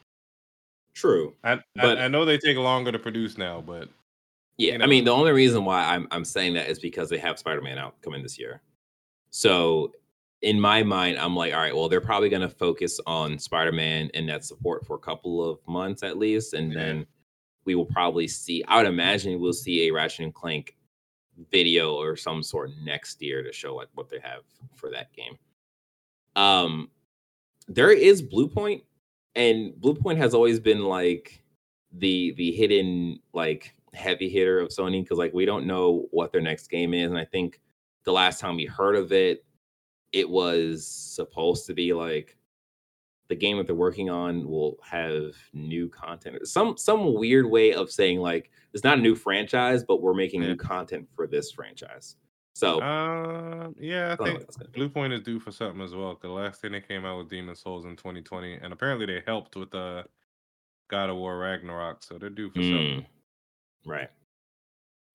True. 0.93 1.33
I, 1.43 1.59
But- 1.75 1.97
I 1.97 2.05
I 2.05 2.07
know 2.07 2.23
they 2.25 2.37
take 2.37 2.57
longer 2.57 2.91
to 2.91 2.99
produce 2.99 3.37
now, 3.37 3.61
but 3.61 3.89
Yeah, 4.57 4.77
you 4.77 4.83
I 4.83 4.87
mean, 4.87 5.05
the 5.05 5.11
only 5.11 5.31
reason 5.31 5.65
why 5.65 5.83
I'm 5.83 6.07
I'm 6.11 6.25
saying 6.25 6.53
that 6.53 6.69
is 6.69 6.79
because 6.79 7.09
they 7.09 7.17
have 7.17 7.39
Spider-Man 7.39 7.77
out 7.77 7.99
coming 8.01 8.21
this 8.21 8.37
year. 8.37 8.61
So 9.31 9.91
in 10.43 10.59
my 10.59 10.83
mind, 10.83 11.17
I'm 11.17 11.35
like, 11.35 11.53
all 11.53 11.59
right, 11.59 11.73
well, 11.75 11.89
they're 11.89 12.01
probably 12.01 12.29
gonna 12.29 12.49
focus 12.49 12.99
on 13.07 13.39
Spider-Man 13.39 14.11
and 14.13 14.27
that 14.29 14.43
support 14.45 14.85
for 14.85 14.95
a 14.95 14.99
couple 14.99 15.43
of 15.43 15.59
months 15.67 16.03
at 16.03 16.17
least, 16.17 16.53
and 16.53 16.71
Yeah. 16.71 16.79
then 16.79 17.07
we 17.65 17.75
will 17.75 17.85
probably 17.85 18.27
see. 18.27 18.63
I 18.67 18.77
would 18.77 18.85
imagine 18.87 19.39
we'll 19.39 19.53
see 19.53 19.87
a 19.87 19.91
Ratchet 19.91 20.25
and 20.25 20.33
Clank 20.33 20.75
video 21.49 21.95
or 21.95 22.15
some 22.17 22.43
sort 22.43 22.71
next 22.83 23.21
year 23.21 23.41
to 23.41 23.51
show 23.53 23.73
like 23.73 23.87
what 23.95 24.09
they 24.09 24.19
have 24.19 24.43
for 24.75 24.91
that 24.91 25.11
game. 25.13 25.37
Um, 26.35 26.91
there 27.67 27.91
is 27.91 28.21
Bluepoint, 28.21 28.83
and 29.35 29.73
Bluepoint 29.75 30.17
has 30.17 30.33
always 30.33 30.59
been 30.59 30.83
like 30.83 31.41
the 31.93 32.33
the 32.33 32.51
hidden 32.51 33.19
like 33.33 33.75
heavy 33.93 34.27
hitter 34.27 34.59
of 34.59 34.69
Sony 34.69 35.03
because 35.03 35.17
like 35.19 35.33
we 35.33 35.45
don't 35.45 35.65
know 35.65 36.07
what 36.11 36.31
their 36.33 36.41
next 36.41 36.67
game 36.67 36.93
is, 36.93 37.09
and 37.09 37.17
I 37.17 37.25
think 37.25 37.61
the 38.03 38.11
last 38.11 38.41
time 38.41 38.57
we 38.57 38.65
heard 38.65 38.97
of 38.97 39.13
it, 39.13 39.45
it 40.13 40.29
was 40.29 40.87
supposed 40.87 41.65
to 41.67 41.73
be 41.73 41.93
like 41.93 42.37
the 43.29 43.35
game 43.35 43.57
that 43.57 43.65
they're 43.65 43.75
working 43.75 44.09
on 44.09 44.47
will 44.47 44.77
have 44.83 45.33
new 45.53 45.89
content. 45.89 46.47
Some 46.47 46.77
some 46.77 47.13
weird 47.15 47.45
way 47.49 47.73
of 47.73 47.91
saying 47.91 48.19
like 48.19 48.51
it's 48.73 48.83
not 48.83 48.99
a 48.99 49.01
new 49.01 49.15
franchise, 49.15 49.83
but 49.83 50.01
we're 50.01 50.13
making 50.13 50.41
Yeah. 50.41 50.49
new 50.49 50.55
content 50.55 51.07
for 51.15 51.25
this 51.27 51.51
franchise. 51.51 52.15
So 52.53 52.79
uh, 52.81 53.69
yeah, 53.79 54.13
I 54.13 54.15
think 54.23 54.37
what 54.37 54.39
that's 54.41 54.57
gonna 54.57 54.69
be. 54.69 54.79
Bluepoint 54.81 55.13
is 55.13 55.21
due 55.21 55.39
for 55.39 55.51
something 55.51 55.81
as 55.81 55.95
well. 55.95 56.17
the 56.21 56.27
last 56.27 56.61
thing 56.61 56.73
they 56.73 56.81
came 56.81 57.05
out 57.05 57.17
with 57.17 57.29
Demon's 57.29 57.61
Souls 57.61 57.85
in 57.85 57.95
2020, 57.95 58.53
and 58.55 58.71
apparently 58.71 59.07
they 59.07 59.23
helped 59.25 59.55
with 59.55 59.73
uh, 59.73 60.03
God 60.89 61.09
of 61.09 61.15
War 61.15 61.39
Ragnarok, 61.39 62.03
so 62.03 62.19
they're 62.19 62.29
due 62.29 62.49
for 62.51 62.61
something. 62.61 63.01
Mm, 63.01 63.05
right. 63.85 64.09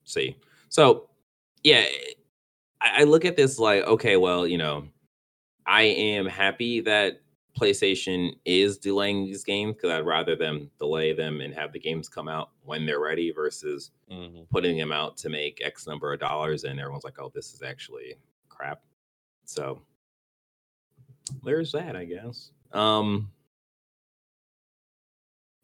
See, 0.04 0.36
so 0.68 1.10
yeah, 1.62 1.84
I, 2.80 3.00
I 3.00 3.04
look 3.04 3.24
at 3.24 3.36
this 3.36 3.58
like, 3.58 3.84
okay, 3.84 4.16
well, 4.16 4.46
you 4.46 4.58
know, 4.58 4.88
I 5.66 5.82
am 5.82 6.26
happy 6.26 6.80
that 6.82 7.20
PlayStation 7.58 8.32
is 8.44 8.78
delaying 8.78 9.24
these 9.24 9.42
games 9.44 9.74
because 9.74 9.90
I'd 9.90 10.06
rather 10.06 10.36
them 10.36 10.70
delay 10.78 11.12
them 11.12 11.40
and 11.40 11.52
have 11.54 11.72
the 11.72 11.80
games 11.80 12.08
come 12.08 12.28
out 12.28 12.50
when 12.62 12.86
they're 12.86 13.00
ready 13.00 13.32
versus 13.32 13.90
Mhm. 14.10 14.48
putting 14.48 14.78
them 14.78 14.92
out 14.92 15.16
to 15.18 15.28
make 15.28 15.60
X 15.64 15.86
number 15.86 16.12
of 16.12 16.20
dollars 16.20 16.64
and 16.64 16.78
everyone's 16.78 17.04
like, 17.04 17.18
oh, 17.18 17.30
this 17.34 17.52
is 17.52 17.62
actually 17.62 18.14
crap. 18.48 18.82
So 19.44 19.82
there's 21.42 21.72
that, 21.72 21.96
I 21.96 22.04
guess. 22.04 22.52
Um 22.72 23.32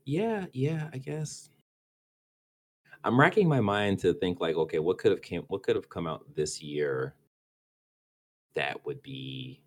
yeah, 0.04 0.46
yeah, 0.52 0.90
I 0.92 0.98
guess. 0.98 1.48
I'm 3.04 3.20
racking 3.20 3.48
my 3.48 3.60
mind 3.60 3.98
to 4.00 4.14
think 4.14 4.40
like, 4.40 4.56
okay, 4.56 4.78
what 4.78 4.98
could 4.98 5.12
have 5.12 5.22
came 5.22 5.42
what 5.48 5.62
could 5.62 5.76
have 5.76 5.88
come 5.88 6.06
out 6.06 6.24
this 6.34 6.62
year 6.62 7.14
that 8.54 8.84
would 8.86 9.02
be 9.02 9.60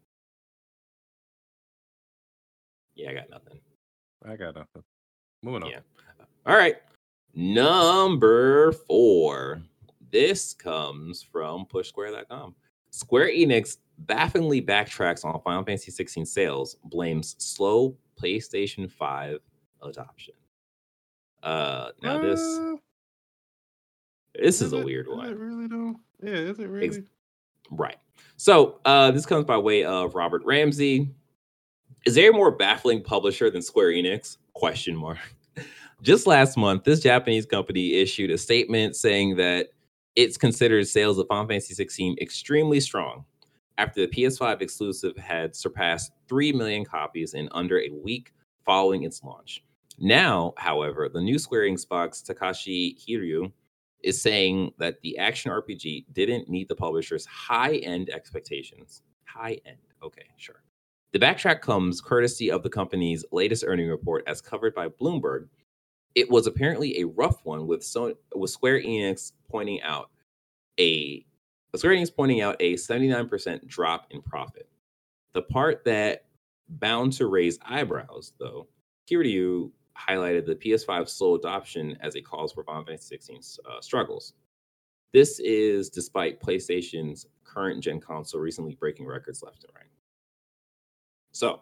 Yeah, 2.95 3.11
I 3.11 3.13
got 3.13 3.29
nothing. 3.29 3.59
I 4.25 4.35
got 4.35 4.55
nothing. 4.55 4.83
Moving 5.43 5.63
on. 5.63 5.69
Yeah. 5.69 5.79
All 6.45 6.55
right. 6.55 6.77
Number 7.35 8.71
four. 8.71 9.61
This 10.09 10.53
comes 10.53 11.21
from 11.21 11.65
pushsquare.com. 11.65 12.55
Square 12.91 13.27
Enix 13.29 13.77
bafflingly 14.05 14.65
backtracks 14.65 15.25
on 15.25 15.39
Final 15.41 15.63
Fantasy 15.63 15.91
16 15.91 16.25
sales, 16.25 16.77
blames 16.85 17.35
slow 17.37 17.95
PlayStation 18.19 18.89
5 18.89 19.39
adoption. 19.83 20.33
Uh 21.43 21.89
now 22.01 22.19
this 22.19 22.39
Uh, 22.41 22.77
this 24.41 24.61
is 24.61 24.73
a 24.73 24.77
it- 24.79 24.85
weird 24.85 25.07
Is 25.07 25.13
one. 25.15 25.35
really 25.37 25.67
though? 25.67 25.95
Yeah, 26.23 26.33
is 26.33 26.59
it 26.59 26.67
really? 26.67 27.03
Right. 27.71 27.97
So 28.37 28.79
uh, 28.85 29.11
this 29.11 29.25
comes 29.25 29.45
by 29.45 29.57
way 29.57 29.83
of 29.83 30.15
Robert 30.15 30.41
Ramsey. 30.45 31.09
Is 32.05 32.15
there 32.15 32.31
a 32.31 32.33
more 32.33 32.51
baffling 32.51 33.03
publisher 33.03 33.49
than 33.49 33.61
Square 33.61 33.89
Enix? 33.91 34.37
Question 34.53 34.95
mark. 34.95 35.17
Just 36.01 36.27
last 36.27 36.57
month, 36.57 36.83
this 36.83 36.99
Japanese 36.99 37.45
company 37.45 37.93
issued 37.95 38.31
a 38.31 38.37
statement 38.37 38.95
saying 38.95 39.35
that 39.37 39.69
it's 40.15 40.37
considered 40.37 40.87
sales 40.87 41.17
of 41.19 41.27
Final 41.27 41.47
Fantasy 41.47 41.73
16 41.73 42.17
extremely 42.21 42.79
strong 42.79 43.25
after 43.77 44.05
the 44.05 44.07
PS5 44.07 44.61
exclusive 44.61 45.15
had 45.17 45.55
surpassed 45.55 46.11
3 46.29 46.53
million 46.53 46.85
copies 46.85 47.33
in 47.33 47.49
under 47.51 47.79
a 47.79 47.89
week 47.89 48.33
following 48.65 49.03
its 49.03 49.23
launch. 49.23 49.63
Now, 49.99 50.53
however, 50.57 51.09
the 51.11 51.21
new 51.21 51.37
Square 51.39 51.63
Enix 51.63 51.87
box 51.87 52.23
Takashi 52.27 52.95
Kiryu 52.99 53.51
is 54.03 54.21
saying 54.21 54.71
that 54.77 55.01
the 55.01 55.17
action 55.17 55.51
RPG 55.51 56.05
didn't 56.13 56.49
meet 56.49 56.67
the 56.67 56.75
publisher's 56.75 57.25
high 57.25 57.75
end 57.77 58.09
expectations. 58.09 59.01
High 59.25 59.59
end. 59.65 59.77
Okay, 60.03 60.27
sure. 60.37 60.63
The 61.13 61.19
backtrack 61.19 61.61
comes 61.61 62.01
courtesy 62.01 62.51
of 62.51 62.63
the 62.63 62.69
company's 62.69 63.25
latest 63.31 63.63
earning 63.65 63.89
report 63.89 64.23
as 64.27 64.41
covered 64.41 64.75
by 64.75 64.89
Bloomberg. 64.89 65.47
It 66.15 66.29
was 66.29 66.47
apparently 66.47 66.99
a 66.99 67.07
rough 67.07 67.43
one 67.45 67.67
with 67.67 67.83
so 67.83 68.15
with 68.35 68.51
Square 68.51 68.81
Enix 68.81 69.31
pointing 69.49 69.81
out 69.81 70.09
a 70.79 71.25
Square 71.75 71.95
Enix 71.95 72.15
pointing 72.15 72.41
out 72.41 72.55
a 72.59 72.73
79% 72.73 73.67
drop 73.67 74.07
in 74.11 74.21
profit. 74.21 74.67
The 75.33 75.43
part 75.43 75.83
that 75.85 76.25
bound 76.69 77.13
to 77.13 77.27
raise 77.27 77.59
eyebrows, 77.63 78.33
though, 78.39 78.67
Kiryu 79.09 79.71
highlighted 79.97 80.45
the 80.45 80.55
PS5 80.55 81.09
slow 81.09 81.35
adoption 81.35 81.97
as 82.01 82.15
a 82.15 82.21
cause 82.21 82.53
for 82.53 82.63
Final 82.63 82.85
Fantasy 82.85 83.17
16's 83.17 83.59
uh, 83.69 83.81
struggles. 83.81 84.33
This 85.13 85.39
is 85.39 85.89
despite 85.89 86.41
PlayStation's 86.41 87.25
current 87.43 87.83
gen 87.83 87.99
console 87.99 88.41
recently 88.41 88.75
breaking 88.75 89.07
records 89.07 89.41
left 89.41 89.63
and 89.63 89.73
right. 89.75 89.85
So, 91.31 91.61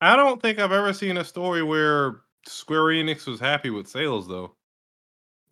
I 0.00 0.16
don't 0.16 0.40
think 0.40 0.58
I've 0.58 0.72
ever 0.72 0.92
seen 0.92 1.16
a 1.16 1.24
story 1.24 1.62
where 1.62 2.20
Square 2.46 2.84
Enix 2.84 3.26
was 3.26 3.40
happy 3.40 3.70
with 3.70 3.86
sales 3.88 4.28
though. 4.28 4.54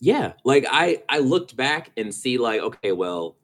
yeah, 0.00 0.32
like 0.44 0.66
I 0.70 1.02
I 1.08 1.18
looked 1.20 1.56
back 1.56 1.90
and 1.96 2.14
see 2.14 2.38
like, 2.38 2.60
okay, 2.60 2.92
well, 2.92 3.36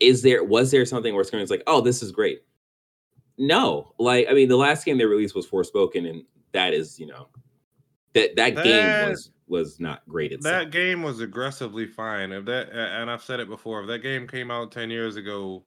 is 0.00 0.22
there 0.22 0.44
was 0.44 0.70
there 0.70 0.84
something 0.86 1.14
where 1.14 1.24
Square 1.24 1.42
Enix 1.44 1.50
like, 1.50 1.62
oh, 1.66 1.80
this 1.80 2.02
is 2.02 2.12
great? 2.12 2.42
No, 3.40 3.94
like 3.98 4.26
I 4.28 4.34
mean, 4.34 4.50
the 4.50 4.56
last 4.56 4.84
game 4.84 4.98
they 4.98 5.06
released 5.06 5.34
was 5.34 5.46
Forspoken, 5.46 6.08
and 6.08 6.24
that 6.52 6.74
is 6.74 7.00
you 7.00 7.06
know 7.06 7.28
that 8.12 8.36
that, 8.36 8.54
game 8.62 9.08
was 9.08 9.30
was 9.46 9.80
not 9.80 10.06
great 10.06 10.30
itself. 10.32 10.64
That 10.64 10.70
game 10.70 11.02
was 11.02 11.20
aggressively 11.20 11.86
fine. 11.86 12.32
If 12.32 12.44
that, 12.44 12.68
and 12.70 13.10
I've 13.10 13.22
said 13.22 13.40
it 13.40 13.48
before, 13.48 13.80
if 13.80 13.86
that 13.86 14.00
game 14.00 14.28
came 14.28 14.50
out 14.50 14.72
ten 14.72 14.90
years 14.90 15.16
ago, 15.16 15.64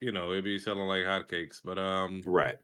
you 0.00 0.12
know, 0.12 0.30
it'd 0.30 0.44
be 0.44 0.60
selling 0.60 0.86
like 0.86 1.06
hotcakes. 1.06 1.60
But 1.64 1.76
um, 1.76 2.22
right. 2.24 2.56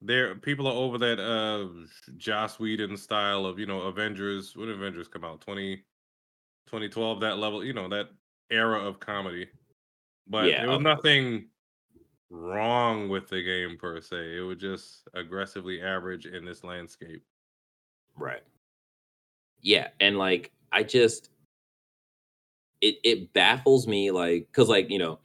there 0.00 0.34
people 0.34 0.66
are 0.66 0.72
over 0.72 0.96
that 0.96 1.20
uh 1.20 1.68
Joss 2.16 2.58
Whedon 2.58 2.96
style 2.96 3.44
of 3.44 3.58
you 3.58 3.66
know 3.66 3.82
Avengers. 3.82 4.56
When 4.56 4.68
did 4.68 4.76
Avengers 4.76 5.08
come 5.08 5.22
out? 5.24 5.42
20, 5.42 5.76
2012, 6.66 7.20
That 7.20 7.36
level, 7.36 7.62
you 7.62 7.74
know, 7.74 7.90
that 7.90 8.08
era 8.50 8.78
of 8.78 9.00
comedy. 9.00 9.48
But 10.26 10.46
Yeah, 10.46 10.60
there 10.62 10.70
was 10.70 10.76
okay. 10.76 10.84
nothing 10.84 11.48
wrong 12.30 13.08
with 13.08 13.28
the 13.28 13.42
game 13.42 13.76
per 13.78 14.00
se. 14.00 14.36
It 14.36 14.40
was 14.40 14.58
just 14.58 15.08
aggressively 15.14 15.80
average 15.82 16.26
in 16.26 16.44
this 16.44 16.64
landscape. 16.64 17.22
Right. 18.16 18.42
Yeah, 19.60 19.88
and 20.00 20.18
like 20.18 20.52
I 20.72 20.82
just 20.82 21.30
it 22.80 22.96
it 23.04 23.32
baffles 23.32 23.86
me 23.86 24.10
like 24.10 24.50
cuz 24.52 24.68
like, 24.68 24.90
you 24.90 24.98
know, 24.98 25.18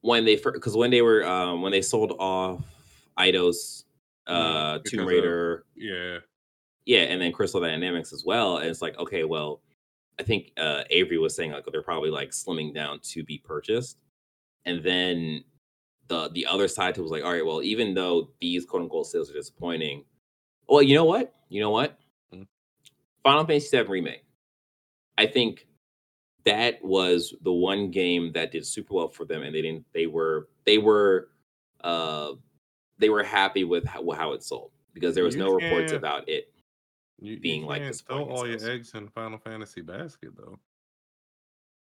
when 0.00 0.24
they 0.24 0.36
first 0.36 0.60
cuz 0.62 0.76
when 0.76 0.90
they 0.90 1.02
were 1.02 1.24
um 1.24 1.62
when 1.62 1.72
they 1.72 1.82
sold 1.82 2.12
off 2.18 2.62
Eidos 3.18 3.84
uh 4.26 4.78
because 4.78 4.90
Tomb 4.90 5.00
of- 5.00 5.06
Raider, 5.06 5.64
Yeah. 5.76 6.18
yeah, 6.84 7.02
and 7.02 7.20
then 7.20 7.32
Crystal 7.32 7.60
Dynamics 7.60 8.12
as 8.12 8.24
well, 8.24 8.58
and 8.58 8.68
it's 8.68 8.82
like 8.82 8.98
okay, 8.98 9.24
well, 9.24 9.62
I 10.18 10.22
think 10.24 10.52
uh 10.56 10.84
Avery 10.90 11.18
was 11.18 11.34
saying 11.36 11.52
like 11.52 11.64
they're 11.70 11.82
probably 11.82 12.10
like 12.10 12.30
slimming 12.30 12.74
down 12.74 13.00
to 13.00 13.22
be 13.22 13.38
purchased. 13.38 13.98
And 14.64 14.82
then 14.82 15.44
the 16.08 16.30
the 16.30 16.46
other 16.46 16.68
side 16.68 16.94
to 16.94 17.02
was 17.02 17.10
like, 17.10 17.24
all 17.24 17.32
right, 17.32 17.44
well, 17.44 17.62
even 17.62 17.94
though 17.94 18.30
these 18.40 18.64
quote 18.64 18.82
unquote 18.82 19.06
sales 19.06 19.30
are 19.30 19.34
disappointing, 19.34 20.04
well, 20.68 20.82
you 20.82 20.94
know 20.94 21.04
what? 21.04 21.34
You 21.48 21.60
know 21.60 21.70
what? 21.70 21.98
Hmm. 22.32 22.42
Final 23.22 23.44
Fantasy 23.46 23.76
VII 23.76 23.88
Remake. 23.88 24.24
I 25.18 25.26
think 25.26 25.66
that 26.44 26.82
was 26.82 27.34
the 27.42 27.52
one 27.52 27.90
game 27.90 28.32
that 28.32 28.52
did 28.52 28.66
super 28.66 28.94
well 28.94 29.08
for 29.08 29.24
them, 29.24 29.42
and 29.42 29.54
they 29.54 29.62
didn't. 29.62 29.84
They 29.92 30.06
were 30.06 30.48
they 30.64 30.78
were 30.78 31.30
uh 31.82 32.32
they 32.98 33.10
were 33.10 33.22
happy 33.22 33.64
with 33.64 33.84
how, 33.84 34.08
how 34.12 34.32
it 34.32 34.42
sold 34.42 34.70
because 34.94 35.14
there 35.14 35.24
was 35.24 35.34
You 35.34 35.40
no 35.40 35.52
reports 35.52 35.92
about 35.92 36.28
it. 36.28 36.52
You, 37.18 37.34
you 37.34 37.40
being, 37.40 37.64
like, 37.64 37.82
can't 37.82 37.94
throw 37.96 38.24
all 38.24 38.46
your 38.46 38.70
eggs 38.70 38.94
in 38.94 39.08
Final 39.08 39.38
Fantasy 39.38 39.80
basket 39.82 40.30
though. 40.36 40.58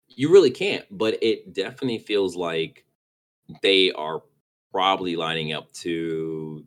You 0.07 0.31
really 0.31 0.51
can't, 0.51 0.85
but 0.91 1.17
it 1.23 1.53
definitely 1.53 1.99
feels 1.99 2.35
like 2.35 2.85
they 3.61 3.91
are 3.93 4.21
probably 4.71 5.15
lining 5.15 5.53
up 5.53 5.71
to 5.73 6.65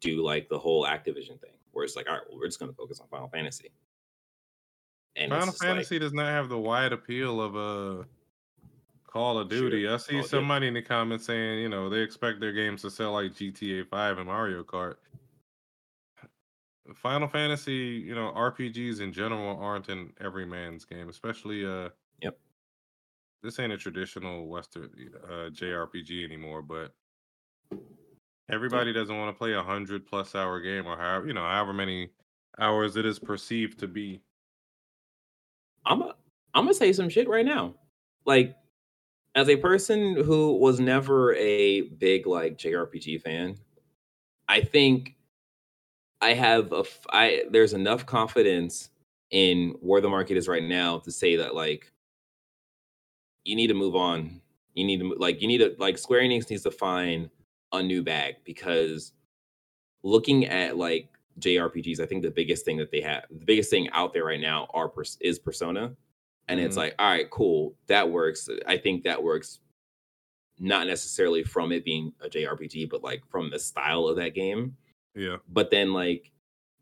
do 0.00 0.22
like 0.22 0.48
the 0.48 0.58
whole 0.58 0.84
Activision 0.84 1.40
thing, 1.40 1.52
where 1.72 1.84
it's 1.84 1.96
like, 1.96 2.06
all 2.08 2.14
right, 2.14 2.22
well, 2.28 2.38
we're 2.38 2.46
just 2.46 2.58
going 2.58 2.70
to 2.70 2.76
focus 2.76 3.00
on 3.00 3.08
Final 3.08 3.28
Fantasy. 3.28 3.70
And 5.16 5.30
Final 5.30 5.46
just 5.46 5.60
like- 5.62 5.68
Fantasy 5.70 5.98
does 5.98 6.12
not 6.12 6.26
have 6.28 6.48
the 6.48 6.58
wide 6.58 6.92
appeal 6.92 7.40
of 7.40 7.54
a 7.56 8.06
Call 9.06 9.38
of 9.38 9.50
Sure. 9.50 9.70
Duty. 9.70 9.86
I 9.88 9.96
see 9.96 10.16
Oh, 10.16 10.18
yeah. 10.18 10.24
somebody 10.24 10.66
in 10.66 10.74
the 10.74 10.82
comments 10.82 11.24
saying, 11.26 11.60
you 11.60 11.68
know, 11.68 11.88
they 11.88 12.00
expect 12.00 12.40
their 12.40 12.52
games 12.52 12.82
to 12.82 12.90
sell 12.90 13.12
like 13.12 13.32
GTA 13.32 13.86
5 13.88 14.18
and 14.18 14.26
Mario 14.26 14.64
Kart. 14.64 14.96
Final 16.96 17.28
Fantasy, 17.28 17.72
you 18.04 18.14
know, 18.14 18.30
RPGs 18.36 19.00
in 19.00 19.10
general 19.12 19.56
aren't 19.58 19.88
in 19.88 20.12
every 20.20 20.44
man's 20.44 20.84
game, 20.84 21.08
especially 21.08 21.64
uh. 21.64 21.88
This 23.44 23.58
ain't 23.58 23.72
a 23.72 23.76
traditional 23.76 24.46
Western 24.46 24.90
uh 25.28 25.50
JRPG 25.50 26.24
anymore, 26.24 26.62
but 26.62 26.92
everybody 28.50 28.90
doesn't 28.90 29.16
want 29.16 29.34
to 29.34 29.38
play 29.38 29.52
a 29.52 29.62
hundred 29.62 30.06
plus 30.06 30.34
hour 30.34 30.60
game 30.60 30.86
or 30.86 30.96
however 30.96 31.26
you 31.26 31.34
know, 31.34 31.42
however 31.42 31.74
many 31.74 32.08
hours 32.58 32.96
it 32.96 33.04
is 33.04 33.18
perceived 33.18 33.78
to 33.80 33.86
be. 33.86 34.22
I'm 35.84 36.00
a, 36.00 36.14
I'm 36.54 36.64
gonna 36.64 36.72
say 36.72 36.92
some 36.94 37.10
shit 37.10 37.28
right 37.28 37.44
now. 37.44 37.74
Like, 38.24 38.56
as 39.34 39.50
a 39.50 39.56
person 39.56 40.16
who 40.24 40.56
was 40.56 40.80
never 40.80 41.34
a 41.34 41.82
big 41.82 42.26
like 42.26 42.56
JRPG 42.56 43.20
fan, 43.20 43.56
I 44.48 44.62
think 44.62 45.16
I 46.22 46.32
have 46.32 46.72
a 46.72 46.84
I 47.10 47.44
there's 47.50 47.74
enough 47.74 48.06
confidence 48.06 48.88
in 49.30 49.74
where 49.80 50.00
the 50.00 50.08
market 50.08 50.38
is 50.38 50.48
right 50.48 50.62
now 50.62 50.98
to 51.00 51.10
say 51.10 51.36
that 51.36 51.54
like 51.54 51.92
you 53.44 53.56
need 53.56 53.68
to 53.68 53.74
move 53.74 53.94
on. 53.96 54.40
You 54.74 54.84
need 54.84 55.00
to 55.00 55.14
like 55.14 55.40
you 55.40 55.48
need 55.48 55.58
to 55.58 55.74
like 55.78 55.98
Square 55.98 56.22
Enix 56.22 56.50
needs 56.50 56.62
to 56.64 56.70
find 56.70 57.30
a 57.72 57.82
new 57.82 58.02
bag 58.02 58.36
because 58.44 59.12
looking 60.02 60.46
at 60.46 60.76
like 60.76 61.08
JRPGs, 61.40 62.00
I 62.00 62.06
think 62.06 62.22
the 62.22 62.30
biggest 62.30 62.64
thing 62.64 62.76
that 62.78 62.90
they 62.90 63.00
have, 63.00 63.24
the 63.30 63.44
biggest 63.44 63.70
thing 63.70 63.88
out 63.90 64.12
there 64.12 64.24
right 64.24 64.40
now 64.40 64.68
are 64.74 64.92
is 65.20 65.38
Persona, 65.38 65.94
and 66.48 66.60
it's 66.60 66.74
Mhm. 66.74 66.78
like, 66.78 66.94
all 66.98 67.10
right, 67.10 67.28
cool, 67.30 67.76
that 67.86 68.08
works. 68.10 68.48
I 68.66 68.76
think 68.76 69.02
that 69.04 69.22
works 69.22 69.60
not 70.60 70.86
necessarily 70.86 71.42
from 71.42 71.72
it 71.72 71.84
being 71.84 72.12
a 72.20 72.28
JRPG, 72.28 72.84
but 72.88 73.02
like 73.02 73.26
from 73.28 73.50
the 73.50 73.58
style 73.58 74.06
of 74.06 74.16
that 74.16 74.34
game. 74.34 74.76
Yeah. 75.16 75.38
But 75.48 75.70
then 75.70 75.92
like 75.92 76.30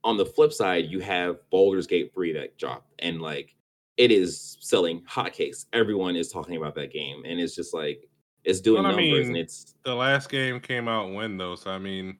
on 0.04 0.16
the 0.18 0.26
flip 0.26 0.52
side, 0.52 0.86
you 0.86 1.00
have 1.00 1.38
Baldur's 1.50 1.86
Gate 1.86 2.12
3 2.12 2.32
that 2.32 2.58
dropped 2.58 2.92
and 2.98 3.22
like 3.22 3.54
it 3.96 4.10
is 4.10 4.56
selling 4.60 5.02
hotcakes. 5.02 5.66
Everyone 5.72 6.16
is 6.16 6.30
talking 6.30 6.56
about 6.56 6.74
that 6.76 6.92
game, 6.92 7.22
and 7.26 7.38
it's 7.40 7.54
just 7.54 7.74
like 7.74 8.08
it's 8.44 8.60
doing 8.60 8.82
Well, 8.82 8.92
I 8.92 8.96
numbers, 8.96 9.26
mean, 9.26 9.26
and 9.28 9.36
it's 9.36 9.74
The 9.84 9.94
last 9.94 10.28
game 10.30 10.58
came 10.60 10.88
out 10.88 11.12
when 11.12 11.36
though, 11.36 11.54
so 11.54 11.70
I 11.70 11.78
mean, 11.78 12.18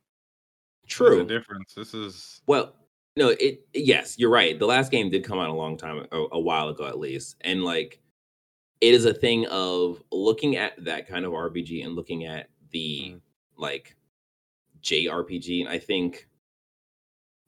true. 0.87 1.21
a 1.21 1.25
difference. 1.25 1.75
This 1.75 1.95
is 1.95 2.43
Well, 2.47 2.75
no, 3.17 3.31
it 3.41 3.67
yes, 3.75 4.19
you're 4.19 4.31
right. 4.31 4.59
The 4.59 4.67
last 4.67 4.91
game 4.91 5.11
did 5.11 5.25
come 5.25 5.39
out 5.39 5.51
a 5.51 5.55
long 5.55 5.77
time 5.77 6.07
a, 6.13 6.25
a 6.33 6.41
while 6.41 6.69
ago 6.69 6.87
at 6.87 6.99
least. 6.99 7.37
And 7.43 7.65
like 7.65 8.01
it 8.81 8.95
is 8.95 9.05
a 9.05 9.15
thing 9.15 9.47
of 9.47 10.03
looking 10.11 10.57
at 10.57 10.83
that 10.85 11.07
kind 11.09 11.25
of 11.25 11.33
RPG 11.33 11.85
and 11.85 11.95
looking 11.95 12.25
at 12.27 12.49
the 12.71 13.13
Mhm. 13.17 13.21
like 13.57 13.97
JRPG 14.83 15.61
and 15.61 15.69
I 15.69 15.79
think 15.79 16.29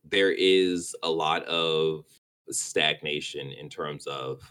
there 0.05 0.31
is 0.33 0.95
a 1.03 1.11
lot 1.11 1.45
of 1.45 2.05
stagnation 2.51 3.51
in 3.53 3.69
terms 3.69 4.07
of 4.07 4.43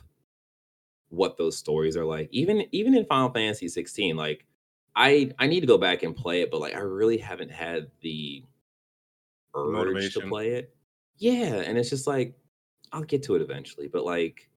what 1.09 1.37
those 1.37 1.57
stories 1.57 1.95
are 1.95 2.05
like. 2.05 2.29
Even 2.31 2.65
even 2.71 2.95
in 2.95 3.05
Final 3.05 3.29
Fantasy 3.29 3.67
16 3.67 4.15
like 4.15 4.45
I 4.95 5.31
I 5.39 5.47
need 5.47 5.61
to 5.61 5.67
go 5.67 5.77
back 5.77 6.03
and 6.03 6.15
play 6.15 6.41
it 6.41 6.51
but 6.51 6.61
like 6.61 6.75
I 6.75 6.79
really 6.79 7.17
haven't 7.17 7.51
had 7.51 7.87
the 8.01 8.43
urge 9.55 10.13
to 10.13 10.21
play 10.21 10.51
it. 10.51 10.75
Yeah, 11.17 11.55
and 11.55 11.77
it's 11.77 11.89
just 11.89 12.07
like 12.07 12.35
I'll 12.91 13.03
get 13.03 13.23
to 13.23 13.35
it 13.35 13.41
eventually, 13.41 13.87
but 13.87 14.05
like 14.05 14.49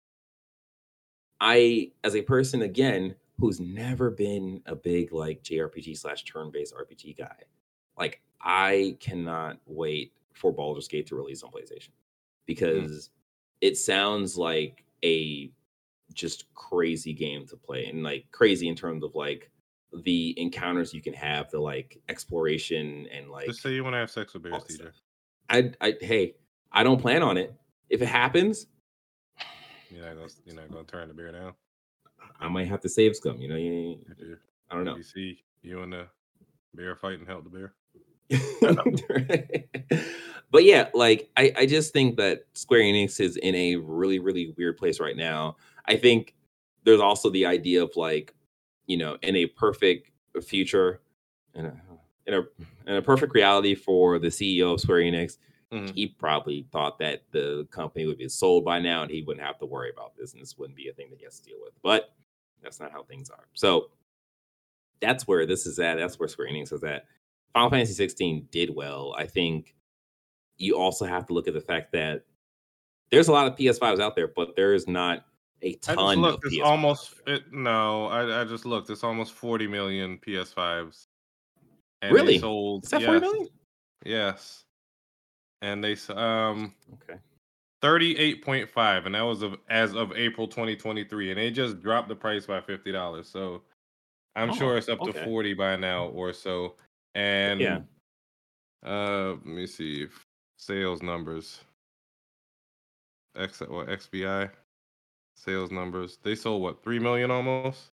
I 1.40 1.92
as 2.04 2.14
a 2.14 2.22
person 2.22 2.62
again 2.62 3.14
who's 3.38 3.60
never 3.60 4.10
been 4.10 4.62
a 4.66 4.74
big 4.74 5.12
like 5.12 5.42
JRPG 5.42 5.98
slash 5.98 6.24
turn-based 6.24 6.74
RPG 6.74 7.18
guy, 7.18 7.36
like 7.98 8.20
I 8.40 8.96
cannot 9.00 9.58
wait 9.66 10.12
for 10.32 10.52
Baldur's 10.52 10.88
Gate 10.88 11.06
to 11.08 11.16
release 11.16 11.42
on 11.42 11.50
PlayStation 11.50 11.88
hmm. 11.88 12.46
because 12.46 13.10
it 13.60 13.76
sounds 13.76 14.36
like 14.36 14.84
a 15.04 15.50
just 16.14 16.52
crazy 16.54 17.12
game 17.12 17.46
to 17.46 17.56
play 17.56 17.86
and 17.86 18.02
like 18.02 18.26
crazy 18.32 18.68
in 18.68 18.74
terms 18.74 19.04
of 19.04 19.14
like 19.14 19.50
the 20.04 20.34
encounters 20.40 20.92
you 20.94 21.00
can 21.02 21.12
have, 21.14 21.50
the 21.50 21.60
like 21.60 22.00
exploration 22.08 23.06
and 23.12 23.30
like 23.30 23.46
Just 23.46 23.62
say 23.62 23.72
you 23.72 23.84
want 23.84 23.94
to 23.94 23.98
have 23.98 24.10
sex 24.10 24.34
with 24.34 24.42
bears, 24.42 24.64
that 24.78 24.92
I, 25.48 25.70
I, 25.80 25.94
hey, 26.00 26.34
I 26.72 26.82
don't 26.82 27.00
plan 27.00 27.22
on 27.22 27.36
it. 27.36 27.54
If 27.88 28.02
it 28.02 28.06
happens, 28.08 28.66
You're 29.90 30.04
not 30.04 30.16
gonna 30.16 30.28
you're 30.44 30.56
not 30.56 30.70
gonna 30.70 30.84
turn 30.84 31.08
the 31.08 31.14
bear 31.14 31.30
down. 31.32 31.52
I 32.40 32.48
might 32.48 32.66
have 32.68 32.80
to 32.80 32.88
save 32.88 33.14
scum. 33.16 33.40
You 33.40 33.48
know, 33.48 33.56
you- 33.56 34.00
you, 34.18 34.36
I 34.70 34.74
don't 34.74 34.84
know. 34.84 34.96
You 34.96 35.02
see 35.04 35.42
you 35.62 35.82
and 35.82 35.92
the 35.92 36.08
bear 36.74 36.96
fight 36.96 37.18
and 37.20 37.26
help 37.28 37.44
the 37.44 37.50
bear. 37.50 37.74
but 40.50 40.64
yeah, 40.64 40.88
like 40.94 41.30
I, 41.36 41.52
I 41.56 41.66
just 41.66 41.92
think 41.92 42.16
that 42.16 42.44
Square 42.54 42.80
Enix 42.82 43.20
is 43.20 43.36
in 43.36 43.54
a 43.54 43.76
really, 43.76 44.18
really 44.18 44.54
weird 44.56 44.76
place 44.76 45.00
right 45.00 45.16
now. 45.16 45.56
I 45.86 45.96
think 45.96 46.34
there's 46.84 47.00
also 47.00 47.30
the 47.30 47.46
idea 47.46 47.82
of 47.82 47.90
like, 47.96 48.34
you 48.86 48.96
know, 48.96 49.18
in 49.22 49.36
a 49.36 49.46
perfect 49.46 50.10
future, 50.42 51.00
in 51.54 51.66
a 51.66 51.80
in 52.26 52.34
a 52.34 52.42
in 52.86 52.96
a 52.96 53.02
perfect 53.02 53.34
reality 53.34 53.74
for 53.74 54.18
the 54.18 54.28
CEO 54.28 54.74
of 54.74 54.80
Square 54.80 55.00
Enix, 55.00 55.38
Mhm. 55.72 55.92
he 55.94 56.06
probably 56.06 56.64
thought 56.70 56.96
that 57.00 57.24
the 57.32 57.66
company 57.72 58.06
would 58.06 58.18
be 58.18 58.28
sold 58.28 58.64
by 58.64 58.78
now 58.78 59.02
and 59.02 59.10
he 59.10 59.22
wouldn't 59.22 59.44
have 59.44 59.58
to 59.58 59.66
worry 59.66 59.90
about 59.90 60.16
this 60.16 60.32
and 60.32 60.40
this 60.40 60.56
wouldn't 60.56 60.76
be 60.76 60.88
a 60.88 60.92
thing 60.92 61.10
that 61.10 61.18
he 61.18 61.24
has 61.24 61.40
to 61.40 61.50
deal 61.50 61.58
with. 61.60 61.72
But 61.82 62.14
that's 62.62 62.78
not 62.78 62.92
how 62.92 63.02
things 63.02 63.30
are. 63.30 63.48
So 63.54 63.90
that's 65.00 65.26
where 65.26 65.44
this 65.44 65.66
is 65.66 65.78
at. 65.80 65.96
That's 65.96 66.18
where 66.20 66.28
Square 66.28 66.48
Enix 66.50 66.72
is 66.72 66.84
at. 66.84 67.06
Final 67.52 67.70
Fantasy 67.70 67.94
16 67.94 68.46
did 68.52 68.70
well. 68.74 69.12
I 69.18 69.26
think 69.26 69.74
you 70.58 70.76
also 70.76 71.04
have 71.04 71.26
to 71.26 71.32
look 71.32 71.48
at 71.48 71.54
the 71.54 71.60
fact 71.60 71.92
that 71.92 72.24
there's 73.10 73.28
a 73.28 73.32
lot 73.32 73.46
of 73.46 73.56
PS5s 73.56 74.00
out 74.00 74.16
there, 74.16 74.28
but 74.28 74.56
there 74.56 74.74
is 74.74 74.88
not 74.88 75.26
a 75.62 75.68
I 75.68 75.70
just 75.72 75.82
ton 75.82 75.98
of 75.98 76.16
looked. 76.18 76.44
It's 76.44 76.56
PS5s 76.56 76.64
almost 76.66 77.14
it, 77.26 77.52
no. 77.52 78.06
I, 78.06 78.40
I 78.42 78.44
just 78.44 78.66
looked. 78.66 78.90
It's 78.90 79.04
almost 79.04 79.32
40 79.34 79.66
million 79.66 80.18
PS5s. 80.18 81.06
And 82.02 82.12
Really? 82.14 82.38
Sold. 82.38 82.84
Is 82.84 82.90
that 82.90 83.00
yes, 83.00 83.06
40 83.08 83.20
million? 83.20 83.48
Yes. 84.04 84.64
And 85.62 85.82
they 85.82 85.96
um 86.14 86.74
Okay. 87.02 87.18
38.5 87.82 89.06
and 89.06 89.14
that 89.14 89.22
was 89.22 89.42
of 89.42 89.56
as 89.68 89.94
of 89.94 90.12
April 90.12 90.48
2023 90.48 91.30
and 91.30 91.38
they 91.38 91.50
just 91.50 91.82
dropped 91.82 92.08
the 92.08 92.16
price 92.16 92.46
by 92.46 92.60
$50. 92.60 93.24
So 93.24 93.62
I'm 94.34 94.50
Oh, 94.50 94.54
sure 94.54 94.76
it's 94.76 94.88
up 94.88 95.00
to 95.04 95.12
40 95.12 95.54
by 95.54 95.76
now 95.76 96.06
or 96.08 96.32
so. 96.32 96.76
And 97.14 97.60
Yeah. 97.60 97.78
uh 98.84 99.30
let 99.30 99.46
me 99.46 99.66
see 99.66 100.02
if 100.02 100.26
sales 100.56 101.02
numbers. 101.02 101.60
X 103.36 103.60
what 103.60 103.88
XBI 103.88 104.50
sales 105.34 105.70
numbers. 105.70 106.18
They 106.22 106.34
sold 106.34 106.62
what 106.62 106.82
3 106.82 106.98
million 106.98 107.30
almost? 107.30 107.90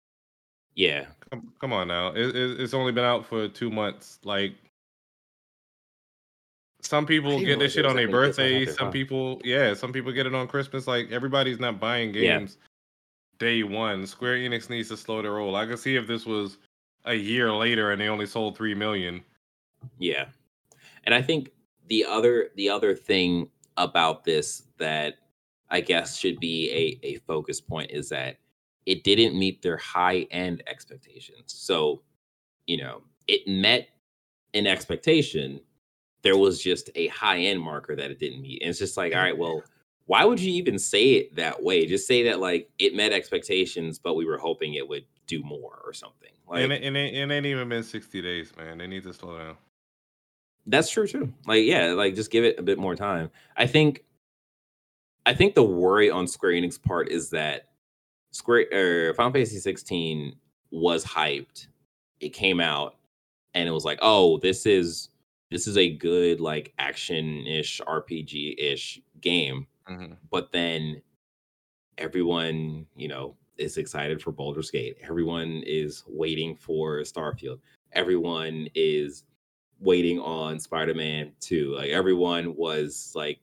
Yeah. 0.75 1.07
Come, 1.31 1.53
come 1.61 1.73
on 1.73 1.89
now. 1.89 2.09
It, 2.09 2.35
it, 2.35 2.61
it's 2.61 2.75
only 2.75 2.93
been 2.93 3.05
out 3.05 3.25
for 3.25 3.49
2 3.49 3.71
months. 3.71 4.19
Like 4.25 4.55
some 6.83 7.07
people 7.07 7.41
get 7.41 7.59
this 7.59 7.73
shit 7.73 7.87
on 7.87 7.97
their 7.97 8.07
that 8.07 8.13
many 8.13 8.13
PS5 8.13 8.13
out 8.13 8.13
birthday. 8.13 8.67
Some 8.67 8.87
huh? 8.87 8.93
people, 8.93 9.41
yeah, 9.45 9.75
some 9.75 9.93
people 9.93 10.13
get 10.13 10.27
it 10.27 10.35
on 10.35 10.49
Christmas. 10.49 10.87
Like 10.87 11.11
everybody's 11.11 11.61
not 11.61 11.81
buying 11.81 12.13
Yeah. 12.15 12.39
games 12.39 12.59
day 13.39 13.63
one. 13.63 14.07
Square 14.07 14.39
Enix 14.39 14.69
needs 14.69 14.89
to 14.89 14.97
slow 14.97 15.23
their 15.23 15.33
roll. 15.33 15.57
I 15.57 15.67
can 15.67 15.77
see 15.77 15.97
if 15.97 16.07
this 16.07 16.27
was 16.27 16.59
a 17.05 17.15
year 17.15 17.53
later 17.53 17.93
and 17.93 18.01
they 18.01 18.09
only 18.09 18.27
sold 18.27 18.57
three 18.57 18.75
million. 18.75 19.23
Yeah. 19.99 20.27
And 21.05 21.15
I 21.15 21.23
think 21.23 21.51
the 21.89 22.05
other 22.05 22.51
the 22.57 22.69
other 22.69 22.95
thing 22.95 23.49
about 23.77 24.25
this 24.25 24.65
that 24.79 25.15
I 25.71 25.81
guess 25.81 26.17
should 26.17 26.41
be 26.41 26.99
a, 27.03 27.07
a 27.07 27.17
focus 27.27 27.61
point 27.61 27.91
is 27.91 28.09
that 28.09 28.39
it 28.87 29.05
didn't 29.05 29.39
meet 29.39 29.61
their 29.63 29.77
high 29.77 30.27
end 30.31 30.63
expectations. 30.67 31.45
So, 31.47 32.03
you 32.67 32.79
know, 32.79 33.03
it 33.27 33.47
met 33.47 33.89
an 34.55 34.67
expectation. 34.67 35.61
There 36.23 36.39
was 36.39 36.63
just 36.63 36.91
a 36.95 37.09
high 37.09 37.41
end 37.41 37.61
marker 37.61 37.95
that 37.95 38.11
it 38.11 38.19
didn't 38.19 38.41
meet. 38.41 38.63
And 38.63 38.71
it's 38.71 38.79
just 38.79 38.97
like, 38.97 39.15
all 39.15 39.21
right, 39.21 39.37
well, 39.37 39.63
why 40.07 40.25
would 40.25 40.41
you 40.41 40.53
even 40.55 40.79
say 40.79 41.11
it 41.13 41.37
that 41.37 41.63
way? 41.63 41.85
Just 41.85 42.07
say 42.07 42.25
that 42.25 42.41
like 42.41 42.71
it 42.79 42.95
met 42.95 43.13
expectations, 43.13 43.99
but 43.99 44.15
we 44.15 44.25
were 44.25 44.39
hoping 44.39 44.75
it 44.75 44.89
would 44.89 45.05
do 45.27 45.43
more 45.43 45.81
or 45.85 45.93
something. 45.93 46.33
Like 46.49 46.65
and 46.65 46.73
it, 46.73 46.83
and 46.83 46.97
it, 46.97 47.15
it 47.15 47.31
ain't 47.31 47.45
even 47.45 47.69
been 47.69 47.83
sixty 47.83 48.23
days, 48.23 48.57
man. 48.57 48.79
They 48.79 48.87
need 48.87 49.03
to 49.03 49.13
slow 49.13 49.37
down. 49.37 49.57
That's 50.69 50.91
true 50.91 51.07
too. 51.07 51.33
Like, 51.47 51.65
yeah, 51.65 51.93
like 51.93 52.15
just 52.15 52.31
give 52.31 52.45
it 52.45 52.59
a 52.59 52.63
bit 52.63 52.79
more 52.79 52.95
time. 52.95 53.31
I 53.57 53.67
think 53.67 54.05
I 55.27 55.35
think 55.35 55.55
the 55.55 55.65
worry 55.65 56.11
on 56.11 56.27
Square 56.27 56.53
Enix 56.53 56.81
part 56.81 57.09
is 57.09 57.31
that 57.31 57.69
Square 58.33 58.67
or 58.73 59.15
Final 59.15 59.33
Fantasy 59.33 59.59
16 59.59 60.35
was 60.71 61.05
hyped. 61.05 61.69
It 62.21 62.31
came 62.31 62.61
out 62.61 62.97
and 63.55 63.69
it 63.69 63.73
was 63.73 63.85
like, 63.85 63.99
oh, 64.03 64.39
this 64.39 64.67
is 64.67 65.09
this 65.51 65.67
is 65.67 65.79
a 65.79 65.91
good 65.97 66.41
like 66.41 66.75
action-ish 66.79 67.81
RPG-ish 67.87 69.01
game. 69.23 69.67
Mhm. 69.89 70.17
But 70.31 70.53
then 70.53 71.01
everyone, 71.97 72.87
you 72.95 73.09
know, 73.09 73.37
is 73.57 73.79
excited 73.79 74.23
for 74.23 74.33
Baldur's 74.33 74.71
Gate. 74.71 74.99
Everyone 75.03 75.63
is 75.67 76.05
waiting 76.07 76.55
for 76.55 77.01
Starfield. 77.01 77.59
Everyone 77.93 78.69
is 78.75 79.25
waiting 79.81 80.19
on 80.19 80.59
Spider-Man 80.59 81.33
2. 81.41 81.75
Like 81.77 81.91
everyone 81.91 82.55
was 82.57 83.13
like 83.15 83.39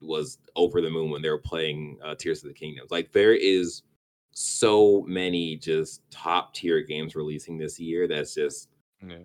was 0.00 0.38
over 0.56 0.80
the 0.80 0.90
moon 0.90 1.10
when 1.10 1.22
they 1.22 1.30
were 1.30 1.38
playing 1.38 1.98
uh, 2.04 2.14
Tears 2.14 2.42
of 2.42 2.48
the 2.48 2.54
Kingdoms. 2.54 2.90
Like 2.90 3.12
there 3.12 3.34
is 3.34 3.82
so 4.32 5.02
many 5.06 5.56
just 5.56 6.02
top 6.10 6.54
tier 6.54 6.80
games 6.80 7.14
releasing 7.14 7.58
this 7.58 7.78
year 7.78 8.08
that's 8.08 8.34
just 8.34 8.68
Yeah. 9.06 9.18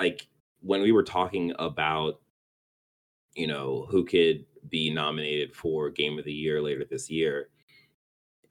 like 0.00 0.26
when 0.62 0.82
we 0.82 0.90
were 0.92 1.04
talking 1.04 1.52
about 1.58 2.20
you 3.34 3.46
know 3.46 3.86
who 3.88 4.04
could 4.04 4.44
be 4.68 4.90
nominated 4.92 5.54
for 5.54 5.88
game 5.90 6.18
of 6.18 6.24
the 6.24 6.32
year 6.32 6.60
later 6.60 6.84
this 6.90 7.08
year 7.08 7.50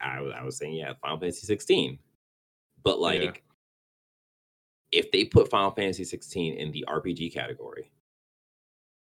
i, 0.00 0.18
was- 0.20 0.32
I 0.34 0.42
was 0.42 0.56
saying 0.56 0.74
yeah 0.74 0.94
final 1.02 1.18
fantasy 1.18 1.46
16 1.46 1.98
but 2.82 2.98
like 2.98 3.42
if 4.92 5.10
they 5.12 5.24
put 5.24 5.48
final 5.50 5.70
fantasy 5.70 6.04
16 6.04 6.54
in 6.54 6.70
the 6.72 6.84
rpg 6.88 7.32
category 7.32 7.90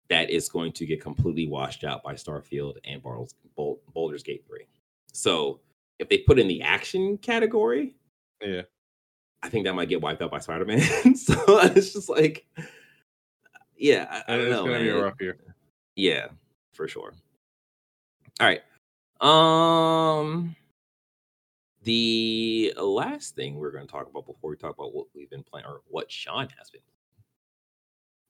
that 0.09 0.29
is 0.29 0.49
going 0.49 0.71
to 0.73 0.85
get 0.85 1.01
completely 1.01 1.47
washed 1.47 1.83
out 1.83 2.01
by 2.03 2.13
starfield 2.15 2.77
and 2.83 3.01
Baldur's, 3.03 3.35
Bal- 3.55 3.79
Baldur's 3.93 4.23
gate 4.23 4.43
3 4.47 4.65
so 5.13 5.59
if 5.99 6.09
they 6.09 6.19
put 6.19 6.39
in 6.39 6.47
the 6.47 6.61
action 6.61 7.17
category 7.17 7.95
Yeah. 8.41 8.61
I 9.41 9.47
think 9.49 9.65
that 9.65 9.73
might 9.73 9.87
get 9.89 10.01
wiped 10.01 10.21
out 10.21 10.31
by 10.31 10.39
Spider 10.39 10.65
Man. 10.65 10.81
so 11.15 11.35
it's 11.59 11.93
just 11.93 12.09
like, 12.09 12.45
yeah, 13.77 14.05
I, 14.27 14.33
I 14.33 14.35
don't 14.37 14.47
it's 14.47 14.51
know. 14.55 14.65
gonna 14.65 14.79
be 14.79 14.89
a 14.89 15.01
rough 15.01 15.21
year. 15.21 15.37
Yeah, 15.95 16.27
for 16.73 16.89
sure. 16.89 17.13
All 18.41 18.47
right. 18.47 18.61
Um, 19.21 20.55
The 21.83 22.73
last 22.77 23.35
thing 23.35 23.55
we're 23.55 23.71
going 23.71 23.87
to 23.87 23.91
talk 23.91 24.07
about 24.09 24.25
before 24.25 24.49
we 24.51 24.57
talk 24.57 24.75
about 24.77 24.93
what 24.93 25.07
we've 25.15 25.29
been 25.29 25.43
playing 25.43 25.65
or 25.65 25.81
what 25.87 26.11
Sean 26.11 26.47
has 26.57 26.69
been 26.69 26.81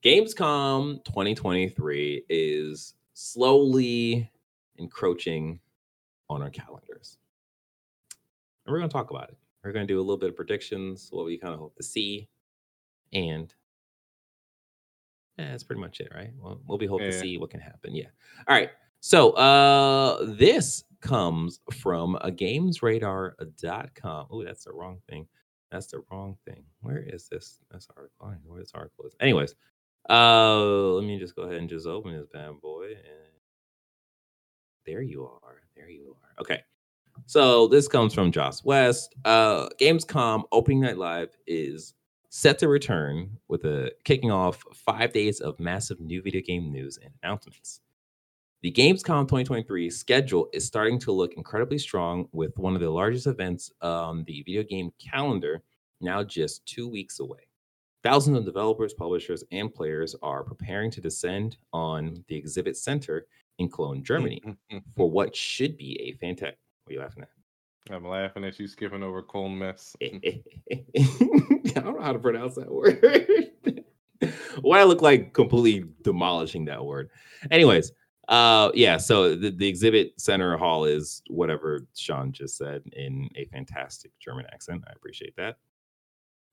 Gamescom 0.04 1.04
2023 1.04 2.24
is 2.30 2.94
slowly 3.12 4.30
encroaching 4.78 5.60
on 6.30 6.42
our 6.42 6.48
calendars. 6.48 7.18
And 8.64 8.72
we're 8.72 8.78
going 8.78 8.88
to 8.88 8.92
talk 8.92 9.10
about 9.10 9.28
it. 9.28 9.36
We're 9.62 9.72
going 9.72 9.86
to 9.86 9.92
do 9.92 9.98
a 9.98 10.00
little 10.00 10.16
bit 10.16 10.30
of 10.30 10.36
predictions, 10.36 11.08
what 11.10 11.26
we 11.26 11.36
kind 11.36 11.52
of 11.52 11.60
hope 11.60 11.76
to 11.76 11.82
see, 11.82 12.28
and 13.12 13.52
yeah, 15.36 15.50
that's 15.50 15.64
pretty 15.64 15.80
much 15.80 16.00
it, 16.00 16.08
right? 16.14 16.32
Well, 16.38 16.60
we'll 16.66 16.78
be 16.78 16.86
hoping 16.86 17.06
Yeah. 17.06 17.12
to 17.12 17.18
see 17.18 17.36
what 17.36 17.50
can 17.50 17.60
happen. 17.60 17.94
Yeah. 17.94 18.06
All 18.48 18.54
right. 18.54 18.70
So 19.00 19.30
uh 19.32 20.24
this 20.36 20.84
comes 21.00 21.60
from 21.72 22.16
a 22.16 22.30
gamesradar.com. 22.30 24.26
Oh, 24.30 24.44
that's 24.44 24.64
the 24.64 24.72
wrong 24.72 24.98
thing. 25.08 25.26
That's 25.72 25.86
the 25.86 26.02
wrong 26.10 26.36
thing. 26.46 26.64
Where 26.80 26.98
is 26.98 27.28
this? 27.28 27.58
That's 27.70 27.88
article. 27.96 28.26
I 28.26 28.32
don't 28.32 28.44
know 28.44 28.50
where 28.50 28.60
this 28.60 28.72
article 28.74 29.06
is. 29.06 29.14
Anyways, 29.20 29.54
uh 30.10 30.64
let 30.94 31.04
me 31.04 31.18
just 31.18 31.34
go 31.34 31.42
ahead 31.42 31.56
and 31.56 31.68
just 31.68 31.86
open 31.86 32.12
this 32.12 32.26
bad 32.32 32.60
boy. 32.60 32.88
And 32.90 33.30
there 34.86 35.02
you 35.02 35.24
are. 35.24 35.62
There 35.76 35.88
you 35.88 36.16
are. 36.22 36.42
Okay. 36.42 36.62
So 37.26 37.68
this 37.68 37.88
comes 37.88 38.12
from 38.12 38.32
Joss 38.32 38.64
West. 38.64 39.14
Uh 39.24 39.68
Gamescom 39.80 40.44
opening 40.52 40.80
night 40.80 40.98
live 40.98 41.30
is 41.46 41.94
set 42.28 42.58
to 42.58 42.68
return 42.68 43.30
with 43.48 43.64
a 43.64 43.92
kicking 44.04 44.30
off 44.30 44.62
five 44.74 45.12
days 45.12 45.40
of 45.40 45.58
massive 45.58 46.00
new 46.00 46.20
video 46.22 46.42
game 46.42 46.70
news 46.70 46.98
and 47.02 47.12
announcements. 47.22 47.80
The 48.62 48.70
Gamescom 48.70 49.22
2023 49.22 49.88
schedule 49.88 50.50
is 50.52 50.66
starting 50.66 50.98
to 50.98 51.12
look 51.12 51.32
incredibly 51.32 51.78
strong 51.78 52.28
with 52.32 52.58
one 52.58 52.74
of 52.74 52.82
the 52.82 52.90
largest 52.90 53.26
events 53.26 53.72
on 53.80 54.22
the 54.24 54.42
video 54.42 54.62
game 54.62 54.92
calendar 55.02 55.62
now 56.02 56.22
just 56.22 56.66
two 56.66 56.86
weeks 56.86 57.20
away. 57.20 57.38
Thousands 58.02 58.36
of 58.36 58.44
developers, 58.44 58.92
publishers, 58.92 59.42
and 59.50 59.72
players 59.72 60.14
are 60.20 60.44
preparing 60.44 60.90
to 60.90 61.00
descend 61.00 61.56
on 61.72 62.22
the 62.28 62.36
exhibit 62.36 62.76
center 62.76 63.28
in 63.56 63.70
Cologne, 63.70 64.04
Germany 64.04 64.42
for 64.94 65.10
what 65.10 65.34
should 65.34 65.78
be 65.78 65.98
a 66.02 66.12
fantastic. 66.18 66.58
What 66.84 66.90
are 66.90 66.94
you 66.96 67.00
laughing 67.00 67.22
at? 67.22 67.94
I'm 67.94 68.06
laughing 68.06 68.44
at 68.44 68.60
you 68.60 68.68
skipping 68.68 69.02
over 69.02 69.22
Koelnmesse. 69.22 69.94
I 71.76 71.80
don't 71.80 71.94
know 71.94 72.02
how 72.02 72.12
to 72.12 72.18
pronounce 72.18 72.56
that 72.56 72.70
word. 72.70 73.02
Why 74.60 74.80
I 74.80 74.84
look 74.84 75.00
like 75.00 75.32
completely 75.32 75.88
demolishing 76.02 76.66
that 76.66 76.84
word. 76.84 77.08
Anyways, 77.50 77.92
uh 78.30 78.70
yeah, 78.74 78.96
so 78.96 79.34
the, 79.34 79.50
the 79.50 79.68
exhibit 79.68 80.12
center 80.20 80.56
hall 80.56 80.84
is 80.84 81.22
whatever 81.28 81.86
Sean 81.96 82.32
just 82.32 82.56
said 82.56 82.82
in 82.92 83.28
a 83.36 83.44
fantastic 83.46 84.12
German 84.20 84.46
accent. 84.52 84.84
I 84.88 84.92
appreciate 84.94 85.34
that. 85.36 85.56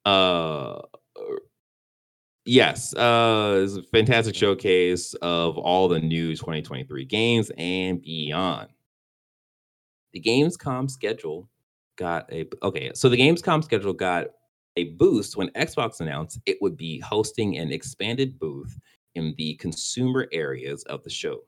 Uh 0.10 0.82
yes, 2.46 2.96
uh 2.96 3.62
it's 3.64 3.76
a 3.76 3.84
fantastic 3.84 4.36
showcase 4.36 5.14
of 5.16 5.58
all 5.58 5.88
the 5.88 6.00
new 6.00 6.36
2023 6.36 7.06
games 7.06 7.52
and 7.58 8.02
beyond. 8.02 8.70
The 10.14 10.22
Gamescom 10.22 10.90
schedule 10.90 11.50
got 11.98 12.32
a 12.34 12.48
okay. 12.64 12.92
So 12.96 13.10
the 13.10 13.18
Gamescom 13.18 13.64
schedule 13.64 13.94
got 13.94 14.28
a 14.78 14.86
boost 14.96 15.38
when 15.38 15.50
Xbox 15.50 16.00
announced 16.00 16.40
it 16.46 16.58
would 16.62 16.78
be 16.78 17.00
hosting 17.00 17.58
an 17.58 17.72
expanded 17.72 18.40
booth 18.40 18.80
in 19.16 19.34
the 19.38 19.56
consumer 19.56 20.28
areas 20.32 20.84
of 20.84 21.04
the 21.04 21.10
show. 21.10 21.42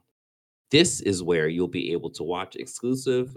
This 0.71 1.01
is 1.01 1.23
where 1.23 1.47
you'll 1.47 1.67
be 1.67 1.91
able 1.91 2.09
to 2.11 2.23
watch 2.23 2.55
exclusive 2.55 3.35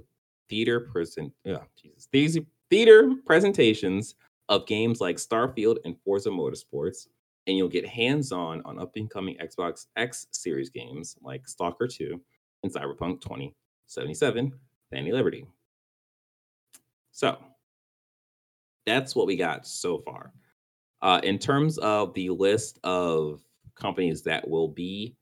theater 0.48 0.80
present 0.80 1.32
yeah, 1.44 1.58
Jesus, 1.80 2.08
these 2.12 2.38
theater 2.68 3.14
presentations 3.24 4.14
of 4.48 4.66
games 4.66 5.00
like 5.00 5.16
Starfield 5.16 5.78
and 5.84 5.96
Forza 6.04 6.28
Motorsports, 6.28 7.06
and 7.46 7.56
you'll 7.56 7.68
get 7.68 7.86
hands-on 7.86 8.60
on 8.64 8.78
up 8.78 8.92
and 8.96 9.08
coming 9.08 9.36
Xbox 9.38 9.86
X 9.96 10.26
series 10.30 10.68
games 10.68 11.16
like 11.22 11.48
Stalker 11.48 11.86
2 11.86 12.20
and 12.62 12.72
Cyberpunk 12.72 13.20
2077, 13.22 14.52
Phantom 14.90 15.12
Liberty. 15.12 15.46
So 17.12 17.38
that's 18.86 19.14
what 19.14 19.26
we 19.26 19.36
got 19.36 19.66
so 19.66 19.98
far. 19.98 20.32
Uh, 21.00 21.20
in 21.24 21.38
terms 21.38 21.78
of 21.78 22.14
the 22.14 22.30
list 22.30 22.78
of 22.84 23.42
companies 23.74 24.22
that 24.22 24.46
will 24.46 24.68
be 24.68 25.16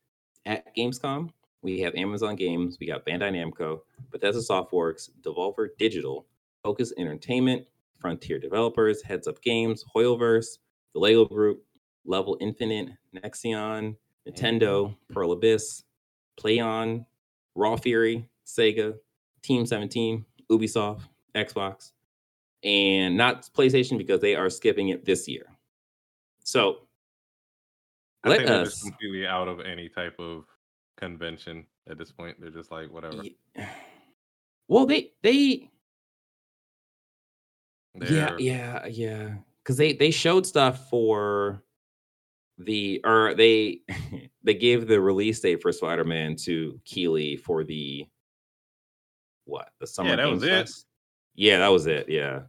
at 0.44 0.74
Gamescom, 0.76 1.30
we 1.62 1.80
have 1.80 1.94
Amazon 1.94 2.36
Games, 2.36 2.78
we 2.80 2.86
got 2.86 3.04
Bandai 3.04 3.32
Namco, 3.32 3.80
Bethesda 4.11 4.40
Softworks, 4.40 5.11
Devolver 5.22 5.68
Digital, 5.78 6.26
Focus 6.62 6.92
Entertainment, 6.96 7.66
Frontier 7.98 8.38
Developers, 8.38 9.02
Heads 9.02 9.28
Up 9.28 9.40
Games, 9.42 9.84
Hoyoverse, 9.94 10.58
the 10.94 11.00
Lego 11.00 11.24
Group, 11.26 11.62
Level 12.04 12.36
Infinite, 12.40 12.88
Nexon, 13.14 13.96
Nintendo, 14.28 14.94
Pearl 15.12 15.32
Abyss, 15.32 15.84
Plaion, 16.38 17.04
Raw 17.54 17.76
Fury, 17.76 18.28
Sega, 18.46 18.94
Team 19.42 19.66
17, 19.66 20.24
Ubisoft, 20.50 21.02
Xbox, 21.34 21.92
and 22.64 23.16
not 23.16 23.48
PlayStation 23.54 23.98
because 23.98 24.20
they 24.20 24.34
are 24.34 24.50
skipping 24.50 24.88
it 24.88 25.04
this 25.04 25.28
year. 25.28 25.46
So 26.42 26.78
I 28.24 28.30
let 28.30 28.48
us. 28.48 28.82
completely 28.82 29.26
out 29.26 29.48
of 29.48 29.61
any 29.61 29.88
type 29.88 30.18
of 30.18 30.44
convention 31.01 31.64
at 31.88 31.98
this 31.98 32.12
point. 32.12 32.40
They're 32.40 32.51
just 32.51 32.70
like 32.70 32.90
whatever. 32.92 33.22
Ye- 33.22 33.36
Well, 34.68 34.86
they 34.86 35.11
they 35.24 35.68
yeah 38.01 38.07
They're- 38.30 38.38
yeah 38.38 38.86
yeah 38.86 39.34
because 39.64 39.76
they 39.76 39.94
they 39.94 40.12
showed 40.12 40.46
stuff 40.46 40.88
for 40.88 41.64
the 42.59 43.01
or 43.05 43.34
they 43.34 43.80
they 44.44 44.55
gave 44.55 44.86
the 44.86 45.01
release 45.01 45.40
date 45.40 45.61
for 45.61 45.72
Spider-Man 45.72 46.36
to 46.44 46.78
Keighley 46.84 47.36
for 47.36 47.64
the 47.64 48.07
what 49.44 49.70
the 49.80 49.88
summer 49.88 50.11
Yeah, 50.11 50.16
that 50.16 50.28
was 50.30 50.44
Games 50.44 50.70
it. 50.70 50.84
Yeah, 51.42 51.59
that 51.59 51.68
was 51.68 51.86
it. 51.88 52.09
Yeah. 52.09 52.42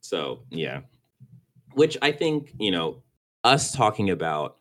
So 0.00 0.44
yeah, 0.48 0.80
which 1.74 1.98
I 2.00 2.10
think 2.10 2.54
you 2.58 2.70
know 2.70 3.02
us 3.42 3.70
talking 3.72 4.08
about 4.08 4.56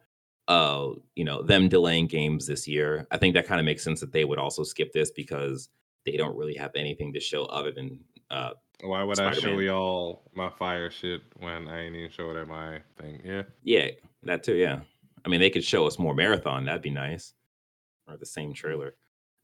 uh 0.47 0.89
you 1.15 1.23
know 1.23 1.41
them 1.41 1.69
delaying 1.69 2.07
games 2.07 2.45
this 2.45 2.67
year. 2.67 3.07
I 3.11 3.17
think 3.17 3.33
that 3.35 3.47
kind 3.47 3.59
of 3.59 3.65
makes 3.65 3.83
sense 3.83 3.99
that 4.01 4.11
they 4.11 4.25
would 4.25 4.39
also 4.39 4.63
skip 4.63 4.91
this 4.91 5.11
because 5.11 5.69
they 6.05 6.17
don't 6.17 6.35
really 6.35 6.55
have 6.55 6.71
anything 6.75 7.13
to 7.13 7.19
show 7.19 7.43
other 7.45 7.71
than 7.71 7.99
uh 8.29 8.51
Why 8.81 9.03
would 9.03 9.19
I 9.19 9.33
show 9.33 9.59
y'all 9.59 10.23
my 10.33 10.49
fire 10.49 10.89
shit 10.91 11.21
when 11.39 11.67
I 11.67 11.83
ain't 11.83 11.95
even 11.95 12.11
show 12.11 12.31
it 12.31 12.37
at 12.37 12.47
my 12.47 12.81
thing? 12.99 13.21
Yeah. 13.23 13.43
Yeah, 13.63 13.87
that 14.23 14.43
too. 14.43 14.55
Yeah, 14.55 14.79
I 15.25 15.29
mean, 15.29 15.39
they 15.39 15.49
could 15.49 15.63
show 15.63 15.87
us 15.87 15.97
more 15.97 16.13
marathon. 16.13 16.65
That'd 16.65 16.81
be 16.81 16.89
nice, 16.89 17.33
or 18.07 18.17
the 18.17 18.25
same 18.25 18.53
trailer. 18.53 18.95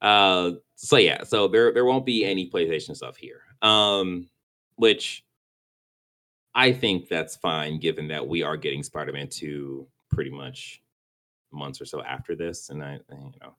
Uh, 0.02 0.52
so 0.76 0.98
yeah, 0.98 1.24
so 1.24 1.48
there 1.48 1.74
there 1.74 1.86
won't 1.86 2.06
be 2.06 2.26
any 2.26 2.50
PlayStation 2.50 2.96
stuff 2.96 3.16
here. 3.18 3.42
Um, 3.62 4.30
which 4.76 5.26
I 6.56 6.72
think 6.72 7.10
that's 7.10 7.36
fine, 7.36 7.80
given 7.80 8.08
that 8.10 8.28
we 8.28 8.44
are 8.44 8.58
getting 8.58 8.84
Spider-Man 8.84 9.28
two 9.30 9.88
pretty 10.10 10.32
much 10.32 10.82
months 11.52 11.82
or 11.82 11.86
so 11.86 12.02
after 12.04 12.36
this, 12.36 12.70
and 12.70 12.84
I, 12.84 13.00
you 13.10 13.32
know, 13.42 13.56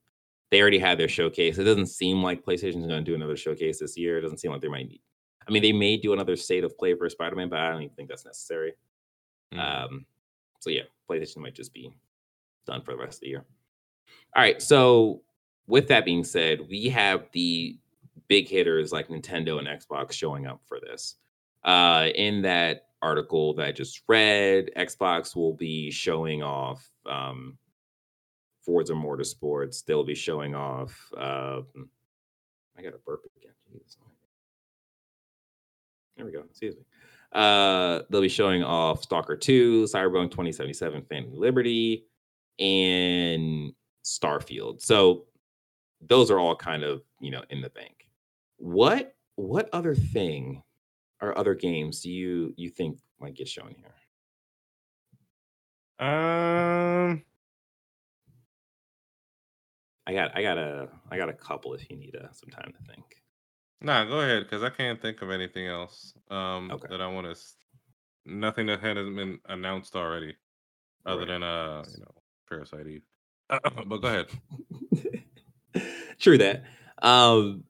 they 0.51 0.61
already 0.61 0.79
had 0.79 0.99
their 0.99 1.09
showcase. 1.09 1.59
It 1.59 1.65
doesn't 1.65 1.87
seem 1.87 2.23
like 2.23 2.45
PlayStation's 2.45 2.87
going 2.87 2.89
to 2.89 3.03
do 3.03 3.15
another 3.15 3.37
showcase 3.37 3.79
this 3.79 3.97
year. 3.97 4.19
It 4.19 4.23
doesn't 4.23 4.39
seem 4.39 4.51
like 4.51 4.61
they 4.61 4.69
might. 4.69 4.89
Need, 4.89 5.01
I 5.47 5.53
mean, 5.53 5.63
they 5.63 5.73
may 5.73 5.97
do 5.97 6.13
another 6.13 6.37
state 6.37 6.65
of 6.65 6.77
play 6.77 6.95
for 6.95 7.09
Spider-Man, 7.09 7.49
but 7.49 7.61
I 7.61 7.71
don't 7.71 7.83
even 7.83 7.95
think 7.95 8.09
that's 8.09 8.25
necessary. 8.25 8.75
Mm. 9.55 9.85
Um, 9.85 10.07
so 10.61 10.71
yeah, 10.71 10.83
PlayStation 11.09 11.39
might 11.39 11.55
just 11.55 11.73
be 11.73 11.93
done 12.67 12.83
for 12.83 12.93
the 12.93 12.99
rest 12.99 13.19
of 13.19 13.21
the 13.21 13.29
year. 13.29 13.45
All 14.37 14.43
right. 14.43 14.61
So 14.61 15.23
with 15.67 15.89
that 15.89 16.05
being 16.05 16.25
said, 16.25 16.61
we 16.69 16.89
have 16.89 17.29
the 17.33 17.79
big 18.29 18.49
hitters 18.49 18.93
like 18.93 19.09
Nintendo 19.09 19.59
and 19.59 19.67
Xbox 19.67 20.13
showing 20.13 20.47
up 20.47 20.61
for 20.67 20.79
this. 20.81 21.17
Uh, 21.65 22.09
in 22.15 22.43
that 22.43 22.87
article 23.03 23.55
that 23.55 23.67
I 23.67 23.73
just 23.73 24.03
read, 24.09 24.71
Xbox 24.77 25.35
will 25.35 25.55
be 25.55 25.91
showing 25.91 26.43
off 26.43 26.89
um, 27.07 27.57
Forza 28.65 28.93
Motorsports. 28.93 29.85
They'll 29.85 30.05
be 30.05 30.15
showing 30.15 30.55
off. 30.55 30.91
Um, 31.17 31.67
I 32.77 32.83
got 32.83 32.95
a 32.95 32.99
burp 33.05 33.23
again. 33.37 33.53
There 36.17 36.27
we 36.27 36.33
go. 36.33 36.45
Excuse 36.51 36.77
me. 36.77 36.83
Uh, 37.33 38.01
they'll 38.11 38.21
be 38.21 38.29
showing 38.29 38.63
off 38.63 39.03
Stalker 39.03 39.37
2, 39.37 39.85
Cyberpunk 39.85 40.31
2077, 40.33 41.05
Phantom 41.09 41.33
Liberty, 41.35 42.05
and 42.59 43.73
Starfield. 44.05 44.83
So 44.83 45.25
those 46.07 46.31
are 46.31 46.39
all 46.39 46.57
kind 46.57 46.83
of, 46.83 47.03
you 47.21 47.31
know, 47.31 47.43
in 47.51 47.61
the 47.61 47.71
bank. 47.71 48.09
What 48.59 49.15
what 49.37 49.71
other 49.73 49.95
thing 49.95 50.63
or 51.23 51.39
other 51.39 51.55
games 51.55 52.01
do 52.03 52.11
you 52.11 52.53
you 52.57 52.69
think 52.69 52.99
might 53.19 53.35
get 53.35 53.49
shown 53.49 53.75
here? 53.75 53.95
Um, 56.07 57.23
I 60.11 60.13
got 60.13 60.37
I 60.37 60.43
got 60.43 60.59
a 60.59 60.89
I 61.13 61.17
got 61.17 61.29
a 61.29 61.33
couple 61.33 61.73
if 61.75 61.89
you 61.89 61.97
need 61.97 62.17
uh, 62.17 62.33
some 62.33 62.51
time 62.51 62.73
to 62.77 62.85
think. 62.93 63.05
Nah, 63.81 64.05
go 64.05 64.21
ahead 64.21 64.43
because 64.43 64.65
I 64.65 64.71
can't 64.71 65.01
think 65.01 65.23
of 65.23 65.31
anything 65.31 65.69
else 65.69 66.15
um 66.31 66.69
Okay. 66.73 66.89
that 66.91 67.01
I 67.01 67.07
want 67.07 67.29
to. 67.33 67.41
Nothing 68.27 68.67
that 68.67 68.81
hasn't 68.81 69.15
been 69.17 69.39
announced 69.49 69.95
already, 69.95 70.35
other 71.07 71.21
Right. 71.21 71.29
than 71.29 71.43
uh, 71.45 71.85
you 71.93 72.01
know, 72.01 72.15
Parasite 72.49 72.87
Eve. 72.89 73.03
but 73.87 73.99
go 73.99 74.09
ahead. 74.09 74.27
True 76.19 76.39
that. 76.39 76.65
Um, 77.03 77.63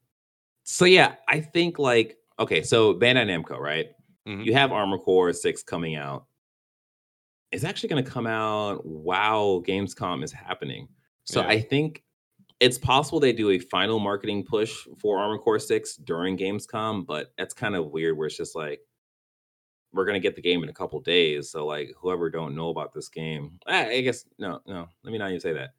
so 0.64 0.86
yeah, 0.86 1.16
I 1.28 1.41
think 1.41 1.78
like 1.78 2.16
okay, 2.38 2.62
so 2.62 2.95
Bandai 2.95 3.26
Namco, 3.26 3.59
right? 3.59 3.88
Mhm. 4.26 4.47
You 4.47 4.55
have 4.55 4.72
Armored 4.72 5.01
Core 5.01 5.32
Six 5.34 5.62
coming 5.62 5.95
out. 5.95 6.24
It's 7.53 7.64
actually 7.64 7.91
going 7.91 8.05
to 8.05 8.11
come 8.11 8.26
out 8.26 8.86
while 8.86 9.61
Gamescom 9.62 10.24
is 10.24 10.32
happening. 10.32 10.88
So 11.24 11.43
Yeah. 11.43 11.49
I 11.49 11.61
think 11.61 12.03
it's 12.61 12.78
possible 12.78 13.18
they 13.20 13.32
do 13.32 13.50
a 13.50 13.58
final 13.58 13.98
marketing 13.98 14.44
push 14.44 14.86
for 15.00 15.18
Armored 15.18 15.40
Core 15.40 15.58
Six 15.58 15.96
during 15.96 16.36
Gamescom, 16.36 17.06
but 17.06 17.32
that's 17.38 17.54
kind 17.54 17.74
of 17.74 17.86
weird. 17.90 18.16
Where 18.16 18.26
it's 18.26 18.36
just 18.36 18.54
like 18.54 18.80
we're 19.92 20.04
gonna 20.06 20.20
get 20.20 20.36
the 20.36 20.42
game 20.42 20.62
in 20.62 20.68
a 20.68 20.72
couple 20.74 21.00
days, 21.00 21.50
so 21.50 21.66
like 21.66 21.92
whoever 22.00 22.30
don't 22.30 22.54
know 22.54 22.68
about 22.68 22.92
this 22.92 23.08
game, 23.08 23.58
I, 23.66 24.00
guess 24.02 24.24
no, 24.38 24.61
no. 24.66 24.88
Let 25.02 25.12
me 25.12 25.18
not 25.18 25.30
even 25.30 25.40
say 25.40 25.52
that 25.54 25.70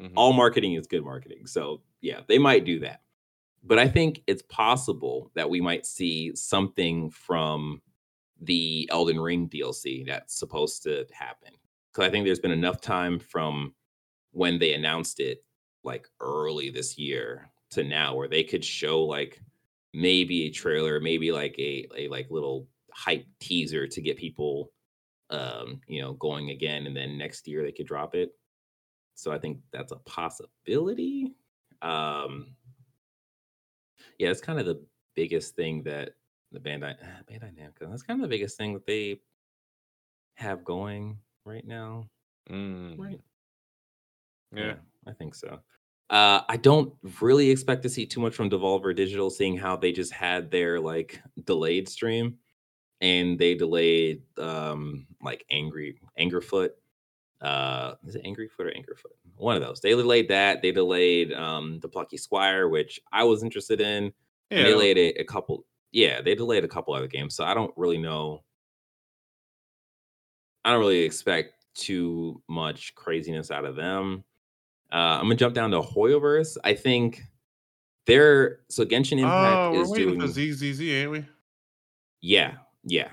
Mhm. 0.00 0.12
all 0.14 0.34
marketing 0.34 0.74
is 0.74 0.86
good 0.86 1.02
marketing. 1.04 1.46
So 1.46 1.82
yeah, 2.02 2.20
they 2.28 2.38
might 2.38 2.64
do 2.66 2.80
that. 2.80 3.02
But 3.62 3.78
I 3.78 3.88
think 3.88 4.22
it's 4.26 4.42
possible 4.42 5.30
that 5.34 5.48
we 5.48 5.60
might 5.60 5.86
see 5.86 6.32
something 6.36 7.08
from 7.10 7.80
the 8.40 8.86
Elden 8.92 9.18
Ring 9.18 9.48
DLC 9.48 10.04
that's 10.04 10.38
supposed 10.38 10.82
to 10.82 11.06
happen. 11.12 11.54
Because 11.92 12.06
I 12.06 12.10
think 12.10 12.26
there's 12.26 12.38
been 12.40 12.50
enough 12.50 12.82
time 12.82 13.18
from 13.18 13.74
when 14.32 14.58
they 14.58 14.74
announced 14.74 15.18
it, 15.18 15.42
like 15.86 16.06
early 16.20 16.68
this 16.70 16.98
year 16.98 17.50
to 17.70 17.82
now, 17.84 18.14
where 18.14 18.28
they 18.28 18.44
could 18.44 18.64
show 18.64 19.02
like 19.02 19.40
maybe 19.94 20.44
a 20.44 20.50
trailer, 20.50 21.00
maybe 21.00 21.32
like 21.32 21.58
a, 21.58 21.86
a 21.96 22.08
like 22.08 22.30
little 22.30 22.68
hype 22.92 23.26
teaser 23.40 23.86
to 23.86 24.00
get 24.02 24.16
people 24.16 24.72
um, 25.30 25.80
you 25.88 26.00
know, 26.00 26.12
going 26.14 26.50
again, 26.50 26.86
and 26.86 26.96
then 26.96 27.18
next 27.18 27.48
year 27.48 27.62
they 27.62 27.72
could 27.72 27.86
drop 27.86 28.14
it. 28.14 28.30
So 29.14 29.32
I 29.32 29.38
think 29.38 29.58
that's 29.72 29.92
a 29.92 29.96
possibility. 29.96 31.32
Um, 31.82 32.54
yeah, 34.18 34.30
it's 34.30 34.40
kind 34.40 34.60
of 34.60 34.66
the 34.66 34.84
biggest 35.14 35.56
thing 35.56 35.82
that 35.84 36.10
the 36.52 36.60
Bandai 36.60 36.96
Bandai 37.30 37.52
Namco. 37.54 37.90
That's 37.90 38.02
kind 38.02 38.20
of 38.20 38.28
the 38.28 38.34
biggest 38.34 38.56
thing 38.56 38.74
that 38.74 38.86
they 38.86 39.20
have 40.34 40.64
going 40.64 41.18
right 41.44 41.66
now. 41.66 42.08
Mm, 42.50 42.98
Right. 42.98 43.20
Yeah. 44.54 44.74
I 45.06 45.12
think 45.12 45.34
so. 45.34 45.58
Uh, 46.08 46.42
I 46.48 46.56
don't 46.56 46.92
really 47.20 47.50
expect 47.50 47.82
to 47.82 47.88
see 47.88 48.06
too 48.06 48.20
much 48.20 48.34
from 48.34 48.48
Devolver 48.48 48.94
Digital, 48.94 49.28
seeing 49.28 49.56
how 49.56 49.76
they 49.76 49.90
just 49.90 50.12
had 50.12 50.50
their 50.50 50.78
like 50.78 51.20
delayed 51.44 51.88
stream, 51.88 52.36
and 53.00 53.38
they 53.38 53.54
delayed 53.54 54.22
um 54.38 55.06
like 55.22 55.44
Angry 55.50 56.00
Angerfoot. 56.18 56.70
Uh, 57.40 57.94
is 58.06 58.14
it 58.14 58.24
Angryfoot 58.24 58.60
or 58.60 58.70
Angerfoot? 58.70 59.12
One 59.36 59.56
of 59.56 59.62
those. 59.62 59.80
They 59.80 59.90
delayed 59.90 60.28
that. 60.28 60.62
They 60.62 60.70
delayed 60.70 61.32
um 61.32 61.80
the 61.80 61.88
Plucky 61.88 62.16
Squire, 62.18 62.68
which 62.68 63.00
I 63.12 63.24
was 63.24 63.42
interested 63.42 63.80
in. 63.80 64.12
Yeah. 64.50 64.62
they 64.62 64.70
delayed 64.70 64.98
a, 64.98 65.20
a 65.20 65.24
couple. 65.24 65.64
Yeah, 65.90 66.20
they 66.22 66.36
delayed 66.36 66.62
a 66.64 66.68
couple 66.68 66.94
other 66.94 67.08
games, 67.08 67.34
so 67.34 67.44
I 67.44 67.52
don't 67.52 67.72
really 67.76 67.98
know. 67.98 68.44
I 70.64 70.70
don't 70.70 70.80
really 70.80 71.02
expect 71.02 71.54
too 71.74 72.42
much 72.48 72.94
craziness 72.94 73.50
out 73.50 73.64
of 73.64 73.74
them. 73.76 74.24
Uh, 74.92 75.18
I'm 75.18 75.22
gonna 75.22 75.34
jump 75.36 75.54
down 75.54 75.70
to 75.72 75.80
Hoyoverse. 75.80 76.56
I 76.64 76.74
think 76.74 77.22
they're 78.06 78.60
so 78.68 78.84
Genshin 78.84 79.18
Impact 79.18 79.56
Oh, 79.56 79.72
we're 79.72 79.82
is 79.82 79.90
doing 79.92 80.20
for 80.20 80.26
ZZZ, 80.28 80.80
ain't 80.80 81.10
we? 81.10 81.24
yeah, 82.20 82.54
yeah. 82.84 83.10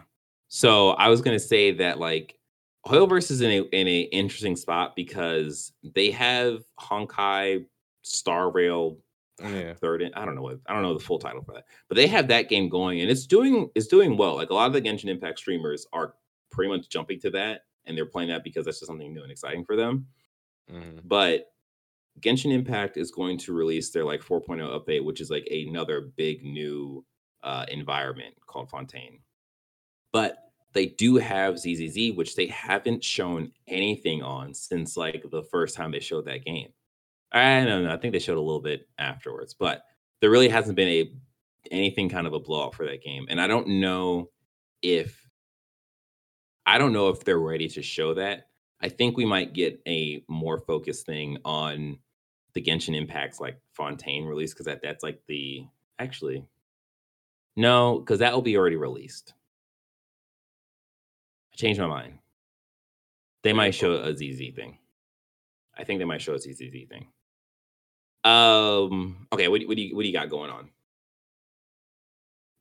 So 0.50 0.92
I 0.92 1.10
was 1.10 1.22
gonna 1.22 1.40
say 1.40 1.72
that 1.72 2.00
like 2.00 2.38
Hoyoverse 2.86 3.32
is 3.32 3.42
in 3.42 3.50
a 3.52 3.62
in 3.80 3.88
a 3.88 4.02
interesting 4.02 4.56
spot 4.56 4.96
because 4.96 5.72
they 5.84 6.12
have 6.12 6.64
Honkai 6.80 7.66
Star 8.04 8.52
Rail 8.52 8.98
Yeah. 9.42 9.74
third 9.74 10.04
I 10.16 10.26
don't 10.26 10.36
know 10.36 10.42
what 10.44 10.60
I 10.68 10.74
don't 10.74 10.84
know 10.84 10.94
the 10.94 11.00
full 11.04 11.18
title 11.18 11.42
for 11.42 11.54
that, 11.54 11.66
but 11.90 11.96
they 11.96 12.06
have 12.08 12.28
that 12.28 12.50
game 12.50 12.70
going 12.70 13.02
and 13.02 13.10
it's 13.10 13.26
doing 13.26 13.70
it's 13.74 13.88
doing 13.88 14.16
well. 14.18 14.36
Like 14.36 14.52
a 14.52 14.54
lot 14.54 14.68
of 14.68 14.74
the 14.74 14.82
Genshin 14.82 15.08
Impact 15.10 15.40
streamers 15.40 15.88
are 15.92 16.14
pretty 16.52 16.70
much 16.70 16.88
jumping 16.90 17.20
to 17.22 17.32
that 17.32 17.62
and 17.86 17.98
they're 17.98 18.06
playing 18.06 18.30
that 18.30 18.44
because 18.44 18.66
that's 18.66 18.80
just 18.80 18.88
something 18.88 19.12
new 19.14 19.24
and 19.24 19.32
exciting 19.32 19.66
for 19.66 19.76
them. 19.76 20.06
Mhm. 20.72 21.02
But 21.06 21.53
Genshin 22.20 22.54
Impact 22.54 22.98
is 22.98 23.12
going 23.12 23.38
to 23.40 23.54
release 23.54 23.90
their 23.92 24.06
like 24.06 24.22
4.0 24.22 24.60
update, 24.62 25.04
which 25.04 25.22
is 25.22 25.30
like 25.30 25.48
another 25.52 26.12
big 26.16 26.44
new 26.44 27.04
uh, 27.44 27.66
environment 27.70 28.36
called 28.48 28.70
Fontaine. 28.70 29.20
But 30.12 30.38
they 30.74 30.88
do 30.88 31.18
have 31.18 31.60
ZZZ, 31.60 32.14
which 32.16 32.36
they 32.36 32.48
haven't 32.48 33.04
shown 33.04 33.52
anything 33.68 34.22
on 34.22 34.54
since 34.54 34.98
like 34.98 35.24
the 35.32 35.44
first 35.44 35.76
time 35.76 35.92
they 35.92 36.00
showed 36.00 36.26
that 36.26 36.46
game. 36.46 36.70
I 37.32 37.66
don't 37.66 37.84
know. 37.84 37.94
I 37.94 37.98
think 37.98 38.14
they 38.14 38.20
showed 38.20 38.38
a 38.38 38.42
little 38.42 38.62
bit 38.62 38.88
afterwards, 39.00 39.54
but 39.54 39.84
there 40.22 40.30
really 40.30 40.50
hasn't 40.50 40.76
been 40.76 40.88
a 40.88 41.12
anything 41.72 42.10
kind 42.10 42.28
of 42.28 42.34
a 42.34 42.40
blowout 42.40 42.76
for 42.76 42.86
that 42.86 43.04
game. 43.04 43.26
And 43.30 43.42
I 43.42 43.48
don't 43.48 43.68
know 43.68 44.30
if 44.82 45.20
I 46.66 46.78
don't 46.78 46.94
know 46.94 47.10
if 47.10 47.24
they're 47.24 47.40
ready 47.40 47.68
to 47.70 47.82
show 47.82 48.14
that. 48.14 48.48
I 48.84 48.90
think 48.90 49.16
we 49.16 49.26
might 49.26 49.54
get 49.54 49.82
a 49.88 50.24
more 50.28 50.60
focused 50.60 51.06
thing 51.06 51.38
on 51.46 52.00
the 52.54 52.62
Genshin 52.62 52.96
Impact's 52.96 53.40
like 53.40 53.58
Fontaine 53.74 54.26
release 54.26 54.54
because 54.54 54.66
that 54.66 54.82
that's 54.84 55.02
like 55.04 55.22
the 55.28 55.66
actually 55.98 56.46
no 57.56 58.00
because 58.00 58.20
that 58.20 58.34
will 58.34 58.42
be 58.42 58.58
already 58.58 58.76
released. 58.76 59.34
I 61.54 61.56
changed 61.56 61.80
my 61.80 61.88
mind. 61.88 62.20
They 63.44 63.54
might 63.54 63.74
show 63.76 63.94
a 63.94 64.14
ZZ 64.16 64.54
thing. 64.56 64.78
I 65.78 65.84
think 65.84 66.00
they 66.00 66.06
might 66.06 66.22
show 66.22 66.34
a 66.34 66.40
ZZ 66.40 66.60
thing. 66.60 67.08
Um. 68.26 69.28
Okay. 69.34 69.48
What, 69.48 69.62
do- 69.62 69.68
what 69.68 69.78
do 69.78 69.84
you 69.84 69.96
what 69.96 70.02
do 70.04 70.08
you 70.08 70.14
got 70.14 70.30
going 70.30 70.50
on? 70.52 70.70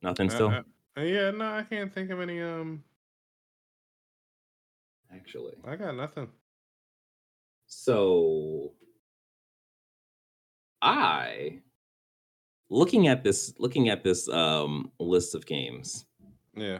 Nothing 0.03 0.29
Uh, 0.29 0.35
still. 0.35 0.49
uh, 0.51 0.63
uh, 0.99 1.03
yeah, 1.03 1.31
no, 1.31 1.45
I 1.53 1.63
can't 1.63 1.93
think 1.93 2.11
of 2.11 2.21
any. 2.21 2.41
Um, 2.41 2.83
Actually, 5.15 5.55
I 5.65 5.77
got 5.77 5.95
nothing. 5.97 6.29
So 7.67 8.73
I 10.81 11.61
looking 12.71 13.09
at 13.09 13.23
this 13.23 13.55
looking 13.59 13.89
at 13.89 14.03
this 14.03 14.29
um 14.29 14.91
list 14.99 15.35
of 15.35 15.47
games, 15.47 16.07
Yeah. 16.57 16.79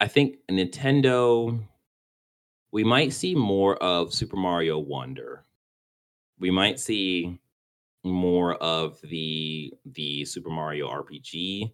I 0.00 0.08
think 0.08 0.38
Nintendo 0.50 1.62
we 2.72 2.84
might 2.84 3.12
see 3.12 3.34
more 3.34 3.76
of 3.82 4.12
Super 4.14 4.36
Mario 4.36 4.78
Wonder. 4.78 5.44
We 6.38 6.50
might 6.50 6.80
see 6.80 7.38
more 8.02 8.54
of 8.56 9.00
the 9.02 9.72
the 9.84 10.24
Super 10.24 10.50
Mario 10.50 10.88
RPG. 10.88 11.72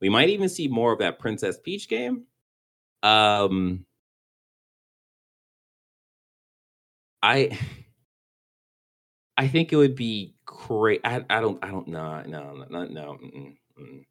We 0.00 0.08
might 0.08 0.28
even 0.28 0.48
see 0.48 0.68
more 0.68 0.92
of 0.92 0.98
that 0.98 1.18
Princess 1.18 1.58
Peach 1.58 1.88
game. 1.88 2.24
Um 3.02 3.86
I 7.22 7.58
I 9.36 9.48
think 9.48 9.72
it 9.72 9.76
would 9.76 9.96
be 9.96 10.34
great. 10.44 11.00
I, 11.04 11.24
I 11.30 11.40
don't 11.40 11.62
I 11.64 11.70
don't 11.70 11.88
know 11.88 12.22
no 12.26 12.66
no 12.68 12.84
no. 12.84 13.18
mm-mm, 13.22 13.56
mm. 13.78 14.04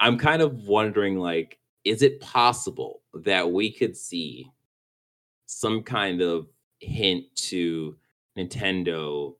I'm 0.00 0.18
kind 0.18 0.42
of 0.42 0.54
wondering 0.64 1.18
like, 1.18 1.58
is 1.84 2.02
it 2.02 2.20
possible 2.20 3.02
that 3.14 3.50
we 3.50 3.72
could 3.72 3.96
see 3.96 4.50
some 5.46 5.82
kind 5.82 6.20
of 6.20 6.46
hint 6.80 7.24
to 7.34 7.96
Nintendo 8.36 9.34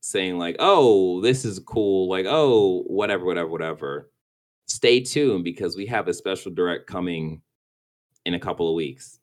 saying 0.00 0.38
like, 0.38 0.56
oh, 0.60 1.20
this 1.20 1.44
is 1.44 1.58
cool, 1.60 2.08
like, 2.08 2.26
oh, 2.28 2.82
whatever, 2.86 3.24
whatever, 3.24 3.48
whatever. 3.48 4.10
Stay 4.68 5.00
tuned 5.00 5.42
because 5.42 5.76
we 5.76 5.86
have 5.86 6.06
a 6.06 6.14
special 6.14 6.52
direct 6.52 6.86
coming 6.86 7.42
in 8.24 8.34
a 8.34 8.40
couple 8.40 8.68
of 8.68 8.74
weeks, 8.74 9.18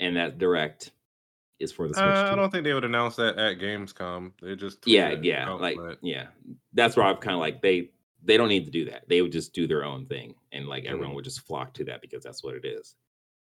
and 0.00 0.16
that 0.16 0.38
direct 0.38 0.92
is 1.60 1.72
for 1.72 1.88
the 1.88 1.94
Switch. 1.94 2.04
Uh, 2.06 2.28
I 2.32 2.36
don't 2.36 2.50
think 2.50 2.64
they 2.64 2.74
would 2.74 2.84
announce 2.84 3.16
that 3.16 3.36
at 3.38 3.58
Gamescom. 3.58 4.32
They 4.40 4.54
just 4.56 4.86
yeah 4.86 5.10
yeah 5.22 5.48
like 5.50 5.76
yeah 6.02 6.26
that's 6.72 6.96
where 6.96 7.04
i'm 7.06 7.16
kind 7.16 7.34
of 7.34 7.40
like 7.40 7.60
they 7.62 7.90
they 8.24 8.36
don't 8.36 8.48
need 8.48 8.64
to 8.64 8.70
do 8.70 8.84
that 8.84 9.08
they 9.08 9.22
would 9.22 9.32
just 9.32 9.52
do 9.52 9.66
their 9.66 9.84
own 9.84 10.06
thing 10.06 10.34
and 10.52 10.66
like 10.66 10.84
everyone 10.84 11.10
Mhm. 11.10 11.14
would 11.16 11.24
just 11.24 11.40
flock 11.46 11.74
to 11.74 11.84
that 11.84 12.00
because 12.00 12.22
that's 12.22 12.42
what 12.44 12.54
it 12.54 12.64
is 12.64 12.94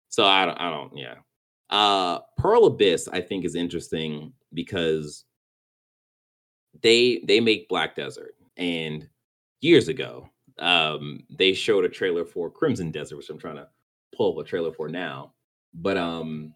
so 0.10 0.26
i 0.26 0.46
don't 0.46 0.60
i 0.60 0.70
don't 0.70 0.96
yeah 0.96 1.16
uh 1.70 2.20
pearl 2.38 2.66
abyss 2.66 3.08
i 3.12 3.20
think 3.22 3.44
is 3.46 3.56
interesting 3.56 4.34
because 4.54 5.26
they 6.82 7.22
they 7.28 7.40
make 7.40 7.68
black 7.70 7.96
desert 7.96 8.36
and 8.58 9.08
years 9.62 9.88
ago 9.88 10.30
um 10.60 11.24
they 11.38 11.54
showed 11.54 11.86
a 11.86 11.90
trailer 11.90 12.26
for 12.26 12.50
crimson 12.50 12.92
desert 12.92 13.18
which 13.18 13.30
i'm 13.30 13.38
trying 13.40 13.56
to 13.56 13.68
pull 14.16 14.38
up 14.38 14.46
a 14.46 14.48
trailer 14.48 14.72
for 14.72 14.88
now 14.88 15.34
but 15.74 15.98
um 15.98 16.54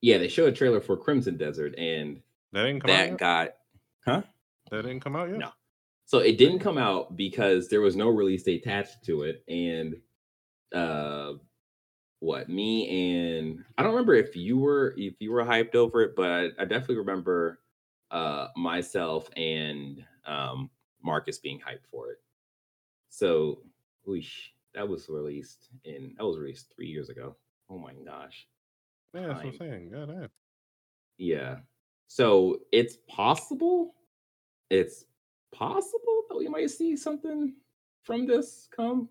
yeah 0.00 0.18
they 0.18 0.28
showed 0.28 0.52
a 0.52 0.56
trailer 0.56 0.80
for 0.80 0.96
crimson 0.96 1.36
desert 1.36 1.74
and 1.78 2.20
that 2.52 2.64
didn't 2.64 2.80
come 2.80 2.90
out. 2.90 2.96
that 2.96 3.08
Yet? 3.10 3.18
got 3.18 3.48
huh 4.06 4.22
That 4.70 4.82
didn't 4.82 5.00
come 5.00 5.16
out 5.16 5.28
yet. 5.28 5.38
No. 5.38 5.50
So 6.06 6.20
it 6.20 6.38
didn't 6.38 6.60
come 6.60 6.78
out 6.78 7.16
because 7.16 7.68
there 7.68 7.82
was 7.82 7.94
no 7.94 8.08
release 8.08 8.42
date 8.42 8.62
attached 8.64 9.04
to 9.04 9.24
it, 9.24 9.44
and 9.46 9.94
uh, 10.74 11.34
what 12.20 12.48
me 12.48 13.12
and 13.12 13.62
I 13.76 13.82
don't 13.82 13.92
remember 13.92 14.14
if 14.14 14.34
you 14.34 14.56
were 14.56 14.94
if 14.96 15.14
you 15.20 15.30
were 15.30 15.44
hyped 15.44 15.74
over 15.74 16.00
it, 16.00 16.16
but 16.16 16.30
I, 16.30 16.44
I 16.58 16.64
definitely 16.64 16.96
remember 16.96 17.60
uh 18.10 18.48
myself 18.56 19.28
and 19.36 20.02
um 20.26 20.70
Marcus 21.02 21.38
being 21.38 21.58
hyped 21.58 21.86
for 21.90 22.10
it. 22.10 22.18
So, 23.10 23.60
whoosh, 24.04 24.48
that 24.74 24.88
was 24.88 25.10
released 25.10 25.68
in 25.84 26.14
that 26.16 26.24
was 26.24 26.38
released 26.38 26.72
three 26.74 26.88
years 26.88 27.10
ago. 27.10 27.36
Oh 27.68 27.78
my 27.78 27.92
gosh. 28.04 28.46
Yeah, 29.14 29.26
that's 29.28 29.44
what 29.44 29.46
I'm 29.46 29.58
saying. 29.58 29.90
God 29.90 30.08
damn. 30.08 30.28
Yeah. 31.16 31.56
So 32.06 32.60
it's 32.72 32.96
possible. 33.08 33.94
It's 34.70 35.04
possible 35.52 36.22
that 36.28 36.36
we 36.36 36.48
might 36.48 36.70
see 36.70 36.96
something 36.96 37.54
from 38.02 38.26
this 38.26 38.68
come. 38.74 39.08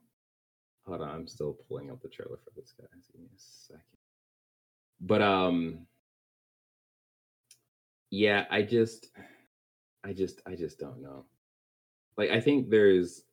Hold 0.87 1.01
on, 1.01 1.09
I'm 1.09 1.27
still 1.27 1.57
pulling 1.67 1.91
up 1.91 2.01
the 2.01 2.07
trailer 2.07 2.37
for 2.37 2.51
this, 2.55 2.73
guys. 2.79 3.07
Give 3.11 3.21
me 3.21 3.27
a 3.27 3.39
second. 3.39 3.83
But 5.01 5.21
um, 5.21 5.85
yeah, 8.09 8.45
I 8.49 8.61
just, 8.61 9.09
I 10.03 10.13
just, 10.13 10.41
I 10.47 10.55
just 10.55 10.79
don't 10.79 11.01
know. 11.01 11.25
Like, 12.17 12.31
I 12.31 12.39
think 12.39 12.69
there's, 12.69 13.23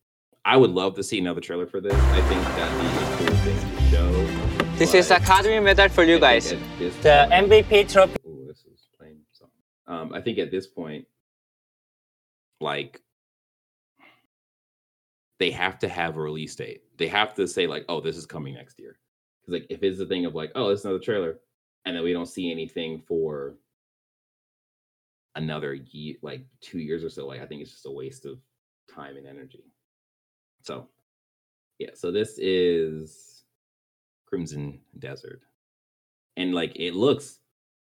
I 0.45 0.57
would 0.57 0.71
love 0.71 0.95
to 0.97 1.03
see 1.03 1.19
another 1.19 1.41
trailer 1.41 1.67
for 1.67 1.81
this. 1.81 1.95
I 1.95 2.21
think 2.23 2.43
that'd 2.43 2.81
be 2.81 2.87
a 2.87 3.17
cool 3.17 3.37
thing 3.45 3.77
to 3.77 4.59
show. 4.59 4.64
This 4.77 4.93
is 4.93 5.09
but 5.09 5.23
Academy 5.23 5.61
method 5.61 5.93
for 5.93 6.03
you 6.03 6.19
guys. 6.19 6.51
The 6.51 6.57
point- 6.59 7.05
MVP 7.05 7.85
trophy. 7.93 8.17
Ooh, 8.27 8.45
this 8.49 8.65
is 8.65 8.89
playing 8.99 9.21
song. 9.31 9.49
Um, 9.87 10.13
I 10.13 10.21
think 10.21 10.39
at 10.39 10.51
this 10.51 10.67
point, 10.67 11.07
like, 12.61 13.01
they 15.39 15.53
have 15.53 15.79
to 15.79 15.89
have 15.89 16.17
a 16.17 16.21
release 16.21 16.57
date. 16.57 16.83
They 16.97 17.07
have 17.07 17.35
to 17.35 17.47
say 17.47 17.69
like, 17.69 17.85
"Oh, 17.89 18.01
this 18.01 18.17
is 18.17 18.27
coming 18.27 18.55
next 18.55 18.81
year." 18.81 18.99
Because 19.41 19.61
like, 19.61 19.67
if 19.71 19.85
it's 19.85 19.99
the 19.99 20.07
thing 20.07 20.27
of 20.27 20.35
like, 20.35 20.51
"Oh, 20.57 20.71
it's 20.71 20.85
another 20.85 20.99
trailer," 20.99 21.39
and 21.85 21.95
then 21.95 22.03
we 22.03 22.13
don't 22.13 22.27
see 22.27 22.51
anything 22.51 23.01
for 23.07 23.57
another 25.37 25.75
year, 25.75 26.17
like 26.23 26.47
two 26.61 26.81
years 26.81 27.05
or 27.05 27.11
so, 27.11 27.27
like 27.29 27.41
I 27.41 27.47
think 27.47 27.63
it's 27.63 27.71
just 27.71 27.87
a 27.87 27.91
waste 27.93 28.27
of 28.27 28.41
time 28.93 29.17
and 29.17 29.27
energy. 29.27 29.65
So, 30.63 30.89
yeah. 31.79 31.91
So 31.95 32.11
this 32.11 32.39
is 32.39 33.34
Crimson 34.27 34.81
Desert, 34.99 35.43
and 36.37 36.55
like 36.55 36.73
it 36.77 36.95
looks 36.95 37.41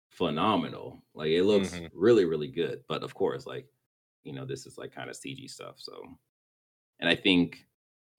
phenomenal. 0.10 1.02
Like 1.14 1.30
it 1.30 1.44
looks 1.44 1.74
Mhm. 1.74 1.90
really, 1.94 2.26
really 2.26 2.48
good. 2.50 2.84
But 2.88 3.04
of 3.04 3.14
course, 3.14 3.46
like 3.46 3.68
you 4.24 4.32
know, 4.34 4.46
this 4.46 4.66
is 4.66 4.78
like 4.78 4.92
kind 4.94 5.10
of 5.10 5.16
CG 5.18 5.48
stuff. 5.50 5.80
So, 5.80 6.02
and 7.00 7.10
I 7.10 7.16
think 7.16 7.68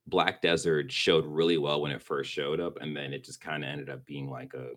Black 0.06 0.42
Desert 0.42 0.92
showed 0.92 1.24
really 1.24 1.56
well 1.56 1.80
when 1.80 1.92
it 1.92 2.02
first 2.02 2.30
showed 2.30 2.60
up, 2.60 2.76
and 2.80 2.94
then 2.96 3.12
it 3.14 3.24
just 3.24 3.40
kind 3.40 3.64
of 3.64 3.70
ended 3.70 3.88
up 3.88 4.04
being 4.04 4.28
like 4.28 4.52
a 4.54 4.72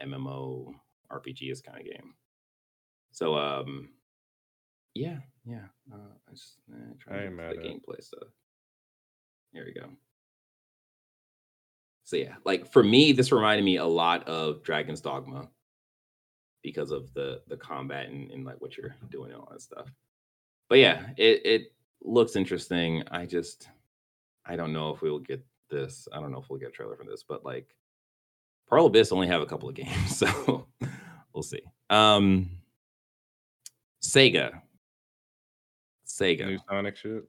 MMO 0.00 0.74
RPG 1.10 1.50
is 1.50 1.60
kind 1.60 1.78
of 1.78 1.84
game. 1.84 2.14
So, 3.12 3.34
um, 3.36 3.92
yeah, 4.94 5.18
yeah. 5.44 5.66
Uh, 5.92 6.14
I 6.28 6.30
just 6.32 6.58
uh, 6.72 6.76
trying 6.98 7.30
to 7.30 7.36
the 7.36 7.62
gameplay 7.62 8.02
stuff. 8.02 8.28
Here 9.52 9.64
we 9.64 9.72
go. 9.72 9.90
So 12.10 12.16
yeah, 12.16 12.34
like 12.44 12.66
for 12.72 12.82
me, 12.82 13.12
this 13.12 13.30
reminded 13.30 13.64
me 13.64 13.76
a 13.76 13.86
lot 13.86 14.26
of 14.26 14.64
Dragon's 14.64 15.00
Dogma 15.00 15.48
because 16.60 16.90
of 16.90 17.14
the 17.14 17.40
the 17.46 17.56
combat 17.56 18.08
and, 18.08 18.32
and 18.32 18.44
like 18.44 18.60
what 18.60 18.76
you're 18.76 18.96
doing 19.10 19.30
and 19.30 19.40
all 19.40 19.48
that 19.52 19.62
stuff. 19.62 19.86
But 20.68 20.80
yeah, 20.80 21.10
it 21.16 21.46
it 21.46 21.72
looks 22.02 22.34
interesting. 22.34 23.04
I 23.12 23.26
just 23.26 23.68
I 24.44 24.56
don't 24.56 24.72
know 24.72 24.92
if 24.92 25.02
we 25.02 25.10
will 25.12 25.20
get 25.20 25.46
this. 25.70 26.08
I 26.12 26.18
don't 26.18 26.32
know 26.32 26.40
if 26.40 26.50
we'll 26.50 26.58
get 26.58 26.70
a 26.70 26.72
trailer 26.72 26.96
from 26.96 27.06
this, 27.06 27.22
but 27.22 27.44
like 27.44 27.76
Pearl 28.66 28.86
Abyss 28.86 29.12
only 29.12 29.28
have 29.28 29.42
a 29.42 29.46
couple 29.46 29.68
of 29.68 29.74
games, 29.76 30.16
so 30.16 30.66
we'll 31.32 31.44
see. 31.44 31.62
Um 31.90 32.50
Sega. 34.02 34.62
Sega. 36.04 36.46
New 36.48 36.58
Sonic 36.68 36.96
shit. 36.96 37.22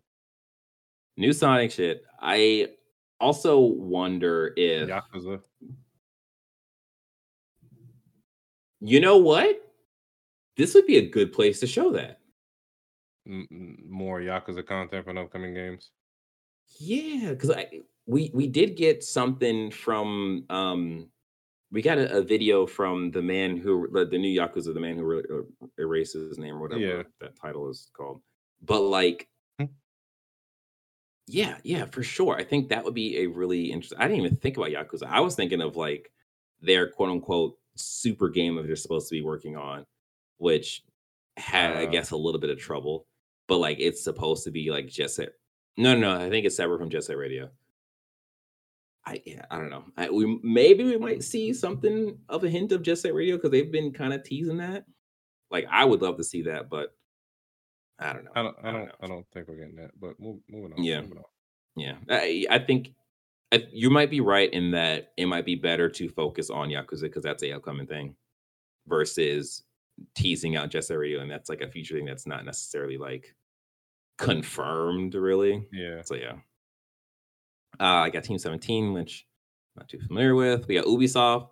New 1.18 1.34
Sonic 1.34 1.70
shit. 1.70 2.04
I 2.20 2.70
also 3.22 3.60
wonder 3.60 4.54
if 4.58 4.90
Yakuza. 4.90 5.40
you 8.82 9.00
know 9.00 9.18
what? 9.18 9.62
This 10.58 10.74
would 10.74 10.86
be 10.86 10.98
a 10.98 11.08
good 11.10 11.32
place 11.32 11.60
to 11.62 11.68
show 11.68 11.92
that. 11.92 12.20
M- 13.28 13.78
more 13.88 14.20
Yakuza 14.20 14.66
content 14.66 15.06
from 15.06 15.18
upcoming 15.18 15.54
games. 15.54 15.92
Yeah, 16.80 17.30
because 17.30 17.52
I 17.52 17.68
we 18.08 18.32
we 18.34 18.48
did 18.48 18.76
get 18.76 19.04
something 19.04 19.70
from 19.72 20.46
um 20.50 21.08
we 21.72 21.82
got 21.82 21.98
a, 22.00 22.18
a 22.18 22.22
video 22.22 22.66
from 22.66 23.12
the 23.12 23.22
man 23.22 23.56
who 23.58 23.88
the, 23.92 24.06
the 24.06 24.18
new 24.18 24.38
Yakuza, 24.40 24.74
the 24.74 24.80
man 24.80 24.98
who 24.98 25.04
re- 25.06 25.24
uh, 25.32 25.68
erases 25.78 26.30
his 26.30 26.38
name 26.40 26.56
or 26.56 26.60
whatever 26.62 26.82
Yeah. 26.82 27.04
that 27.22 27.40
title 27.40 27.70
is 27.70 27.90
called. 27.96 28.22
But 28.64 28.82
like. 28.82 29.28
Yeah, 31.28 31.58
yeah, 31.64 31.86
for 31.86 32.04
sure. 32.04 32.36
I 32.36 32.44
think 32.44 32.70
that 32.70 32.84
would 32.84 32.94
be 32.94 33.20
a 33.20 33.28
really 33.28 33.72
interesting. 33.72 34.00
I 34.00 34.08
didn't 34.08 34.26
even 34.26 34.38
think 34.38 34.58
about 34.58 34.70
Yakuza. 34.72 35.04
I 35.08 35.20
was 35.22 35.36
thinking 35.36 35.62
of 35.62 35.76
like 35.76 36.12
their 36.62 36.90
quote 36.90 37.10
unquote 37.10 37.58
super 37.76 38.30
game 38.30 38.56
that 38.56 38.64
they're 38.68 38.76
supposed 38.76 39.08
to 39.10 39.16
be 39.16 39.22
working 39.22 39.56
on, 39.58 39.86
which 40.38 40.84
had 41.38 41.76
I 41.78 41.86
Uh. 41.86 41.90
guess 41.90 42.12
a 42.12 42.18
little 42.18 42.40
bit 42.42 42.50
of 42.50 42.60
trouble. 42.60 43.08
But 43.48 43.58
like, 43.60 43.80
it's 43.80 44.04
supposed 44.04 44.44
to 44.46 44.52
be 44.52 44.72
like 44.72 44.88
Jet 44.88 45.12
Set. 45.12 45.34
No, 45.78 45.94
no, 45.96 46.18
no. 46.18 46.26
I 46.26 46.30
think 46.30 46.46
it's 46.46 46.56
separate 46.56 46.80
from 46.80 46.90
Jet 46.90 47.04
Set 47.06 47.18
Radio. 47.18 47.50
I 49.06 49.22
yeah, 49.26 49.46
I 49.50 49.58
don't 49.58 49.70
know. 49.72 49.86
I, 49.98 50.10
we 50.10 50.40
maybe 50.44 50.84
we 50.84 50.98
might 50.98 51.24
see 51.24 51.54
something 51.54 52.18
of 52.30 52.44
a 52.44 52.50
hint 52.50 52.72
of 52.72 52.84
Jet 52.84 53.00
Set 53.00 53.14
Radio 53.16 53.36
because 53.36 53.52
they've 53.52 53.72
been 53.72 53.92
kind 53.92 54.14
of 54.14 54.24
teasing 54.24 54.58
that. 54.58 54.86
Like 55.50 55.66
I 55.72 55.86
would 55.86 56.02
love 56.02 56.18
to 56.18 56.24
see 56.24 56.44
that, 56.44 56.70
but 56.70 56.94
I 58.02 58.14
don't 58.14 58.24
know. 58.26 58.32
I 58.36 58.42
don't. 58.44 58.56
I 58.64 58.70
I 58.70 58.72
don't 58.72 58.80
don't. 58.82 58.86
know. 58.88 58.96
I 59.02 59.08
don't 59.08 59.26
think 59.34 59.48
we're 59.48 59.56
getting 59.56 59.76
that. 59.76 59.92
But 60.00 60.20
move, 60.20 60.40
moving 60.50 60.74
on. 60.74 60.84
Yeah. 60.84 61.02
Moving 61.02 61.18
on. 61.20 61.24
Yeah, 61.78 61.96
I, 62.10 62.46
I 62.50 62.60
think 62.60 62.90
I, 63.54 63.66
you 63.72 63.90
might 63.90 64.10
be 64.10 64.20
right 64.20 64.52
in 64.52 64.72
that 64.72 65.14
it 65.18 65.26
might 65.28 65.46
be 65.46 65.56
better 65.56 65.90
to 65.90 66.10
focus 66.10 66.50
on 66.50 66.68
Yakuza 66.70 67.04
because 67.04 67.24
that's 67.24 67.44
a 67.44 67.54
upcoming 67.54 67.88
thing 67.88 68.16
versus 68.88 69.64
teasing 70.16 70.58
out 70.58 70.70
Jet 70.70 70.84
Set 70.84 70.98
Radio, 70.98 71.22
and 71.22 71.32
that's 71.32 71.48
like 71.50 71.62
a 71.62 71.70
future 71.70 71.96
thing 71.96 72.06
that's 72.06 72.28
not 72.28 72.44
necessarily 72.44 72.98
like 72.98 73.34
confirmed, 74.18 75.16
really. 75.16 75.66
Yeah. 75.72 76.02
So 76.04 76.16
yeah. 76.16 76.34
Uh, 77.80 78.04
I 78.04 78.10
got 78.10 78.26
Team 78.26 78.38
17, 78.38 78.92
which 78.94 79.26
I'm 79.78 79.82
not 79.82 79.90
too 79.90 80.00
familiar 80.00 80.36
with. 80.36 80.68
We 80.68 80.76
got 80.76 80.86
Ubisoft, 80.86 81.48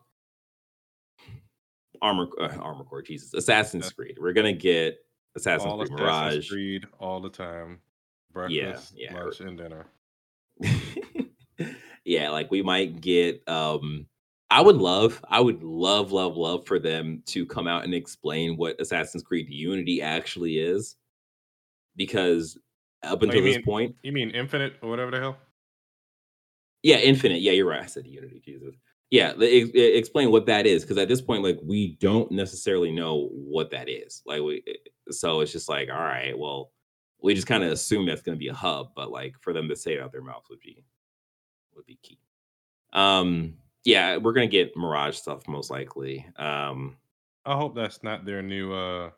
Armor 2.02 2.28
uh, 2.40 2.58
Armor 2.60 2.84
Core, 2.84 3.02
Jesus, 3.02 3.34
Assassin's 3.34 3.86
Yeah. 3.86 3.92
Creed. 3.92 4.18
We're 4.20 4.34
gonna 4.34 4.54
get 4.54 4.98
Assassin's 5.36 5.66
all 5.72 5.78
Creed 5.78 5.92
Assassin's 5.94 6.00
Mirage. 6.02 6.50
Creed 6.50 6.86
all 7.00 7.20
the 7.22 7.30
time. 7.30 7.80
Breakfast, 8.32 8.94
yeah. 8.96 9.14
lunch, 9.14 9.40
and 9.40 9.58
dinner. 9.58 9.88
yeah, 12.06 12.30
like 12.30 12.52
we 12.52 12.62
might 12.62 13.02
get 13.02 13.48
um 13.48 14.06
I 14.52 14.62
would 14.62 14.78
love, 14.78 15.24
I 15.30 15.40
would 15.40 15.62
love, 15.64 16.12
love, 16.12 16.36
love 16.36 16.66
for 16.66 16.80
them 16.80 17.22
to 17.28 17.46
come 17.46 17.68
out 17.68 17.84
and 17.84 17.94
explain 17.94 18.58
what 18.58 18.80
Assassin's 18.82 19.22
Creed 19.24 19.48
Unity 19.50 20.02
actually 20.02 20.58
is. 20.58 20.96
Because 21.96 22.58
up 23.04 23.20
Oh, 23.22 23.26
until 23.26 23.44
this 23.44 23.58
mean- 23.58 23.66
point, 23.66 23.96
You 24.02 24.12
mean 24.12 24.32
Infinite 24.32 24.74
or 24.82 24.90
whatever 24.90 25.12
the 25.12 25.20
hell? 25.20 25.38
Yeah, 26.82 26.98
infinite. 26.98 27.42
Yeah, 27.42 27.52
you're 27.52 27.68
right. 27.68 27.84
I 27.84 27.88
said 27.88 28.08
Unity. 28.08 28.42
Jesus. 28.44 28.74
Yeah, 29.12 29.30
ex- 29.42 29.74
e- 29.74 29.98
explain 29.98 30.32
what 30.32 30.46
that 30.46 30.68
is, 30.68 30.84
because 30.84 30.98
at 30.98 31.08
this 31.08 31.22
point, 31.22 31.44
like, 31.44 31.60
we 31.64 31.98
don't 32.00 32.32
necessarily 32.32 32.92
know 32.92 33.30
what 33.32 33.72
that 33.72 33.90
is. 33.90 34.22
Like, 34.26 34.42
we 34.42 34.64
so 35.10 35.42
it's 35.42 35.52
just 35.52 35.68
like, 35.68 35.90
all 35.90 35.98
right, 35.98 36.38
well, 36.38 36.72
we 37.22 37.34
just 37.34 37.48
kind 37.48 37.64
of 37.64 37.72
assume 37.72 38.06
that's 38.06 38.22
going 38.22 38.38
to 38.38 38.40
be 38.40 38.48
a 38.48 38.54
hub, 38.54 38.92
but 38.96 39.12
like 39.12 39.36
for 39.42 39.54
them 39.54 39.68
to 39.70 39.76
say 39.76 39.94
it 39.94 40.02
out 40.02 40.12
their 40.12 40.22
mouth 40.22 40.46
would 40.50 40.60
be 40.60 40.84
would 41.76 41.86
be 41.86 42.00
key. 42.02 42.20
Um, 42.94 43.56
yeah, 43.84 44.18
we're 44.18 44.34
gonna 44.34 44.48
get 44.48 44.76
Mirage 44.76 45.16
stuff 45.16 45.48
most 45.48 45.70
likely. 45.70 46.26
Um, 46.38 46.98
I 47.46 47.56
hope 47.56 47.76
that's 47.76 48.04
not 48.04 48.26
their 48.26 48.42
new 48.42 48.74
uh 48.74 49.12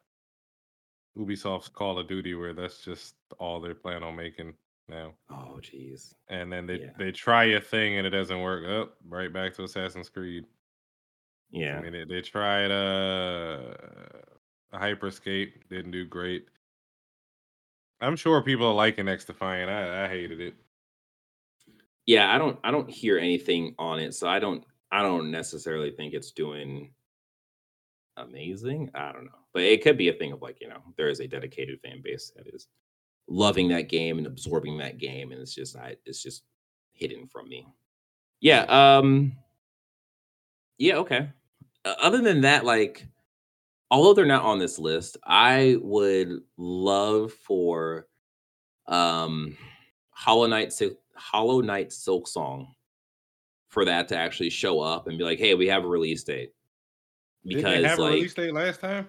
Ubisoft's 1.18 1.68
Call 1.70 2.00
of 2.00 2.08
Duty, 2.08 2.36
where 2.36 2.54
that's 2.54 2.84
just 2.84 3.16
all 3.40 3.60
they're 3.60 3.76
planning 3.76 4.04
on 4.04 4.16
making 4.16 4.54
now. 4.92 5.14
oh, 5.32 5.60
geez. 5.62 6.14
And 6.30 6.52
then 6.54 6.68
they 6.68 6.82
Yeah. 6.82 6.92
they 7.00 7.12
try 7.12 7.46
a 7.46 7.60
thing 7.62 7.98
and 7.98 8.06
it 8.06 8.12
doesn't 8.12 8.40
work. 8.42 8.66
Up 8.68 8.96
right 9.08 9.32
back 9.34 9.54
to 9.56 9.64
Assassin's 9.64 10.10
Creed. 10.10 10.46
Yeah, 11.50 11.78
I 11.78 11.82
mean, 11.82 11.92
they, 11.94 12.04
they 12.06 12.22
tried 12.22 12.70
uh 12.72 13.74
Hyperscape, 14.74 15.68
didn't 15.70 15.92
do 15.92 16.06
great. 16.06 16.48
I'm 18.00 18.16
sure 18.16 18.42
people 18.42 18.68
are 18.68 18.74
liking 18.74 19.08
X 19.08 19.26
Defiant. 19.26 19.70
I, 19.70 20.06
I 20.06 20.08
hated 20.08 20.40
it. 20.40 20.56
yeah. 22.06 22.34
I 22.34 22.38
don't, 22.38 22.58
I 22.64 22.72
don't 22.72 22.90
hear 22.90 23.18
anything 23.18 23.76
on 23.78 24.00
it, 24.00 24.14
so 24.16 24.28
I 24.30 24.40
don't, 24.40 24.64
I 24.92 25.02
don't 25.02 25.30
necessarily 25.30 25.92
think 25.92 26.14
it's 26.14 26.32
doing 26.32 26.94
amazing. 28.18 28.90
I 28.96 29.12
don't 29.12 29.26
know, 29.26 29.40
but 29.54 29.64
it 29.64 29.84
could 29.84 29.98
be 29.98 30.10
a 30.10 30.14
thing 30.14 30.32
of 30.32 30.42
like 30.42 30.60
you 30.62 30.68
know 30.70 30.82
there 30.98 31.10
is 31.10 31.20
a 31.20 31.28
dedicated 31.28 31.80
fan 31.82 32.02
base 32.04 32.32
that 32.36 32.48
is 32.54 32.68
loving 33.32 33.70
that 33.70 33.88
game 33.88 34.18
and 34.18 34.28
absorbing 34.28 34.78
that 34.78 34.98
game, 34.98 35.32
and 35.32 35.42
it's 35.42 35.56
just 35.56 35.76
I 35.76 35.96
it's 36.06 36.22
just 36.22 36.44
hidden 36.92 37.28
from 37.28 37.48
me. 37.50 37.68
Yeah. 38.42 38.64
Um. 38.64 39.34
Yeah. 40.78 40.98
Okay. 40.98 41.30
Uh, 41.86 41.96
other 42.02 42.22
than 42.22 42.42
that, 42.42 42.66
like, 42.66 43.08
although 43.90 44.14
they're 44.14 44.26
not 44.26 44.44
on 44.44 44.60
this 44.60 44.78
list, 44.78 45.18
I 45.24 45.78
would 45.82 46.42
love 46.58 47.34
for 47.34 48.08
um 48.88 49.58
Hollow 50.12 50.48
Knight 50.48 50.74
Hollow 51.16 51.62
Knight 51.62 51.90
Silksong 51.90 52.68
for 53.70 53.86
that 53.86 54.10
to 54.10 54.18
actually 54.18 54.50
show 54.50 54.82
up 54.82 55.08
and 55.08 55.18
be 55.18 55.24
like, 55.24 55.40
"Hey, 55.40 55.56
we 55.56 55.68
have 55.68 55.86
a 55.86 55.88
release 55.88 56.24
date." 56.24 56.52
Because 57.44 57.64
Didn't 57.64 57.82
they 57.82 57.88
have 57.88 58.00
like, 58.00 58.12
a 58.12 58.16
release 58.16 58.34
date 58.34 58.54
last 58.54 58.82
time. 58.82 59.08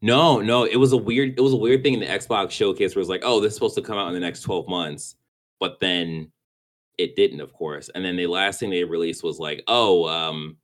No, 0.00 0.40
no, 0.40 0.64
it 0.64 0.76
was 0.76 0.92
a 0.92 0.96
weird. 0.96 1.34
It 1.36 1.40
was 1.40 1.52
a 1.52 1.56
weird 1.56 1.82
thing 1.82 1.94
in 1.94 2.00
the 2.00 2.06
Xbox 2.06 2.52
showcase 2.52 2.94
where 2.94 3.00
it 3.00 3.02
was 3.02 3.08
like, 3.08 3.22
"Oh, 3.24 3.40
this 3.40 3.50
is 3.52 3.54
supposed 3.54 3.74
to 3.76 3.82
come 3.82 3.98
out 3.98 4.08
in 4.08 4.14
the 4.14 4.20
next 4.20 4.42
twelve 4.42 4.68
months," 4.68 5.16
but 5.58 5.80
then 5.80 6.30
it 6.98 7.16
didn't, 7.16 7.40
of 7.40 7.52
course. 7.52 7.88
And 7.94 8.04
then 8.04 8.16
the 8.16 8.26
last 8.26 8.60
thing 8.60 8.70
they 8.70 8.84
released 8.84 9.24
was 9.24 9.38
like, 9.38 9.62
"Oh, 9.66 10.06
um, 10.08 10.56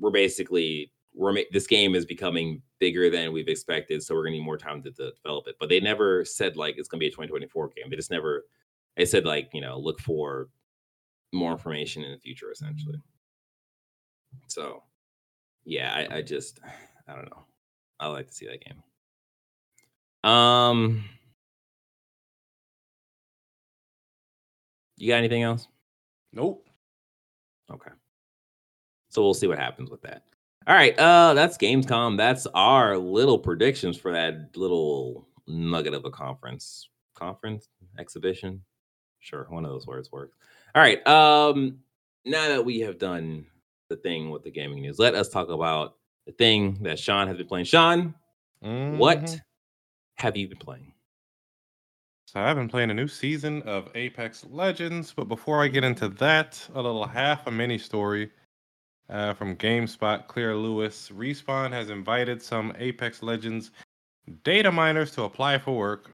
we're 0.00 0.10
basically 0.10 0.92
we're 1.14 1.32
ma- 1.32 1.40
this 1.52 1.66
game 1.66 1.94
is 1.94 2.06
becoming 2.06 2.62
bigger 2.80 3.10
than 3.10 3.32
we've 3.32 3.48
expected, 3.48 4.02
so 4.02 4.14
we're 4.14 4.24
gonna 4.24 4.36
need 4.36 4.44
more 4.44 4.58
time 4.58 4.82
to, 4.82 4.90
to 4.92 5.12
develop 5.12 5.46
it." 5.48 5.56
But 5.60 5.68
they 5.68 5.80
never 5.80 6.24
said 6.24 6.56
like 6.56 6.76
it's 6.78 6.88
gonna 6.88 7.00
be 7.00 7.06
a 7.06 7.10
2024 7.10 7.68
game. 7.76 7.90
They 7.90 7.96
just 7.96 8.10
never. 8.10 8.46
They 8.96 9.04
said 9.04 9.24
like 9.24 9.50
you 9.52 9.60
know 9.60 9.78
look 9.78 10.00
for 10.00 10.48
more 11.32 11.52
information 11.52 12.04
in 12.04 12.12
the 12.12 12.18
future, 12.18 12.50
essentially. 12.50 13.00
So, 14.48 14.82
yeah, 15.64 15.92
I, 15.94 16.16
I 16.16 16.22
just 16.22 16.60
I 17.08 17.14
don't 17.14 17.30
know. 17.30 17.44
I 18.02 18.08
like 18.08 18.26
to 18.26 18.34
see 18.34 18.46
that 18.46 18.64
game. 18.64 18.82
Um, 20.28 21.04
you 24.96 25.08
got 25.08 25.18
anything 25.18 25.42
else? 25.42 25.68
Nope. 26.32 26.66
Okay. 27.70 27.90
So 29.08 29.22
we'll 29.22 29.34
see 29.34 29.46
what 29.46 29.58
happens 29.58 29.90
with 29.90 30.02
that. 30.02 30.24
All 30.66 30.74
right, 30.74 30.96
uh 30.98 31.34
that's 31.34 31.58
Gamescom. 31.58 32.16
That's 32.16 32.46
our 32.54 32.96
little 32.96 33.38
predictions 33.38 33.96
for 33.98 34.12
that 34.12 34.56
little 34.56 35.28
nugget 35.46 35.94
of 35.94 36.04
a 36.04 36.10
conference. 36.10 36.88
Conference 37.14 37.68
exhibition. 37.98 38.62
Sure, 39.20 39.46
one 39.48 39.64
of 39.64 39.70
those 39.70 39.86
words 39.86 40.10
works. 40.12 40.36
All 40.74 40.82
right. 40.82 41.04
Um 41.06 41.78
now 42.24 42.48
that 42.48 42.64
we 42.64 42.80
have 42.80 42.98
done 42.98 43.44
the 43.88 43.96
thing 43.96 44.30
with 44.30 44.44
the 44.44 44.50
gaming 44.50 44.82
news, 44.82 44.98
let 44.98 45.14
us 45.14 45.28
talk 45.28 45.48
about 45.50 45.96
the 46.26 46.32
thing 46.32 46.78
that 46.82 46.98
Sean 46.98 47.28
has 47.28 47.36
been 47.36 47.46
playing. 47.46 47.64
Sean, 47.64 48.14
mm-hmm. 48.64 48.98
what 48.98 49.40
have 50.16 50.36
you 50.36 50.48
been 50.48 50.58
playing? 50.58 50.92
So 52.26 52.40
I've 52.40 52.56
been 52.56 52.68
playing 52.68 52.90
a 52.90 52.94
new 52.94 53.08
season 53.08 53.60
of 53.62 53.90
Apex 53.94 54.46
Legends, 54.50 55.12
but 55.14 55.28
before 55.28 55.62
I 55.62 55.68
get 55.68 55.84
into 55.84 56.08
that, 56.08 56.66
a 56.74 56.80
little 56.80 57.06
half 57.06 57.46
a 57.46 57.50
mini 57.50 57.76
story 57.76 58.30
uh, 59.10 59.34
from 59.34 59.56
GameSpot. 59.56 60.26
Claire 60.28 60.56
Lewis, 60.56 61.10
Respawn 61.14 61.72
has 61.72 61.90
invited 61.90 62.42
some 62.42 62.72
Apex 62.78 63.22
Legends 63.22 63.70
data 64.44 64.72
miners 64.72 65.10
to 65.12 65.24
apply 65.24 65.58
for 65.58 65.76
work. 65.76 66.12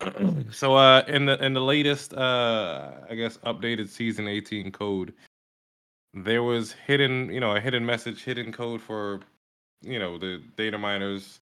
so 0.50 0.76
uh, 0.76 1.04
in 1.08 1.26
the 1.26 1.44
in 1.44 1.52
the 1.52 1.60
latest, 1.60 2.14
uh, 2.14 2.92
I 3.10 3.14
guess, 3.14 3.36
updated 3.38 3.88
season 3.88 4.28
18 4.28 4.70
code, 4.70 5.12
there 6.14 6.42
was 6.42 6.72
hidden, 6.72 7.32
you 7.32 7.40
know, 7.40 7.56
a 7.56 7.60
hidden 7.60 7.84
message, 7.84 8.24
hidden 8.24 8.52
code 8.52 8.80
for, 8.80 9.20
you 9.82 9.98
know, 9.98 10.18
the 10.18 10.42
data 10.56 10.78
miners 10.78 11.40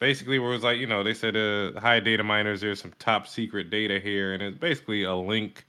basically 0.00 0.38
where 0.38 0.50
it 0.50 0.54
was 0.54 0.62
like 0.62 0.78
you 0.78 0.86
know 0.86 1.02
they 1.02 1.14
said 1.14 1.36
uh 1.36 1.78
hi 1.80 1.98
data 2.00 2.22
miners 2.22 2.60
there's 2.60 2.80
some 2.80 2.92
top 2.98 3.26
secret 3.26 3.70
data 3.70 3.98
here 3.98 4.32
and 4.32 4.42
it's 4.42 4.58
basically 4.58 5.04
a 5.04 5.14
link 5.14 5.66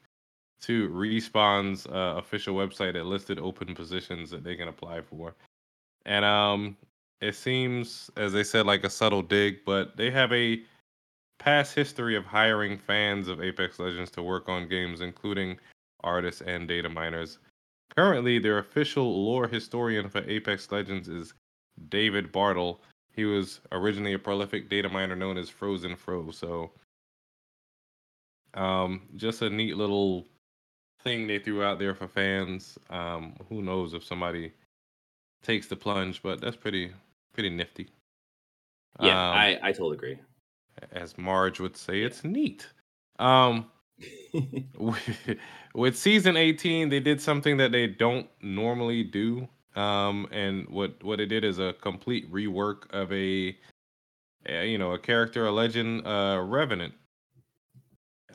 to 0.61 0.89
respawn's 0.89 1.87
uh, 1.87 2.15
official 2.17 2.55
website 2.55 2.93
that 2.93 3.05
listed 3.05 3.39
open 3.39 3.73
positions 3.73 4.29
that 4.29 4.43
they 4.43 4.57
can 4.57 4.67
apply 4.67 5.01
for. 5.01 5.33
And 6.05 6.25
um 6.25 6.77
it 7.21 7.35
seems 7.35 8.09
as 8.17 8.31
they 8.33 8.43
said 8.43 8.65
like 8.65 8.83
a 8.83 8.89
subtle 8.89 9.21
dig 9.21 9.57
but 9.65 9.97
they 9.97 10.11
have 10.11 10.31
a 10.31 10.61
past 11.39 11.73
history 11.73 12.15
of 12.15 12.25
hiring 12.25 12.77
fans 12.77 13.29
of 13.29 13.41
apex 13.41 13.79
legends 13.79 14.11
to 14.11 14.21
work 14.21 14.49
on 14.49 14.67
games 14.67 15.01
including 15.01 15.57
artists 16.03 16.41
and 16.41 16.67
data 16.67 16.89
miners. 16.89 17.39
Currently 17.95 18.39
their 18.39 18.59
official 18.59 19.25
lore 19.25 19.47
historian 19.47 20.09
for 20.09 20.23
apex 20.29 20.71
legends 20.71 21.09
is 21.09 21.33
david 21.89 22.31
bartle 22.31 22.81
he 23.19 23.25
was 23.25 23.59
originally 23.73 24.13
a 24.13 24.19
prolific 24.19 24.69
data 24.69 24.87
miner 24.87 25.13
known 25.13 25.37
as 25.37 25.49
Frozen 25.49 25.97
Fro. 25.97 26.31
So, 26.31 26.71
um, 28.53 29.01
just 29.17 29.41
a 29.41 29.49
neat 29.49 29.75
little 29.75 30.25
thing 31.01 31.27
they 31.27 31.37
threw 31.37 31.61
out 31.61 31.79
there 31.79 31.93
for 31.93 32.07
fans. 32.07 32.77
Um, 32.89 33.35
who 33.49 33.61
knows 33.61 33.93
if 33.93 34.05
somebody 34.05 34.53
takes 35.43 35.67
the 35.67 35.75
plunge, 35.75 36.23
but 36.23 36.39
that's 36.39 36.55
pretty 36.55 36.93
pretty 37.33 37.49
nifty. 37.49 37.89
Yeah, 39.01 39.31
um, 39.31 39.37
I 39.37 39.59
I 39.63 39.71
totally 39.73 39.97
agree. 39.97 40.19
As 40.93 41.17
Marge 41.17 41.59
would 41.59 41.75
say, 41.75 42.03
it's 42.03 42.23
neat. 42.23 42.67
Um, 43.19 43.65
with, 44.77 45.37
with 45.75 45.97
season 45.97 46.37
18, 46.37 46.87
they 46.87 47.01
did 47.01 47.21
something 47.21 47.57
that 47.57 47.73
they 47.73 47.85
don't 47.85 48.29
normally 48.41 49.03
do. 49.03 49.45
Um, 49.79 50.27
and 50.31 50.67
what 50.67 51.01
what 51.03 51.21
it 51.21 51.27
did 51.27 51.45
is 51.45 51.59
a 51.59 51.73
complete 51.81 52.29
rework 52.31 52.91
of 52.91 53.11
a, 53.13 53.55
a 54.45 54.69
you 54.69 54.77
know 54.77 54.91
a 54.91 54.99
character, 54.99 55.45
a 55.47 55.51
legend, 55.51 56.05
uh, 56.05 56.41
Revenant. 56.43 56.93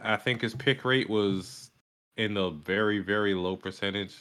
I 0.03 0.17
think 0.17 0.41
his 0.41 0.55
pick 0.55 0.85
rate 0.85 1.11
was 1.11 1.71
in 2.17 2.33
the 2.33 2.51
very 2.51 3.01
very 3.01 3.35
low 3.35 3.57
percentage. 3.57 4.17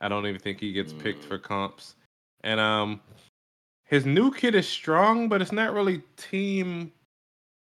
I 0.00 0.08
don't 0.08 0.26
even 0.26 0.40
think 0.40 0.58
he 0.58 0.72
gets 0.72 0.92
mm. 0.92 1.02
picked 1.02 1.24
for 1.24 1.38
comps. 1.38 1.94
And 2.42 2.58
um, 2.58 3.00
his 3.84 4.04
new 4.04 4.32
kit 4.32 4.56
is 4.56 4.68
strong, 4.68 5.28
but 5.28 5.40
it's 5.40 5.52
not 5.52 5.72
really 5.72 6.02
team 6.16 6.92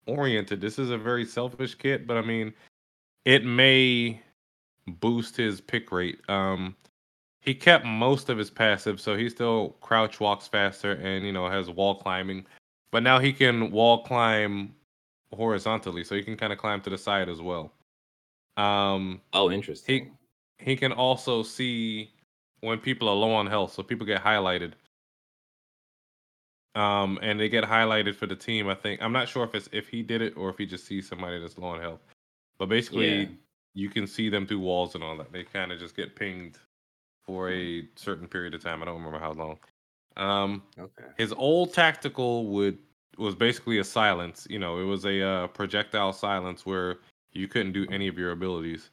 oriented. 0.07 0.61
This 0.61 0.79
is 0.79 0.91
a 0.91 0.99
very 0.99 1.27
selfish 1.27 1.75
kit, 1.75 2.07
but 2.07 2.17
I 2.17 2.23
mean, 2.23 2.55
it 3.25 3.45
may 3.45 4.23
boost 4.87 5.37
his 5.37 5.61
pick 5.61 5.91
rate. 5.91 6.21
Um, 6.29 6.77
he 7.43 7.55
kept 7.55 7.85
most 7.85 8.29
of 8.29 8.39
his 8.39 8.51
passive, 8.51 9.01
so 9.01 9.17
he 9.17 9.29
still 9.29 9.71
crouch 9.81 10.21
walks 10.21 10.47
faster 10.47 10.93
and 10.93 11.27
you 11.27 11.33
know 11.33 11.49
has 11.49 11.69
wall 11.69 11.97
climbing. 11.97 12.47
But 12.91 13.03
now 13.03 13.19
he 13.19 13.33
can 13.33 13.71
wall 13.71 14.05
climb 14.05 14.75
horizontally, 15.35 16.05
so 16.05 16.15
he 16.15 16.23
can 16.23 16.37
kind 16.37 16.53
of 16.53 16.59
climb 16.59 16.81
to 16.83 16.91
the 16.91 16.99
side 16.99 17.29
as 17.29 17.43
well. 17.43 17.73
Um, 18.57 19.21
oh, 19.33 19.51
interesting. 19.51 20.17
He 20.59 20.71
he 20.71 20.77
can 20.77 20.93
also 20.93 21.43
see 21.43 22.13
when 22.61 22.79
people 22.79 23.09
are 23.09 23.15
low 23.15 23.33
on 23.33 23.49
health, 23.49 23.73
so 23.73 23.83
people 23.83 24.07
get 24.07 24.23
highlighted. 24.23 24.73
Um, 26.75 27.19
and 27.21 27.39
they 27.39 27.51
get 27.51 27.65
highlighted 27.65 28.15
for 28.15 28.27
the 28.27 28.37
team. 28.37 28.69
I 28.69 28.75
think 28.75 29.03
I'm 29.03 29.13
not 29.13 29.29
sure 29.29 29.45
if 29.45 29.55
it's 29.55 29.69
if 29.73 29.89
he 29.89 30.03
did 30.03 30.23
it 30.23 30.37
or 30.37 30.49
if 30.49 30.57
he 30.57 30.65
just 30.65 30.87
sees 30.87 31.09
somebody 31.09 31.41
that's 31.41 31.59
low 31.59 31.69
on 31.69 31.81
health. 31.81 32.01
But 32.57 32.69
basically, 32.69 33.23
yeah. 33.23 33.27
you 33.75 33.91
can 33.91 34.07
see 34.07 34.29
them 34.29 34.47
through 34.47 34.61
walls 34.61 34.95
and 34.95 35.03
all 35.03 35.17
that. 35.17 35.33
They 35.33 35.43
kind 35.43 35.73
of 35.73 35.81
just 35.81 35.97
get 35.97 36.15
pinged 36.15 36.57
for 37.25 37.51
a 37.51 37.89
certain 37.97 38.29
period 38.29 38.55
of 38.55 38.63
time. 38.63 38.83
I 38.83 38.87
don't 38.87 38.97
remember 38.97 39.19
how 39.19 39.33
long. 39.33 39.59
Um, 40.17 40.63
okay. 40.79 41.05
His 41.17 41.33
old 41.33 41.73
tactical 41.73 42.47
would 42.49 42.79
was 43.19 43.35
basically 43.35 43.79
a 43.79 43.85
silence. 43.85 44.47
You 44.49 44.59
know, 44.59 44.79
it 44.79 44.85
was 44.85 45.05
a 45.05 45.23
uh, 45.23 45.47
projectile 45.49 46.13
silence 46.13 46.65
where 46.67 46.99
you 47.33 47.49
couldn't 47.49 47.73
do 47.73 47.87
any 47.91 48.09
of 48.09 48.19
your 48.19 48.33
abilities. 48.33 48.91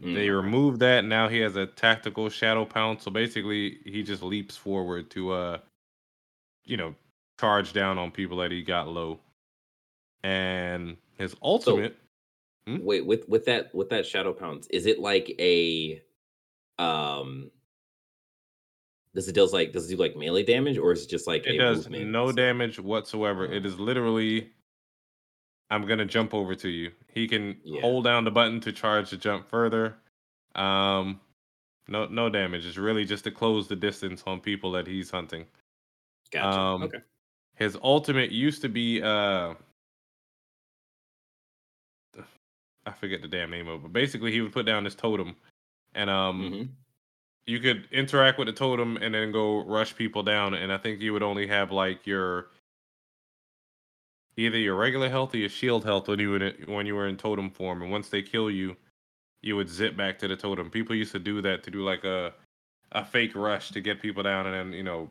Mm. 0.00 0.14
They 0.14 0.30
removed 0.30 0.80
that. 0.80 1.04
Now 1.04 1.28
he 1.28 1.38
has 1.38 1.56
a 1.56 1.66
tactical 1.66 2.28
shadow 2.28 2.64
pounce. 2.64 3.04
So 3.04 3.10
basically, 3.10 3.78
he 3.84 4.02
just 4.02 4.22
leaps 4.22 4.56
forward 4.56 5.10
to, 5.10 5.32
uh, 5.32 5.58
you 6.64 6.76
know, 6.76 6.94
charge 7.40 7.72
down 7.72 7.98
on 7.98 8.10
people 8.10 8.36
that 8.38 8.50
he 8.50 8.62
got 8.62 8.88
low. 8.88 9.20
And 10.22 10.96
his 11.18 11.34
ultimate. 11.42 11.96
So, 12.66 12.72
hmm? 12.72 12.84
Wait, 12.84 13.06
with 13.06 13.28
with 13.28 13.44
that 13.46 13.74
with 13.74 13.88
that 13.90 14.06
shadow 14.06 14.32
pounce, 14.32 14.66
is 14.68 14.86
it 14.86 15.00
like 15.00 15.34
a 15.38 16.02
um 16.80 17.50
does 19.14 19.28
it 19.28 19.34
does 19.34 19.52
like 19.52 19.72
does 19.72 19.86
it 19.86 19.96
do 19.96 20.00
like 20.00 20.16
melee 20.16 20.42
damage 20.42 20.78
or 20.78 20.92
is 20.92 21.02
it 21.04 21.10
just 21.10 21.26
like 21.26 21.46
it 21.46 21.58
does 21.58 21.88
no 21.88 22.32
damage 22.32 22.78
whatsoever. 22.78 23.44
It 23.44 23.66
is 23.66 23.78
literally 23.78 24.50
i'm 25.70 25.86
gonna 25.86 26.06
jump 26.06 26.32
over 26.32 26.54
to 26.54 26.68
you. 26.68 26.90
He 27.08 27.28
can 27.28 27.56
yeah. 27.64 27.82
hold 27.82 28.04
down 28.04 28.24
the 28.24 28.30
button 28.30 28.60
to 28.60 28.72
charge 28.72 29.10
to 29.10 29.16
jump 29.16 29.48
further. 29.48 29.96
Um 30.54 31.20
no 31.88 32.06
no 32.06 32.30
damage. 32.30 32.64
It's 32.64 32.78
really 32.78 33.04
just 33.04 33.24
to 33.24 33.30
close 33.30 33.68
the 33.68 33.76
distance 33.76 34.22
on 34.26 34.40
people 34.40 34.72
that 34.72 34.86
he's 34.86 35.10
hunting. 35.10 35.46
Gotcha. 36.30 36.58
Um, 36.58 36.82
okay. 36.84 36.98
his 37.56 37.76
ultimate 37.82 38.30
used 38.30 38.62
to 38.62 38.68
be 38.68 39.02
uh 39.02 39.54
I 42.86 42.92
forget 42.92 43.20
the 43.20 43.28
damn 43.28 43.50
name 43.50 43.68
of 43.68 43.80
it, 43.80 43.82
but 43.82 43.92
basically 43.92 44.32
he 44.32 44.40
would 44.40 44.52
put 44.52 44.64
down 44.64 44.84
this 44.84 44.94
totem 44.94 45.36
and 45.94 46.10
um, 46.10 46.40
mm-hmm. 46.40 46.62
you 47.46 47.60
could 47.60 47.88
interact 47.92 48.38
with 48.38 48.46
the 48.46 48.52
totem 48.52 48.96
and 48.98 49.14
then 49.14 49.32
go 49.32 49.64
rush 49.64 49.94
people 49.94 50.22
down. 50.22 50.54
And 50.54 50.72
I 50.72 50.78
think 50.78 51.00
you 51.00 51.12
would 51.12 51.22
only 51.22 51.46
have 51.46 51.70
like 51.70 52.06
your 52.06 52.48
either 54.36 54.58
your 54.58 54.76
regular 54.76 55.08
health 55.08 55.34
or 55.34 55.38
your 55.38 55.48
shield 55.48 55.84
health 55.84 56.08
when 56.08 56.18
you 56.18 56.30
were 56.30 56.44
in, 56.44 56.72
when 56.72 56.86
you 56.86 56.94
were 56.94 57.08
in 57.08 57.16
totem 57.16 57.50
form, 57.50 57.82
and 57.82 57.90
once 57.90 58.08
they 58.08 58.22
kill 58.22 58.50
you, 58.50 58.76
you 59.42 59.56
would 59.56 59.68
zip 59.68 59.96
back 59.96 60.18
to 60.18 60.28
the 60.28 60.36
totem. 60.36 60.70
People 60.70 60.94
used 60.94 61.12
to 61.12 61.18
do 61.18 61.42
that 61.42 61.62
to 61.64 61.70
do 61.70 61.84
like 61.84 62.04
a 62.04 62.32
a 62.92 63.04
fake 63.04 63.34
rush 63.34 63.70
to 63.70 63.80
get 63.80 64.00
people 64.00 64.22
down, 64.22 64.46
and 64.46 64.54
then 64.54 64.72
you 64.72 64.82
know 64.82 65.10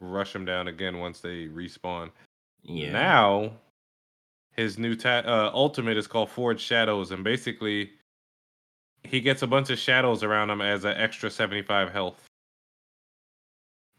rush 0.00 0.32
them 0.32 0.44
down 0.44 0.68
again 0.68 0.98
once 0.98 1.20
they 1.20 1.46
respawn. 1.46 2.10
Yeah. 2.62 2.92
Now, 2.92 3.52
his 4.52 4.78
new 4.78 4.96
ta- 4.96 5.22
uh, 5.24 5.50
ultimate 5.54 5.96
is 5.96 6.06
called 6.06 6.30
Forge 6.30 6.60
Shadows, 6.60 7.12
and 7.12 7.22
basically, 7.22 7.90
he 9.06 9.20
gets 9.20 9.42
a 9.42 9.46
bunch 9.46 9.70
of 9.70 9.78
shadows 9.78 10.22
around 10.22 10.50
him 10.50 10.60
as 10.60 10.84
an 10.84 10.96
extra 10.96 11.30
75 11.30 11.92
health. 11.92 12.22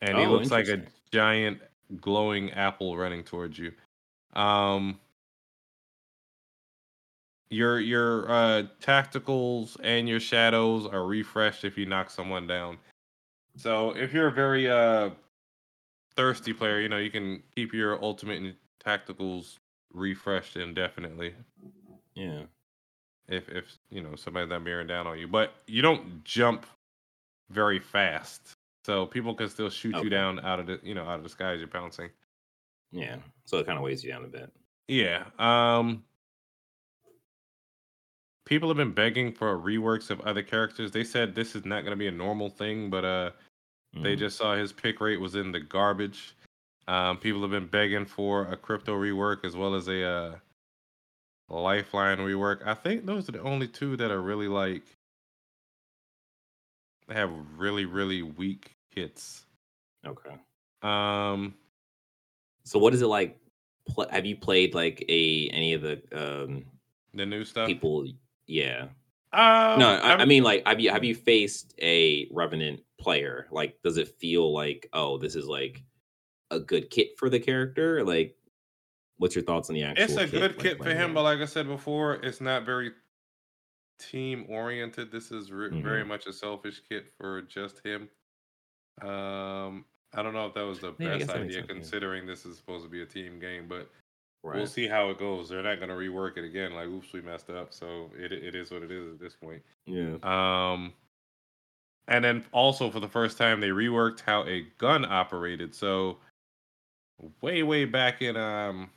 And 0.02 0.18
he 0.18 0.26
Oh, 0.26 0.32
looks 0.34 0.52
like 0.52 0.68
a 0.68 0.84
giant 1.12 1.60
glowing 2.02 2.52
apple 2.52 2.98
running 2.98 3.24
towards 3.24 3.58
you. 3.58 3.72
Um, 4.34 5.00
your 7.50 7.80
your 7.80 8.30
uh, 8.30 8.64
tacticals 8.82 9.78
and 9.84 10.08
your 10.08 10.20
shadows 10.20 10.86
are 10.86 11.06
refreshed 11.06 11.64
if 11.64 11.78
you 11.78 11.86
knock 11.86 12.10
someone 12.10 12.46
down. 12.48 12.78
So 13.56 13.92
if 13.96 14.14
you're 14.14 14.28
a 14.28 14.32
very 14.32 14.70
uh, 14.70 15.12
thirsty 16.16 16.54
player, 16.54 16.80
you 16.80 16.90
know 16.90 16.98
you 16.98 17.12
can 17.12 17.42
keep 17.56 17.74
your 17.74 18.02
ultimate 18.04 18.42
and 18.42 18.56
tacticals 18.86 19.56
refreshed 19.94 20.58
indefinitely 20.58 21.34
Yeah. 22.16 22.44
If 23.28 23.50
if 23.50 23.78
you 23.90 24.02
know 24.02 24.16
somebody's 24.16 24.50
not 24.50 24.64
bearing 24.64 24.88
down 24.88 25.08
on 25.08 25.18
you. 25.20 25.28
But 25.28 25.54
you 25.68 25.82
don't 25.82 26.24
jump 26.24 26.66
very 27.50 27.80
fast, 27.80 28.54
so 28.86 29.06
people 29.06 29.34
can 29.36 29.50
still 29.50 29.70
shoot 29.70 29.96
Okay. 29.96 30.04
you 30.06 30.10
down 30.10 30.40
out 30.42 30.60
of 30.60 30.68
the 30.68 30.80
you 30.84 30.94
know 30.96 31.06
out 31.06 31.18
of 31.18 31.24
the 31.24 31.30
sky 31.30 31.52
as 31.54 31.60
you're 31.60 31.68
bouncing. 31.68 32.10
Yeah. 32.92 33.18
So 33.46 33.58
it 33.58 33.66
kind 33.66 33.78
of 33.78 33.84
weighs 33.84 34.04
you 34.04 34.12
down 34.12 34.26
a 34.26 34.28
bit. 34.28 34.52
Yeah. 34.88 35.26
Um. 35.40 36.04
People 38.46 38.70
have 38.70 38.78
been 38.78 38.94
begging 38.94 39.34
for 39.34 39.58
reworks 39.58 40.10
of 40.10 40.22
other 40.22 40.42
characters. 40.42 40.90
They 40.92 41.04
said 41.04 41.36
this 41.36 41.54
is 41.54 41.66
not 41.66 41.82
going 41.82 41.92
to 41.92 41.98
be 41.98 42.08
a 42.08 42.12
normal 42.12 42.50
thing, 42.50 42.90
but 42.90 43.04
uh, 43.04 43.32
they 43.94 44.16
Mhm. 44.16 44.20
just 44.20 44.38
saw 44.38 44.56
his 44.56 44.72
pick 44.72 45.02
rate 45.02 45.20
was 45.20 45.36
in 45.36 45.52
the 45.52 45.60
garbage. 45.60 46.34
Um, 46.88 47.18
people 47.18 47.42
have 47.42 47.52
been 47.52 47.68
begging 47.68 48.06
for 48.06 48.46
a 48.48 48.56
crypto 48.56 48.96
rework 48.98 49.44
as 49.44 49.58
well 49.58 49.76
as 49.76 49.90
a 49.90 50.02
uh, 50.02 50.40
lifeline 51.50 52.18
rework. 52.20 52.66
I 52.66 52.74
think 52.74 53.06
those 53.06 53.30
are 53.30 53.34
the 53.34 53.42
only 53.42 53.68
two 53.68 53.96
that 53.98 54.12
are 54.12 54.22
really 54.22 54.48
like 54.48 54.84
they 57.08 57.16
have 57.16 57.32
really 57.56 57.86
really 57.86 58.22
weak 58.22 58.76
hits. 58.90 59.46
Okay. 60.06 60.36
Um, 60.82 61.54
So 62.64 62.80
what 62.80 62.94
is 62.94 63.02
it 63.02 63.08
like? 63.08 63.40
Pl- 63.88 64.10
have 64.10 64.26
you 64.26 64.36
played 64.36 64.76
like 64.76 65.04
a 65.08 65.50
any 65.50 65.74
of 65.74 65.82
the 65.82 66.02
um 66.14 66.66
the 67.14 67.26
new 67.26 67.46
stuff. 67.46 67.68
people? 67.68 68.06
Yeah. 68.46 68.88
Um, 69.34 69.80
No, 69.80 70.00
I, 70.02 70.22
I 70.22 70.26
mean 70.26 70.44
like 70.44 70.68
have 70.68 70.80
you 70.80 70.92
have 70.92 71.04
you 71.04 71.16
faced 71.16 71.74
a 71.82 72.28
revenant 72.32 72.82
player? 73.00 73.48
Like, 73.52 73.82
does 73.84 73.98
it 73.98 74.10
feel 74.20 74.54
like 74.54 74.90
oh, 74.94 75.18
this 75.18 75.36
is 75.36 75.46
like 75.48 75.84
a 76.52 76.60
good 76.60 76.90
kit 76.90 77.18
for 77.18 77.30
the 77.30 77.40
character? 77.40 78.04
Like, 78.04 78.36
what's 79.18 79.36
your 79.36 79.44
thoughts 79.44 79.70
on 79.70 79.76
the 79.76 79.84
actual? 79.84 80.04
it's 80.04 80.16
a 80.18 80.28
good 80.28 80.52
like, 80.52 80.60
kit 80.60 80.78
for 80.78 80.90
him, 80.90 81.14
but 81.14 81.24
like 81.24 81.40
I 81.40 81.46
said 81.46 81.68
before, 81.68 82.16
it's 82.16 82.42
not 82.42 82.66
very 82.66 82.92
team 84.00 84.46
oriented. 84.50 85.12
This 85.12 85.32
is 85.32 85.52
re- 85.52 85.70
very 85.82 86.04
Mhm. 86.04 86.08
much 86.08 86.28
a 86.28 86.34
selfish 86.34 86.82
kit 86.88 87.12
for 87.18 87.42
just 87.42 87.80
him. 87.86 88.10
Um, 89.02 89.86
I 90.14 90.24
don't 90.24 90.34
know 90.34 90.46
if 90.48 90.54
that 90.54 90.62
was 90.66 90.80
the 90.80 90.94
Yeah, 91.00 91.18
best 91.18 91.30
idea 91.32 91.52
sense, 91.54 91.56
yeah. 91.56 91.62
considering 91.76 92.26
this 92.26 92.46
is 92.46 92.58
supposed 92.58 92.84
to 92.86 92.90
be 92.90 93.02
a 93.02 93.06
team 93.06 93.40
game, 93.40 93.68
but 93.68 93.92
right. 94.44 94.56
we'll 94.56 94.68
see 94.68 94.88
how 94.88 95.10
it 95.10 95.18
goes. 95.18 95.50
They're 95.50 95.64
not 95.64 95.78
going 95.78 95.90
to 95.90 95.96
rework 95.96 96.38
it 96.38 96.46
again. 96.46 96.74
Like, 96.74 96.88
oops, 96.88 97.12
we 97.14 97.22
messed 97.22 97.50
up. 97.50 97.74
So 97.74 98.12
it 98.16 98.32
it 98.32 98.56
is 98.56 98.72
what 98.72 98.84
it 98.84 98.92
is 98.92 99.12
at 99.14 99.20
this 99.20 99.36
point. 99.36 99.64
Yeah. 99.86 100.16
Um, 100.24 100.94
and 102.08 102.24
then 102.24 102.46
also 102.52 102.90
for 102.90 103.00
the 103.00 103.10
first 103.10 103.38
time, 103.38 103.60
they 103.60 103.70
reworked 103.70 104.22
how 104.22 104.46
a 104.46 104.62
gun 104.78 105.06
operated. 105.06 105.76
So 105.76 106.20
way 107.42 107.64
way 107.64 107.86
back 107.86 108.22
in 108.22 108.38
um, 108.38 108.90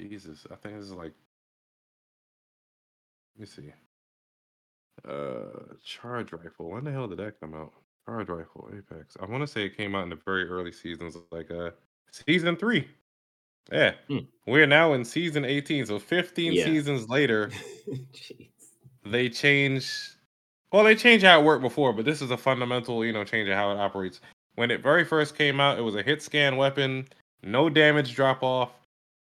Jesus, 0.00 0.46
I 0.50 0.56
think 0.56 0.76
this 0.76 0.86
is 0.86 0.92
like, 0.92 1.12
let 3.36 3.40
me 3.40 3.46
see, 3.46 3.72
uh, 5.06 5.74
charge 5.84 6.32
rifle. 6.32 6.70
When 6.70 6.84
the 6.84 6.92
hell 6.92 7.06
did 7.08 7.18
that 7.18 7.38
come 7.40 7.54
out? 7.54 7.72
Charge 8.06 8.28
rifle 8.28 8.70
Apex. 8.76 9.16
I 9.20 9.26
want 9.26 9.42
to 9.42 9.46
say 9.46 9.64
it 9.66 9.76
came 9.76 9.94
out 9.94 10.04
in 10.04 10.10
the 10.10 10.16
very 10.24 10.48
early 10.48 10.72
seasons, 10.72 11.16
like 11.30 11.50
uh, 11.50 11.70
season 12.12 12.56
three. 12.56 12.88
Yeah, 13.70 13.94
Hmm. 14.08 14.20
we're 14.46 14.66
now 14.66 14.94
in 14.94 15.04
season 15.04 15.44
18. 15.44 15.86
So 15.86 15.98
15 15.98 16.54
Yeah. 16.54 16.64
seasons 16.64 17.08
later 17.08 17.50
they 19.04 19.28
change 19.28 20.10
well 20.72 20.84
they 20.84 20.94
changed 20.94 21.24
how 21.24 21.40
it 21.40 21.44
worked 21.44 21.62
before 21.62 21.92
but 21.92 22.04
this 22.04 22.20
is 22.22 22.30
a 22.30 22.36
fundamental 22.36 23.04
you 23.04 23.12
know 23.12 23.24
change 23.24 23.48
of 23.48 23.56
how 23.56 23.70
it 23.72 23.78
operates 23.78 24.20
when 24.56 24.70
it 24.70 24.82
very 24.82 25.04
first 25.04 25.36
came 25.36 25.60
out 25.60 25.78
it 25.78 25.82
was 25.82 25.94
a 25.94 26.02
hit 26.02 26.22
scan 26.22 26.56
weapon 26.56 27.06
no 27.42 27.68
damage 27.70 28.14
drop 28.14 28.42
off 28.42 28.72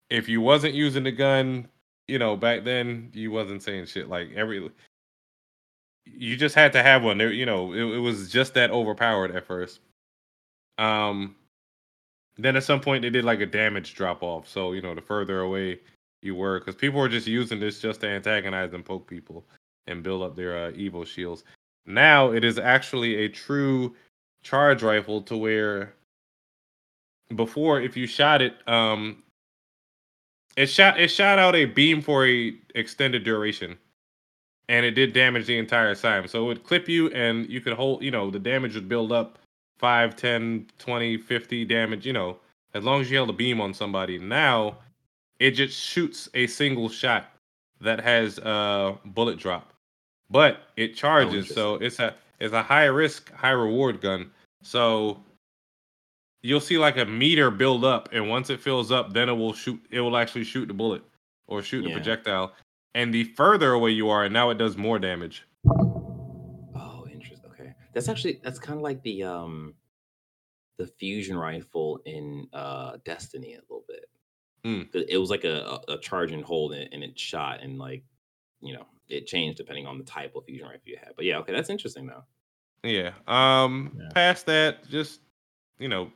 if 0.09 0.29
you 0.29 0.41
wasn't 0.41 0.73
using 0.73 1.03
the 1.03 1.11
gun 1.11 1.67
you 2.07 2.19
know 2.19 2.35
back 2.35 2.63
then 2.63 3.09
you 3.13 3.31
wasn't 3.31 3.63
saying 3.63 3.85
shit 3.85 4.09
like 4.09 4.31
every 4.35 4.69
you 6.05 6.35
just 6.35 6.55
had 6.55 6.73
to 6.73 6.83
have 6.83 7.03
one. 7.03 7.17
There 7.17 7.31
you 7.31 7.45
know 7.45 7.73
it, 7.73 7.83
it 7.83 7.99
was 7.99 8.31
just 8.31 8.53
that 8.55 8.71
overpowered 8.71 9.35
at 9.35 9.45
first. 9.45 9.79
Um 10.77 11.35
then 12.37 12.55
at 12.55 12.63
some 12.63 12.81
point 12.81 13.03
they 13.03 13.09
did 13.09 13.23
like 13.23 13.39
a 13.41 13.45
damage 13.45 13.93
drop 13.93 14.23
off 14.23 14.47
so 14.47 14.73
you 14.73 14.81
know 14.81 14.95
the 14.95 15.01
further 15.01 15.41
away 15.41 15.79
you 16.21 16.35
were 16.35 16.59
because 16.59 16.75
people 16.75 16.99
were 16.99 17.09
just 17.09 17.27
using 17.27 17.59
this 17.59 17.79
just 17.79 18.01
to 18.01 18.07
antagonize 18.07 18.73
and 18.73 18.85
poke 18.85 19.07
people 19.07 19.45
and 19.87 20.03
build 20.03 20.23
up 20.23 20.35
their 20.35 20.67
uh, 20.67 20.71
Evo 20.71 21.05
shields. 21.05 21.43
Now 21.85 22.31
it 22.31 22.43
is 22.43 22.57
actually 22.57 23.25
a 23.25 23.29
true 23.29 23.93
charge 24.41 24.81
rifle 24.81 25.21
to 25.23 25.37
where 25.37 25.93
before 27.35 27.81
if 27.81 27.95
you 27.97 28.07
shot 28.07 28.41
it, 28.41 28.55
um, 28.67 29.21
it 30.55 30.67
shot 30.67 30.99
it 30.99 31.09
shot 31.09 31.39
out 31.39 31.55
a 31.55 31.65
beam 31.65 32.01
for 32.01 32.27
a 32.27 32.55
extended 32.75 33.23
duration, 33.23 33.77
and 34.69 34.85
it 34.85 34.91
did 34.91 35.13
damage 35.13 35.47
the 35.47 35.57
entire 35.57 35.95
time. 35.95 36.27
So 36.27 36.43
it 36.43 36.47
would 36.47 36.63
clip 36.63 36.87
you, 36.87 37.09
and 37.09 37.49
you 37.49 37.61
could 37.61 37.73
hold. 37.73 38.03
You 38.03 38.11
know 38.11 38.29
the 38.29 38.39
damage 38.39 38.75
would 38.75 38.89
build 38.89 39.11
up 39.11 39.39
5, 39.79 40.15
10, 40.15 40.67
20, 40.79 41.17
50 41.17 41.65
damage. 41.65 42.05
You 42.05 42.13
know 42.13 42.37
as 42.73 42.83
long 42.83 43.01
as 43.01 43.09
you 43.09 43.17
held 43.17 43.29
a 43.29 43.33
beam 43.33 43.61
on 43.61 43.73
somebody. 43.73 44.17
Now 44.17 44.77
it 45.39 45.51
just 45.51 45.79
shoots 45.79 46.29
a 46.33 46.47
single 46.47 46.89
shot 46.89 47.27
that 47.81 47.99
has 47.99 48.39
uh 48.39 48.95
bullet 49.05 49.37
drop 49.37 49.73
but 50.29 50.63
it 50.77 50.95
charges 50.95 51.47
so 51.53 51.75
it's 51.75 51.99
a 51.99 52.15
it's 52.39 52.53
a 52.53 52.63
high 52.63 52.85
risk 52.85 53.31
high 53.33 53.51
reward 53.51 54.01
gun 54.01 54.29
so 54.61 55.21
you'll 56.43 56.59
see 56.59 56.77
like 56.77 56.97
a 56.97 57.05
meter 57.05 57.49
build 57.49 57.83
up 57.85 58.09
and 58.11 58.29
once 58.29 58.49
it 58.49 58.59
fills 58.59 58.91
up 58.91 59.13
then 59.13 59.29
it 59.29 59.33
will 59.33 59.53
shoot 59.53 59.79
it 59.89 60.01
will 60.01 60.17
actually 60.17 60.43
shoot 60.43 60.67
the 60.67 60.73
bullet 60.73 61.01
or 61.47 61.61
shoot 61.63 61.81
the 61.83 61.91
projectile 61.91 62.53
and 62.95 63.13
the 63.13 63.23
further 63.23 63.71
away 63.73 63.89
you 63.91 64.09
are 64.09 64.25
and 64.25 64.33
now 64.33 64.49
it 64.49 64.57
does 64.57 64.77
more 64.77 64.99
damage 64.99 65.43
Oh, 66.75 67.05
interesting. 67.11 67.49
Okay, 67.51 67.73
that's 67.93 68.09
actually 68.09 68.39
that's 68.43 68.59
kind 68.59 68.77
of 68.77 68.83
like 68.83 69.01
the 69.03 69.23
um 69.23 69.73
the 70.77 70.87
fusion 70.87 71.37
rifle 71.37 71.99
in 72.05 72.47
uh 72.53 72.97
Destiny 73.05 73.53
a 73.53 73.61
little 73.61 73.85
bit. 73.87 74.05
Hmm. 74.65 74.81
It 74.93 75.17
was 75.17 75.29
like 75.29 75.43
a, 75.43 75.79
a 75.87 75.93
a 75.93 75.97
charge 75.99 76.31
and 76.31 76.43
hold, 76.43 76.73
and, 76.73 76.89
and 76.93 77.03
it 77.03 77.17
shot, 77.19 77.61
and 77.61 77.77
like 77.77 78.03
you 78.61 78.73
know 78.73 78.85
it 79.09 79.27
changed 79.27 79.57
depending 79.57 79.85
on 79.85 79.97
the 79.97 80.03
type 80.03 80.35
of 80.35 80.45
fusion 80.45 80.65
rifle 80.65 80.81
you 80.85 80.97
had. 80.97 81.13
But 81.15 81.25
yeah, 81.25 81.37
okay, 81.39 81.53
that's 81.53 81.69
interesting 81.69 82.07
though. 82.07 82.23
yeah 82.83 83.11
um 83.27 83.95
Yeah. 83.99 84.09
past 84.13 84.45
that 84.47 84.87
just 84.89 85.21
you 85.79 85.87
know 85.89 86.11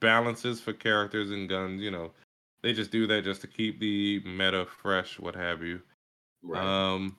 balances 0.00 0.60
for 0.60 0.72
characters 0.72 1.30
and 1.30 1.48
guns 1.48 1.80
you 1.80 1.90
know 1.90 2.10
they 2.62 2.72
just 2.72 2.90
do 2.90 3.06
that 3.06 3.24
just 3.24 3.40
to 3.40 3.46
keep 3.46 3.78
the 3.80 4.20
meta 4.24 4.66
fresh 4.66 5.18
what 5.18 5.34
have 5.34 5.62
you 5.62 5.80
Right. 6.46 6.64
Um, 6.64 7.16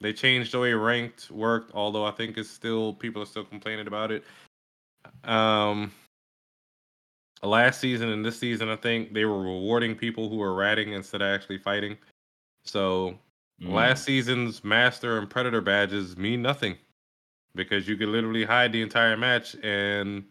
they 0.00 0.12
changed 0.12 0.52
the 0.52 0.60
way 0.60 0.72
ranked 0.74 1.30
worked, 1.30 1.72
although 1.74 2.04
I 2.04 2.10
think 2.12 2.36
it's 2.36 2.50
still 2.50 2.94
people 2.94 3.22
are 3.22 3.26
still 3.26 3.44
complaining 3.44 3.86
about 3.86 4.12
it. 4.12 4.24
Um, 5.24 5.90
last 7.42 7.80
season 7.80 8.10
and 8.10 8.24
this 8.24 8.38
season, 8.38 8.68
I 8.68 8.76
think 8.76 9.12
they 9.12 9.24
were 9.24 9.40
rewarding 9.40 9.96
people 9.96 10.28
who 10.28 10.36
were 10.36 10.54
ratting 10.54 10.92
instead 10.92 11.22
of 11.22 11.34
actually 11.34 11.58
fighting. 11.58 11.96
So 12.64 13.18
Mm. 13.60 13.72
last 13.72 14.04
season's 14.04 14.62
master 14.62 15.18
and 15.18 15.28
predator 15.28 15.60
badges 15.60 16.16
mean 16.16 16.42
nothing 16.42 16.78
because 17.56 17.88
you 17.88 17.96
could 17.96 18.08
literally 18.08 18.44
hide 18.44 18.70
the 18.70 18.82
entire 18.82 19.16
match 19.16 19.56
and 19.64 20.24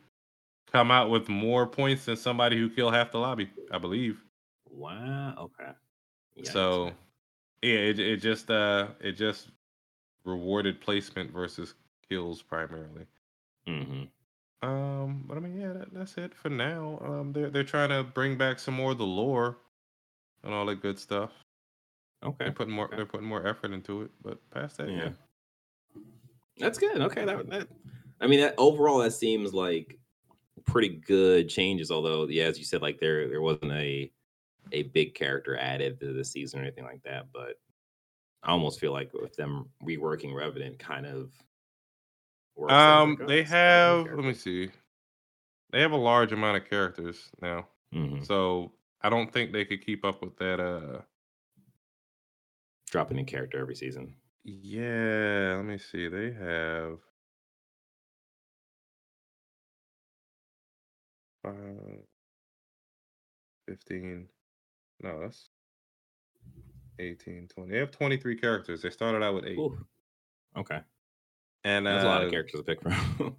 come 0.78 0.92
out 0.92 1.10
with 1.10 1.28
more 1.28 1.66
points 1.66 2.06
than 2.06 2.16
somebody 2.16 2.58
who 2.58 2.70
killed 2.70 2.94
half 2.94 3.12
the 3.12 3.18
lobby. 3.18 3.50
I 3.72 3.80
believe. 3.80 4.22
Wow. 4.70 5.34
Okay. 5.40 5.72
Yikes, 6.38 6.52
So 6.52 6.92
yeah, 7.64 7.74
it 7.74 8.00
it 8.00 8.18
just 8.18 8.52
uh 8.52 8.88
it 9.00 9.14
just 9.14 9.50
rewarded 10.24 10.80
placement 10.80 11.32
versus 11.32 11.74
kills 12.08 12.44
primarily. 12.44 13.08
Mhm. 13.68 14.10
Um, 14.62 15.24
but 15.28 15.38
I 15.38 15.40
mean, 15.40 15.60
yeah, 15.60 15.74
that, 15.74 15.94
that's 15.94 16.18
it 16.18 16.34
for 16.34 16.50
now. 16.50 17.00
Um, 17.04 17.34
they're 17.34 17.50
they're 17.50 17.64
trying 17.64 17.90
to 17.90 18.04
bring 18.04 18.38
back 18.38 18.60
some 18.60 18.76
more 18.76 18.92
of 18.92 18.98
the 19.00 19.06
lore 19.06 19.58
and 20.44 20.54
all 20.54 20.66
that 20.68 20.82
good 20.82 21.00
stuff. 21.00 21.32
Okay. 22.24 22.46
They're 22.46 22.52
putting 22.52 22.74
more 22.74 22.86
okay. 22.86 22.98
they're 22.98 23.06
putting 23.06 23.28
more 23.28 23.48
effort 23.48 23.72
into 23.72 24.04
it. 24.04 24.12
But 24.22 24.38
past 24.52 24.78
that, 24.78 24.90
yeah. 24.90 24.96
Yeah. 24.96 25.10
That's 26.60 26.78
good. 26.78 27.02
Okay. 27.02 27.26
That, 27.26 27.50
that 27.50 27.68
I 28.22 28.28
mean 28.28 28.42
that 28.42 28.56
overall 28.58 29.00
that 29.00 29.14
seems 29.14 29.54
like 29.54 29.98
pretty 30.68 30.90
good 30.90 31.50
changes, 31.50 31.90
although 31.92 32.28
yeah, 32.28 32.46
as 32.46 32.60
you 32.60 32.66
said, 32.66 32.82
like 32.84 33.00
there 33.00 33.28
there 33.28 33.42
wasn't 33.42 33.72
a 33.72 34.12
a 34.72 34.84
big 34.84 35.16
character 35.16 35.58
added 35.58 36.00
to 36.02 36.14
the 36.14 36.24
season 36.26 36.60
or 36.60 36.64
anything 36.64 36.84
like 36.86 37.02
that. 37.04 37.32
But 37.34 37.60
I 38.44 38.52
almost 38.52 38.80
feel 38.80 38.92
like 38.92 39.14
with 39.14 39.36
them 39.36 39.72
reworking 39.84 40.36
Revenant 40.36 40.80
kind 40.80 41.06
of 41.08 41.32
Um, 42.70 43.18
they 43.28 43.44
it's 43.44 43.50
got 43.52 43.60
a 43.60 43.96
new 43.96 44.04
have 44.06 44.06
let 44.16 44.26
me 44.26 44.34
see. 44.34 44.72
They 45.72 45.82
have 45.82 45.92
a 45.94 45.98
large 45.98 46.32
amount 46.34 46.58
of 46.58 46.70
characters 46.70 47.30
now. 47.42 47.68
Mhm. 47.94 48.26
So 48.26 48.74
I 49.02 49.10
don't 49.10 49.32
think 49.32 49.52
they 49.52 49.66
could 49.66 49.86
keep 49.86 50.04
up 50.06 50.22
with 50.22 50.36
that 50.38 50.60
uh 50.60 51.02
Dropping 52.90 53.20
a 53.20 53.24
character 53.24 53.60
every 53.60 53.76
season. 53.76 54.16
yeah, 54.44 55.56
let 55.58 55.66
me 55.66 55.78
see. 55.78 56.08
They 56.08 56.32
have 56.32 57.00
five, 61.52 62.00
15. 63.68 64.28
No, 65.02 65.20
that's 65.22 65.50
18, 67.00 67.48
20. 67.48 67.72
They 67.72 67.78
have 67.78 67.92
23 67.92 68.38
characters. 68.38 68.82
They 68.82 68.90
started 68.90 69.24
out 69.24 69.36
with 69.36 69.46
eight. 69.46 69.58
Ooh. 69.58 69.78
Okay. 70.58 70.80
And 71.64 71.86
That's 71.86 72.04
a 72.04 72.08
lot 72.08 72.22
of 72.22 72.28
uh 72.28 72.32
characters 72.32 72.60
to 72.60 72.64
pick 72.64 72.82
from. 72.82 73.36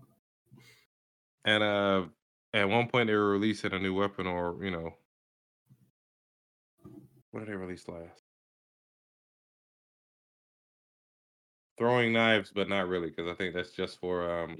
and 1.45 1.63
uh 1.63 2.05
at 2.55 2.69
one 2.69 2.89
point 2.89 3.09
they 3.09 3.15
were 3.15 3.31
releasing 3.31 3.73
a 3.73 3.79
new 3.79 3.95
weapon 3.95 4.27
or, 4.27 4.63
you 4.63 4.71
know, 4.71 4.95
what 7.31 7.41
did 7.41 7.49
they 7.49 7.57
release 7.57 7.89
last? 7.89 8.23
Throwing 11.79 12.13
knives, 12.13 12.51
but 12.55 12.69
not 12.69 12.89
really, 12.89 13.09
because 13.11 13.29
I 13.29 13.35
think 13.35 13.55
that's 13.55 13.71
just 13.71 14.01
for 14.01 14.43
um 14.43 14.59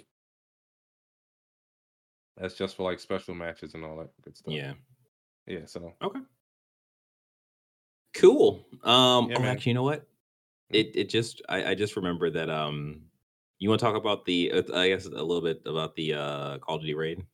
that's 2.41 2.55
just 2.55 2.77
for 2.77 2.85
like 2.85 3.01
special 3.01 3.35
matches 3.35 3.75
and 3.75 3.85
all 3.85 3.97
that 3.97 4.11
good 4.23 4.37
stuff. 4.37 4.55
yeah. 4.55 4.75
Yeah, 5.47 5.65
so 5.67 5.95
Okay. 6.03 6.21
Cool. 8.15 8.67
Um 8.85 9.31
Yeah, 9.31 9.39
oh 9.39 9.45
actually 9.45 9.71
you 9.71 9.75
know 9.75 9.83
what? 9.83 10.07
Hmm? 10.71 10.77
It 10.77 10.93
it 10.95 11.09
just 11.09 11.43
I, 11.49 11.71
I 11.71 11.75
just 11.75 11.97
remember 11.97 12.31
that 12.31 12.51
um 12.51 13.03
you 13.59 13.69
want 13.69 13.81
to 13.81 13.87
talk 13.87 13.97
about 13.97 14.25
the 14.25 14.53
uh, 14.53 14.63
I 14.75 14.89
guess 14.89 15.07
a 15.07 15.11
little 15.11 15.41
bit 15.43 15.63
about 15.67 15.97
the 15.97 16.15
uh 16.15 16.59
Call 16.59 16.77
of 16.77 16.83
Duty 16.83 16.95
raid. 16.95 17.25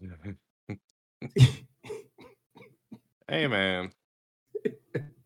hey 3.28 3.46
man. 3.46 3.90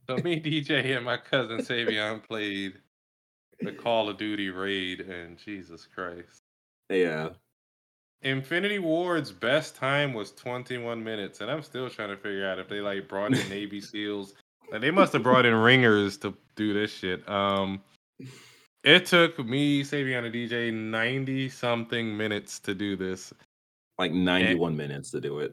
So 0.08 0.18
me, 0.18 0.38
DJ, 0.38 0.96
and 0.96 1.04
my 1.04 1.16
cousin 1.16 1.58
Savion 1.60 2.22
played 2.22 2.74
the 3.60 3.72
Call 3.72 4.10
of 4.10 4.18
Duty 4.18 4.50
raid, 4.50 5.00
and 5.00 5.38
Jesus 5.38 5.86
Christ. 5.86 6.42
yeah. 6.90 7.30
Infinity 8.24 8.78
Ward's 8.78 9.30
best 9.30 9.76
time 9.76 10.14
was 10.14 10.32
21 10.32 11.02
minutes, 11.04 11.40
and 11.40 11.50
I'm 11.50 11.62
still 11.62 11.88
trying 11.90 12.08
to 12.08 12.16
figure 12.16 12.48
out 12.48 12.58
if 12.58 12.68
they 12.68 12.80
like 12.80 13.06
brought 13.08 13.34
in 13.34 13.48
Navy 13.48 13.80
SEAls. 13.80 14.32
Like 14.72 14.80
they 14.80 14.90
must 14.90 15.12
have 15.12 15.22
brought 15.22 15.44
in 15.46 15.54
ringers 15.54 16.16
to 16.18 16.34
do 16.56 16.72
this 16.72 16.90
shit. 16.90 17.26
Um, 17.28 17.82
it 18.82 19.06
took 19.06 19.38
me, 19.44 19.82
Savion, 19.82 20.24
and 20.24 20.34
DJ 20.34 20.72
90 20.72 21.48
something 21.50 22.16
minutes 22.16 22.58
to 22.60 22.74
do 22.74 22.96
this, 22.96 23.32
Like 23.98 24.12
91 24.12 24.76
minutes 24.76 25.10
to 25.12 25.20
do 25.20 25.40
it. 25.40 25.52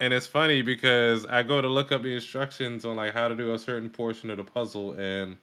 and 0.00 0.12
it's 0.12 0.26
funny 0.26 0.62
because 0.62 1.26
I 1.26 1.42
go 1.42 1.60
to 1.60 1.68
look 1.68 1.92
up 1.92 2.02
the 2.02 2.14
instructions 2.14 2.84
on 2.84 2.96
like 2.96 3.12
how 3.12 3.28
to 3.28 3.34
do 3.36 3.52
a 3.54 3.58
certain 3.58 3.90
portion 3.90 4.30
of 4.30 4.38
the 4.38 4.44
puzzle, 4.44 4.92
and 4.92 5.36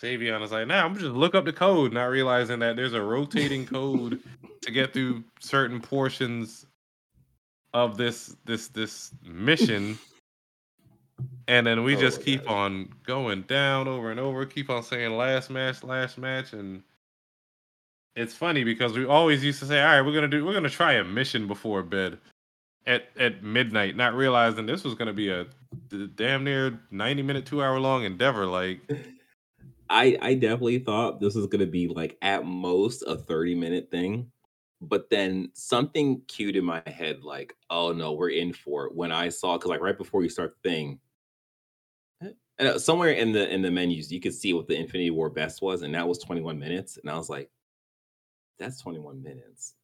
Savion 0.00 0.42
is 0.42 0.52
like, 0.52 0.66
"Nah, 0.66 0.84
I'm 0.84 0.94
just 0.94 1.12
look 1.14 1.34
up 1.34 1.44
the 1.44 1.52
code," 1.52 1.92
not 1.92 2.04
realizing 2.04 2.58
that 2.60 2.76
there's 2.76 2.94
a 2.94 3.02
rotating 3.02 3.66
code 3.66 4.20
to 4.62 4.70
get 4.70 4.92
through 4.92 5.24
certain 5.40 5.80
portions 5.80 6.66
of 7.72 7.96
this 7.96 8.34
this 8.44 8.68
this 8.68 9.12
mission 9.24 9.98
and 11.48 11.66
then 11.66 11.84
we 11.84 11.96
Oh 11.96 12.00
just 12.00 12.22
keep 12.22 12.44
gosh. 12.44 12.52
on 12.52 12.88
going 13.04 13.42
down 13.42 13.86
over 13.88 14.10
and 14.10 14.18
over 14.18 14.44
keep 14.46 14.70
on 14.70 14.82
saying 14.82 15.16
last 15.16 15.50
match 15.50 15.84
last 15.84 16.18
match 16.18 16.52
and 16.52 16.82
it's 18.16 18.34
funny 18.34 18.64
because 18.64 18.96
we 18.96 19.04
always 19.06 19.44
used 19.44 19.60
to 19.60 19.66
say 19.66 19.80
all 19.80 19.86
right 19.86 20.00
we're 20.00 20.12
gonna 20.14 20.28
do 20.28 20.44
we're 20.44 20.52
gonna 20.52 20.68
try 20.68 20.94
a 20.94 21.04
mission 21.04 21.46
before 21.46 21.82
bed 21.82 22.18
at 22.86 23.08
at 23.18 23.42
midnight 23.42 23.96
not 23.96 24.14
realizing 24.14 24.66
this 24.66 24.82
was 24.82 24.94
gonna 24.94 25.12
be 25.12 25.28
a 25.30 25.46
damn 26.16 26.42
near 26.42 26.78
90 26.90 27.22
minute 27.22 27.46
two 27.46 27.62
hour 27.62 27.78
long 27.78 28.02
endeavor 28.04 28.46
like 28.46 28.80
I 29.90 30.16
I 30.22 30.34
definitely 30.34 30.78
thought 30.80 31.20
this 31.20 31.34
was 31.34 31.46
gonna 31.48 31.66
be 31.66 31.88
like 31.88 32.16
at 32.22 32.44
most 32.46 33.02
a 33.06 33.16
30 33.16 33.54
minute 33.56 33.90
thing. 33.90 34.30
But 34.82 35.10
then 35.10 35.50
something 35.54 36.22
cued 36.26 36.56
in 36.56 36.64
my 36.64 36.82
head, 36.86 37.22
like, 37.22 37.54
oh 37.68 37.92
no, 37.92 38.12
we're 38.14 38.30
in 38.30 38.52
for 38.54 38.86
it. 38.86 38.94
When 38.94 39.12
I 39.12 39.28
saw, 39.28 39.58
because 39.58 39.68
like 39.70 39.82
right 39.82 39.98
before 39.98 40.22
you 40.22 40.30
start 40.30 40.56
the 40.62 40.70
thing, 40.70 41.00
eh, 42.22 42.30
and 42.58 42.68
uh, 42.68 42.78
somewhere 42.78 43.10
in 43.12 43.32
the 43.32 43.52
in 43.52 43.62
the 43.62 43.70
menus, 43.70 44.12
you 44.12 44.20
could 44.20 44.34
see 44.34 44.52
what 44.54 44.68
the 44.68 44.76
Infinity 44.78 45.10
Ward 45.10 45.34
best 45.34 45.62
was, 45.62 45.82
and 45.82 45.94
that 45.94 46.08
was 46.08 46.18
21 46.18 46.58
minutes. 46.58 46.96
And 46.96 47.10
I 47.10 47.16
was 47.16 47.28
like, 47.28 47.50
that's 48.58 48.80
21 48.80 49.22
minutes. 49.22 49.74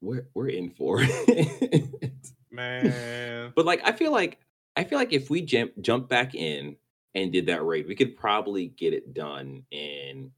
We're 0.00 0.28
we're 0.34 0.48
in 0.48 0.70
for 0.70 0.98
it. 1.00 2.12
man 2.50 3.52
But 3.54 3.66
like 3.66 3.80
I 3.84 3.92
feel 3.92 4.12
like 4.12 4.40
I 4.76 4.84
feel 4.84 4.98
like 4.98 5.12
if 5.12 5.30
we 5.30 5.42
jump 5.42 5.72
jump 5.80 6.08
back 6.08 6.34
in 6.34 6.76
and 7.14 7.32
did 7.32 7.46
that 7.46 7.64
raid, 7.64 7.86
we 7.86 7.94
could 7.94 8.16
probably 8.16 8.68
get 8.68 8.92
it 8.92 9.12
done 9.14 9.62
in 9.70 10.30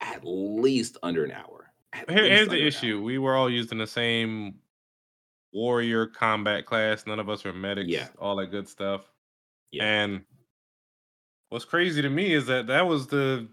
at 0.00 0.20
least 0.24 0.96
under 1.02 1.24
an 1.24 1.30
hour. 1.32 1.72
At 1.92 2.10
Here, 2.10 2.24
here's 2.24 2.48
the 2.48 2.66
issue 2.66 3.02
we 3.02 3.18
were 3.18 3.36
all 3.36 3.48
using 3.48 3.78
the 3.78 3.86
same 3.86 4.54
warrior 5.52 6.06
combat 6.06 6.66
class 6.66 7.06
none 7.06 7.20
of 7.20 7.28
us 7.30 7.44
were 7.44 7.52
medics 7.52 7.88
Yeah. 7.88 8.08
all 8.18 8.34
that 8.36 8.48
good 8.48 8.66
stuff 8.68 9.02
Yeah. 9.70 9.84
And 9.84 10.24
what's 11.50 11.64
crazy 11.64 12.02
to 12.02 12.10
me 12.10 12.32
is 12.34 12.46
that 12.46 12.66
that 12.66 12.84
was 12.86 13.06
the 13.06 13.46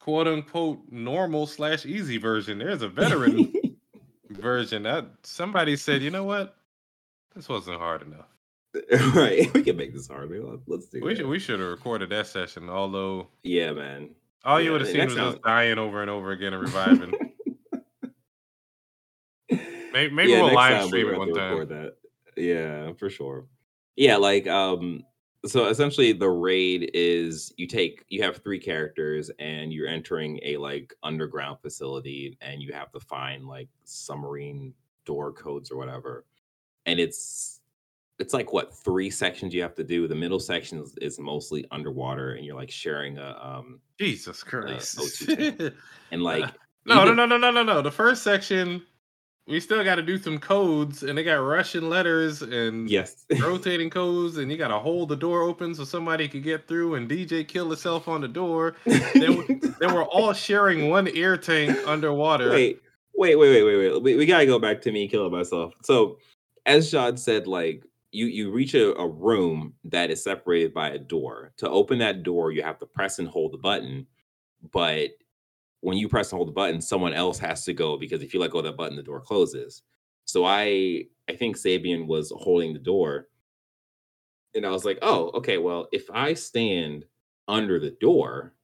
quote 0.00 0.26
unquote 0.26 0.80
normal 0.90 1.46
slash 1.46 1.84
easy 1.84 2.16
version. 2.16 2.56
There's 2.58 2.80
a 2.80 2.88
veteran 2.88 3.52
version 4.30 4.84
that 4.84 5.04
somebody 5.22 5.76
said, 5.76 6.00
you 6.02 6.10
know 6.10 6.24
what, 6.24 6.56
this 7.34 7.50
wasn't 7.50 7.78
hard 7.78 8.00
enough. 8.00 8.28
right. 9.14 9.52
We 9.52 9.62
can 9.62 9.76
make 9.76 9.92
this 9.92 10.06
hard. 10.08 10.30
Let's, 10.66 10.86
do 10.86 11.00
We 11.02 11.12
it. 11.12 11.16
should 11.16 11.26
we 11.26 11.38
should 11.38 11.60
have 11.60 11.68
recorded 11.68 12.10
that 12.10 12.26
session. 12.28 12.68
Although 12.70 13.28
Yeah, 13.42 13.72
man. 13.72 14.10
all 14.44 14.60
you 14.60 14.66
Yeah, 14.66 14.72
would 14.72 14.80
have 14.82 14.90
seen 14.90 15.04
was 15.06 15.16
us 15.18 15.36
dying 15.44 15.78
over 15.78 16.00
and 16.02 16.10
over 16.10 16.30
again 16.32 16.52
and 16.52 16.62
reviving. 16.62 17.12
maybe 19.50 20.14
maybe 20.14 20.30
Yeah, 20.32 20.42
we'll 20.42 20.54
live 20.54 20.78
time 20.78 20.86
stream 20.88 21.06
we'll 21.06 21.14
it 21.14 21.18
one 21.18 21.34
time. 21.34 21.68
that. 21.68 21.96
Yeah, 22.36 22.92
for 22.94 23.10
sure. 23.10 23.46
Yeah, 23.96 24.16
like 24.16 24.46
um 24.46 25.02
so 25.46 25.66
essentially 25.68 26.12
the 26.12 26.28
raid 26.28 26.90
is 26.94 27.52
you 27.56 27.66
take 27.66 28.04
you 28.08 28.22
have 28.22 28.36
three 28.38 28.58
characters 28.60 29.30
and 29.38 29.72
you're 29.72 29.88
entering 29.88 30.38
a 30.42 30.56
like 30.58 30.94
underground 31.02 31.58
facility 31.60 32.36
and 32.40 32.62
you 32.62 32.72
have 32.72 32.92
to 32.92 33.00
find 33.00 33.48
like 33.48 33.68
submarine 33.84 34.74
door 35.06 35.32
codes 35.32 35.70
or 35.70 35.76
whatever. 35.76 36.24
And 36.86 37.00
it's 37.00 37.59
it's 38.20 38.34
like 38.34 38.52
what 38.52 38.74
three 38.74 39.10
sections 39.10 39.54
you 39.54 39.62
have 39.62 39.74
to 39.74 39.84
do. 39.84 40.06
The 40.06 40.14
middle 40.14 40.38
section 40.38 40.78
is, 40.78 40.96
is 41.00 41.18
mostly 41.18 41.66
underwater 41.70 42.34
and 42.34 42.44
you're 42.44 42.56
like 42.56 42.70
sharing 42.70 43.18
a 43.18 43.38
um 43.42 43.80
Jesus 43.98 44.42
Christ. 44.42 44.98
O2 44.98 45.58
tank. 45.58 45.74
and 46.12 46.22
like 46.22 46.44
no, 46.86 47.02
even- 47.02 47.16
no, 47.16 47.26
no, 47.26 47.36
no, 47.36 47.50
no, 47.50 47.50
no, 47.50 47.62
no. 47.62 47.82
The 47.82 47.90
first 47.90 48.22
section, 48.22 48.82
we 49.46 49.58
still 49.58 49.82
got 49.82 49.96
to 49.96 50.02
do 50.02 50.16
some 50.18 50.38
codes, 50.38 51.02
and 51.02 51.18
they 51.18 51.24
got 51.24 51.36
Russian 51.36 51.88
letters 51.88 52.42
and 52.42 52.88
yes. 52.88 53.24
rotating 53.40 53.90
codes, 53.90 54.36
and 54.36 54.50
you 54.50 54.56
got 54.56 54.68
to 54.68 54.78
hold 54.78 55.08
the 55.08 55.16
door 55.16 55.42
open 55.42 55.74
so 55.74 55.84
somebody 55.84 56.28
could 56.28 56.44
get 56.44 56.68
through. 56.68 56.94
And 56.94 57.10
DJ 57.10 57.46
kill 57.46 57.70
herself 57.70 58.06
on 58.06 58.20
the 58.20 58.28
door. 58.28 58.76
Then, 58.84 59.60
then 59.80 59.94
we're 59.94 60.04
all 60.04 60.32
sharing 60.32 60.88
one 60.88 61.08
air 61.08 61.36
tank 61.36 61.76
underwater. 61.86 62.50
wait, 62.50 62.80
wait, 63.14 63.36
wait, 63.36 63.50
wait, 63.50 63.64
wait, 63.64 63.92
wait. 63.92 64.02
We, 64.02 64.16
we 64.16 64.26
gotta 64.26 64.46
go 64.46 64.58
back 64.58 64.82
to 64.82 64.92
me 64.92 65.08
killing 65.08 65.32
myself. 65.32 65.72
So, 65.82 66.18
as 66.66 66.88
Sean 66.88 67.16
said, 67.16 67.46
like 67.46 67.84
you 68.12 68.26
you 68.26 68.50
reach 68.50 68.74
a, 68.74 68.94
a 68.96 69.06
room 69.06 69.74
that 69.84 70.10
is 70.10 70.22
separated 70.22 70.74
by 70.74 70.90
a 70.90 70.98
door. 70.98 71.52
To 71.58 71.68
open 71.68 71.98
that 71.98 72.22
door, 72.22 72.52
you 72.52 72.62
have 72.62 72.78
to 72.78 72.86
press 72.86 73.18
and 73.18 73.28
hold 73.28 73.52
the 73.52 73.58
button. 73.58 74.06
But 74.72 75.10
when 75.80 75.96
you 75.96 76.08
press 76.08 76.30
and 76.32 76.36
hold 76.36 76.48
the 76.48 76.52
button, 76.52 76.80
someone 76.80 77.14
else 77.14 77.38
has 77.38 77.64
to 77.64 77.72
go 77.72 77.96
because 77.96 78.22
if 78.22 78.34
you 78.34 78.40
let 78.40 78.50
go 78.50 78.58
of 78.58 78.64
that 78.64 78.76
button, 78.76 78.96
the 78.96 79.02
door 79.02 79.20
closes. 79.20 79.82
So 80.24 80.44
I 80.44 81.04
I 81.28 81.36
think 81.36 81.56
Sabian 81.56 82.06
was 82.06 82.32
holding 82.36 82.72
the 82.72 82.78
door, 82.78 83.28
and 84.54 84.66
I 84.66 84.70
was 84.70 84.84
like, 84.84 84.98
oh, 85.02 85.30
okay, 85.34 85.58
well, 85.58 85.88
if 85.92 86.10
I 86.12 86.34
stand 86.34 87.04
under 87.48 87.78
the 87.78 87.92
door, 88.00 88.54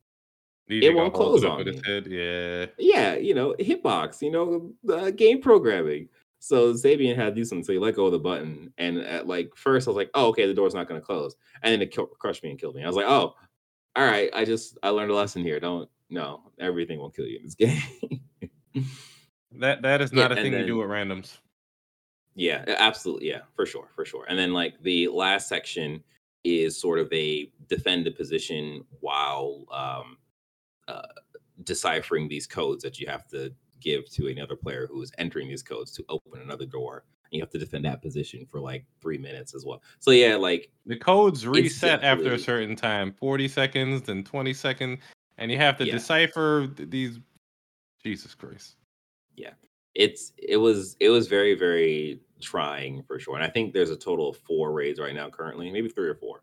it 0.69 0.95
won't 0.95 1.15
close 1.15 1.45
on 1.45 1.65
me. 1.65 1.81
Yeah. 2.07 2.67
Yeah, 2.79 3.15
you 3.15 3.35
know, 3.35 3.55
hitbox, 3.61 4.21
you 4.21 4.33
know, 4.33 4.73
uh, 4.93 5.11
game 5.11 5.41
programming. 5.41 6.09
So 6.39 6.75
Sabian 6.75 7.17
had 7.17 7.31
to 7.31 7.35
do 7.35 7.45
something. 7.45 7.65
So 7.65 7.73
he 7.73 7.79
let 7.79 7.97
go 7.97 8.07
of 8.07 8.13
the 8.13 8.19
button, 8.19 8.73
and 8.79 8.99
at 8.99 9.27
like 9.27 9.51
first 9.57 9.87
I 9.87 9.91
was 9.91 9.97
like, 9.97 10.11
"Oh, 10.15 10.27
okay, 10.29 10.47
the 10.47 10.55
door's 10.55 10.75
not 10.75 10.89
going 10.89 11.01
to 11.01 11.05
close," 11.05 11.35
and 11.63 11.73
then 11.73 11.83
it 11.83 11.97
crushed 12.19 12.43
me 12.43 12.51
and 12.51 12.59
killed 12.59 12.77
me. 12.77 12.85
I 12.85 12.87
was 12.87 12.97
like, 12.97 13.07
"Oh, 13.07 13.35
all 13.97 14.05
right, 14.05 14.31
I 14.35 14.45
just 14.45 14.79
I 14.83 14.91
learned 14.91 15.11
a 15.11 15.15
lesson 15.15 15.43
here. 15.43 15.59
Don't 15.59 15.89
no, 16.11 16.53
everything 16.61 16.99
will 16.99 17.11
kill 17.11 17.27
you 17.27 17.39
in 17.39 17.45
this 17.45 17.55
game." 18.75 18.91
That 19.59 19.83
that 19.83 20.01
is 20.03 20.13
Yeah, 20.13 20.23
not 20.25 20.33
a 20.33 20.37
and 20.37 20.45
thing 20.45 20.53
you 20.53 20.67
do 20.67 20.77
with 20.77 20.89
randoms. 20.89 21.39
Yeah, 22.35 22.65
absolutely. 22.69 23.29
Yeah, 23.29 23.41
for 23.55 23.65
sure, 23.65 23.89
for 23.95 24.05
sure. 24.05 24.27
And 24.29 24.39
then 24.39 24.53
like 24.53 24.75
the 24.83 25.09
last 25.09 25.49
section 25.49 26.05
is 26.45 26.79
sort 26.79 26.99
of 26.99 27.11
a 27.13 27.51
defend 27.69 28.05
the 28.07 28.11
position 28.11 28.85
while 29.01 29.65
um, 29.73 30.19
uh, 30.87 31.03
deciphering 31.65 32.29
these 32.29 32.47
codes 32.47 32.83
that 32.83 33.01
you 33.01 33.07
have 33.07 33.27
to 33.29 33.53
give 33.81 34.09
to 34.11 34.29
another 34.29 34.57
player 34.57 34.87
who 34.91 35.03
is 35.03 35.13
entering 35.19 35.49
these 35.49 35.63
codes 35.63 35.93
to 35.93 36.05
open 36.09 36.41
another 36.41 36.67
door. 36.67 37.05
And 37.25 37.33
you 37.33 37.41
have 37.41 37.51
to 37.51 37.59
defend 37.59 37.85
that 37.87 38.03
position 38.03 38.47
for 38.47 38.61
like 38.61 38.85
three 39.01 39.19
minutes 39.19 39.55
as 39.55 39.65
well. 39.65 39.83
So 39.99 40.11
yeah, 40.13 40.37
like 40.37 40.71
The 40.87 40.97
codes 40.97 41.47
reset 41.47 42.03
after 42.05 42.33
a 42.33 42.39
certain 42.39 42.77
time, 42.77 43.13
40 43.13 43.49
seconds, 43.49 44.03
then 44.03 44.23
20 44.23 44.55
seconds, 44.55 45.01
and 45.39 45.51
you 45.51 45.59
have 45.59 45.77
to 45.79 45.85
Yeah. 45.87 45.93
decipher 45.93 46.69
these. 46.77 47.19
Jesus 48.05 48.35
Christ. 48.35 48.77
Yeah. 49.35 49.55
It's 49.95 50.33
it 50.39 50.59
was 50.59 50.97
it 51.01 51.09
was 51.09 51.27
very 51.27 51.55
very 51.55 52.21
trying 52.41 53.03
for 53.03 53.19
sure 53.19 53.35
and 53.35 53.43
i 53.43 53.49
think 53.49 53.73
there's 53.73 53.89
a 53.91 53.97
total 53.97 54.29
of 54.29 54.37
four 54.37 54.73
raids 54.73 55.01
right 55.01 55.15
now 55.15 55.29
currently 55.31 55.71
maybe 55.71 55.89
three 55.89 56.07
or 56.07 56.15
four 56.15 56.43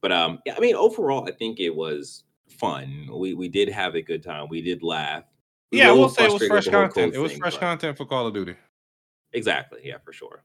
but 0.00 0.10
um 0.10 0.38
yeah 0.46 0.54
i 0.56 0.60
mean 0.60 0.74
overall 0.74 1.28
i 1.28 1.30
think 1.30 1.60
it 1.60 1.68
was 1.68 2.24
fun 2.48 3.06
we 3.14 3.34
we 3.34 3.48
did 3.48 3.68
have 3.68 3.94
a 3.96 4.00
good 4.02 4.22
time 4.22 4.46
we 4.48 4.62
did 4.62 4.82
laugh 4.82 5.24
Yeah, 5.70 5.92
we'll 5.92 6.08
say 6.08 6.26
it 6.26 6.32
was 6.32 6.46
fresh 6.46 6.68
content. 6.68 7.14
It 7.14 7.18
was 7.18 7.32
thing, 7.32 7.40
fresh 7.40 7.54
but- 7.54 7.60
content 7.60 7.96
for 7.96 8.04
Call 8.06 8.26
of 8.26 8.34
Duty. 8.34 8.54
exactly 9.32 9.80
yeah 9.84 9.98
for 10.04 10.12
sure. 10.12 10.42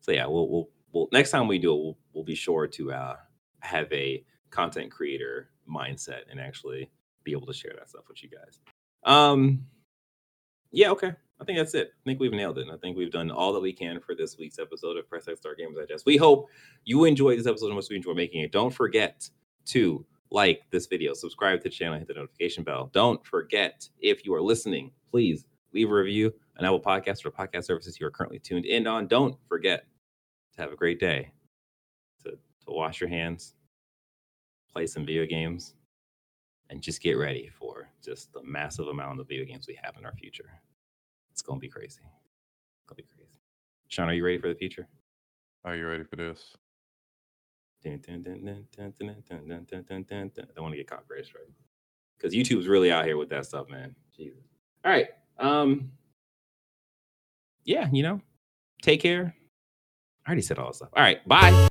So 0.00 0.12
yeah 0.12 0.26
we'll 0.26 0.48
we'll, 0.48 0.68
we'll 0.92 1.08
next 1.12 1.30
time 1.30 1.48
we 1.48 1.58
do 1.58 1.72
it 1.74 1.78
we'll, 1.78 1.98
we'll 2.12 2.24
be 2.24 2.34
sure 2.34 2.66
to 2.66 2.92
uh 2.92 3.16
have 3.60 3.92
a 3.92 4.24
content 4.50 4.90
creator 4.90 5.50
mindset 5.68 6.22
and 6.30 6.40
actually 6.40 6.90
be 7.24 7.32
able 7.32 7.46
to 7.46 7.52
share 7.54 7.72
that 7.78 7.88
stuff 7.88 8.04
with 8.08 8.22
you 8.22 8.28
guys. 8.30 8.60
Um 9.04 9.64
yeah 10.70 10.90
okay. 10.90 11.12
I 11.40 11.44
think 11.44 11.58
that's 11.58 11.74
it. 11.74 11.88
I 11.88 12.02
think 12.08 12.20
we've 12.20 12.32
nailed 12.32 12.58
it 12.58 12.68
i 12.72 12.76
think 12.76 12.96
we've 12.96 13.10
done 13.10 13.28
all 13.32 13.52
that 13.52 13.60
we 13.60 13.72
can 13.72 13.98
for 13.98 14.14
this 14.14 14.38
week's 14.38 14.60
episode 14.60 14.96
of 14.96 15.08
press 15.08 15.26
x 15.26 15.40
star 15.40 15.54
games 15.56 15.76
digest. 15.76 16.06
We 16.06 16.16
hope 16.16 16.48
you 16.84 17.04
enjoyed 17.04 17.38
this 17.38 17.46
episode 17.48 17.66
and 17.66 17.74
much 17.74 17.86
we 17.90 17.96
enjoy 17.96 18.14
making 18.14 18.42
it. 18.42 18.52
Don't 18.52 18.72
forget 18.72 19.28
to 19.66 20.04
like 20.32 20.62
this 20.70 20.86
video 20.86 21.12
subscribe 21.14 21.58
to 21.58 21.64
the 21.64 21.70
channel 21.70 21.98
hit 21.98 22.08
the 22.08 22.14
notification 22.14 22.64
bell 22.64 22.90
don't 22.92 23.24
forget 23.26 23.88
if 24.00 24.24
you 24.24 24.34
are 24.34 24.42
listening 24.42 24.90
please 25.10 25.44
leave 25.72 25.90
a 25.90 25.94
review 25.94 26.32
on 26.58 26.64
Apple 26.64 26.80
Podcasts 26.80 27.24
or 27.24 27.30
podcast 27.30 27.64
services 27.64 27.98
you 28.00 28.06
are 28.06 28.10
currently 28.10 28.38
tuned 28.38 28.64
in 28.64 28.86
on. 28.86 29.06
Don't 29.06 29.36
forget 29.48 29.86
to 30.54 30.60
have 30.60 30.72
a 30.72 30.76
great 30.76 31.00
day, 31.00 31.32
to, 32.24 32.30
to 32.30 32.38
wash 32.66 33.00
your 33.00 33.08
hands, 33.08 33.54
play 34.72 34.86
some 34.86 35.06
video 35.06 35.26
games, 35.26 35.74
and 36.70 36.80
just 36.80 37.02
get 37.02 37.14
ready 37.14 37.50
for 37.58 37.88
just 38.04 38.32
the 38.32 38.42
massive 38.42 38.88
amount 38.88 39.20
of 39.20 39.28
video 39.28 39.44
games 39.44 39.66
we 39.66 39.78
have 39.82 39.96
in 39.98 40.04
our 40.04 40.14
future. 40.14 40.50
It's 41.30 41.42
going 41.42 41.58
to 41.58 41.60
be 41.60 41.68
crazy. 41.68 42.00
It's 42.02 42.86
going 42.86 42.96
to 42.96 43.02
be 43.02 43.08
crazy. 43.16 43.40
Sean, 43.88 44.08
are 44.08 44.14
you 44.14 44.24
ready 44.24 44.38
for 44.38 44.48
the 44.48 44.54
future? 44.54 44.86
Are 45.64 45.76
you 45.76 45.86
ready 45.86 46.04
for 46.04 46.16
this? 46.16 46.56
I 50.42 50.54
don't 50.54 50.62
want 50.62 50.72
to 50.72 50.76
get 50.76 50.86
caught, 50.86 51.06
Grace. 51.08 51.32
Right? 51.34 51.44
because 52.22 52.34
YouTube's 52.34 52.68
really 52.68 52.92
out 52.92 53.04
here 53.04 53.16
with 53.16 53.28
that 53.30 53.46
stuff, 53.46 53.68
man. 53.68 53.94
Jesus. 54.16 54.38
All 54.84 54.92
right. 54.92 55.08
Um. 55.38 55.90
Yeah, 57.64 57.88
you 57.92 58.02
know, 58.02 58.20
take 58.82 59.00
care. 59.00 59.34
I 60.26 60.28
already 60.28 60.42
said 60.42 60.58
all 60.58 60.68
this 60.68 60.76
stuff. 60.76 60.90
All 60.96 61.02
right, 61.02 61.26
bye. 61.26 61.68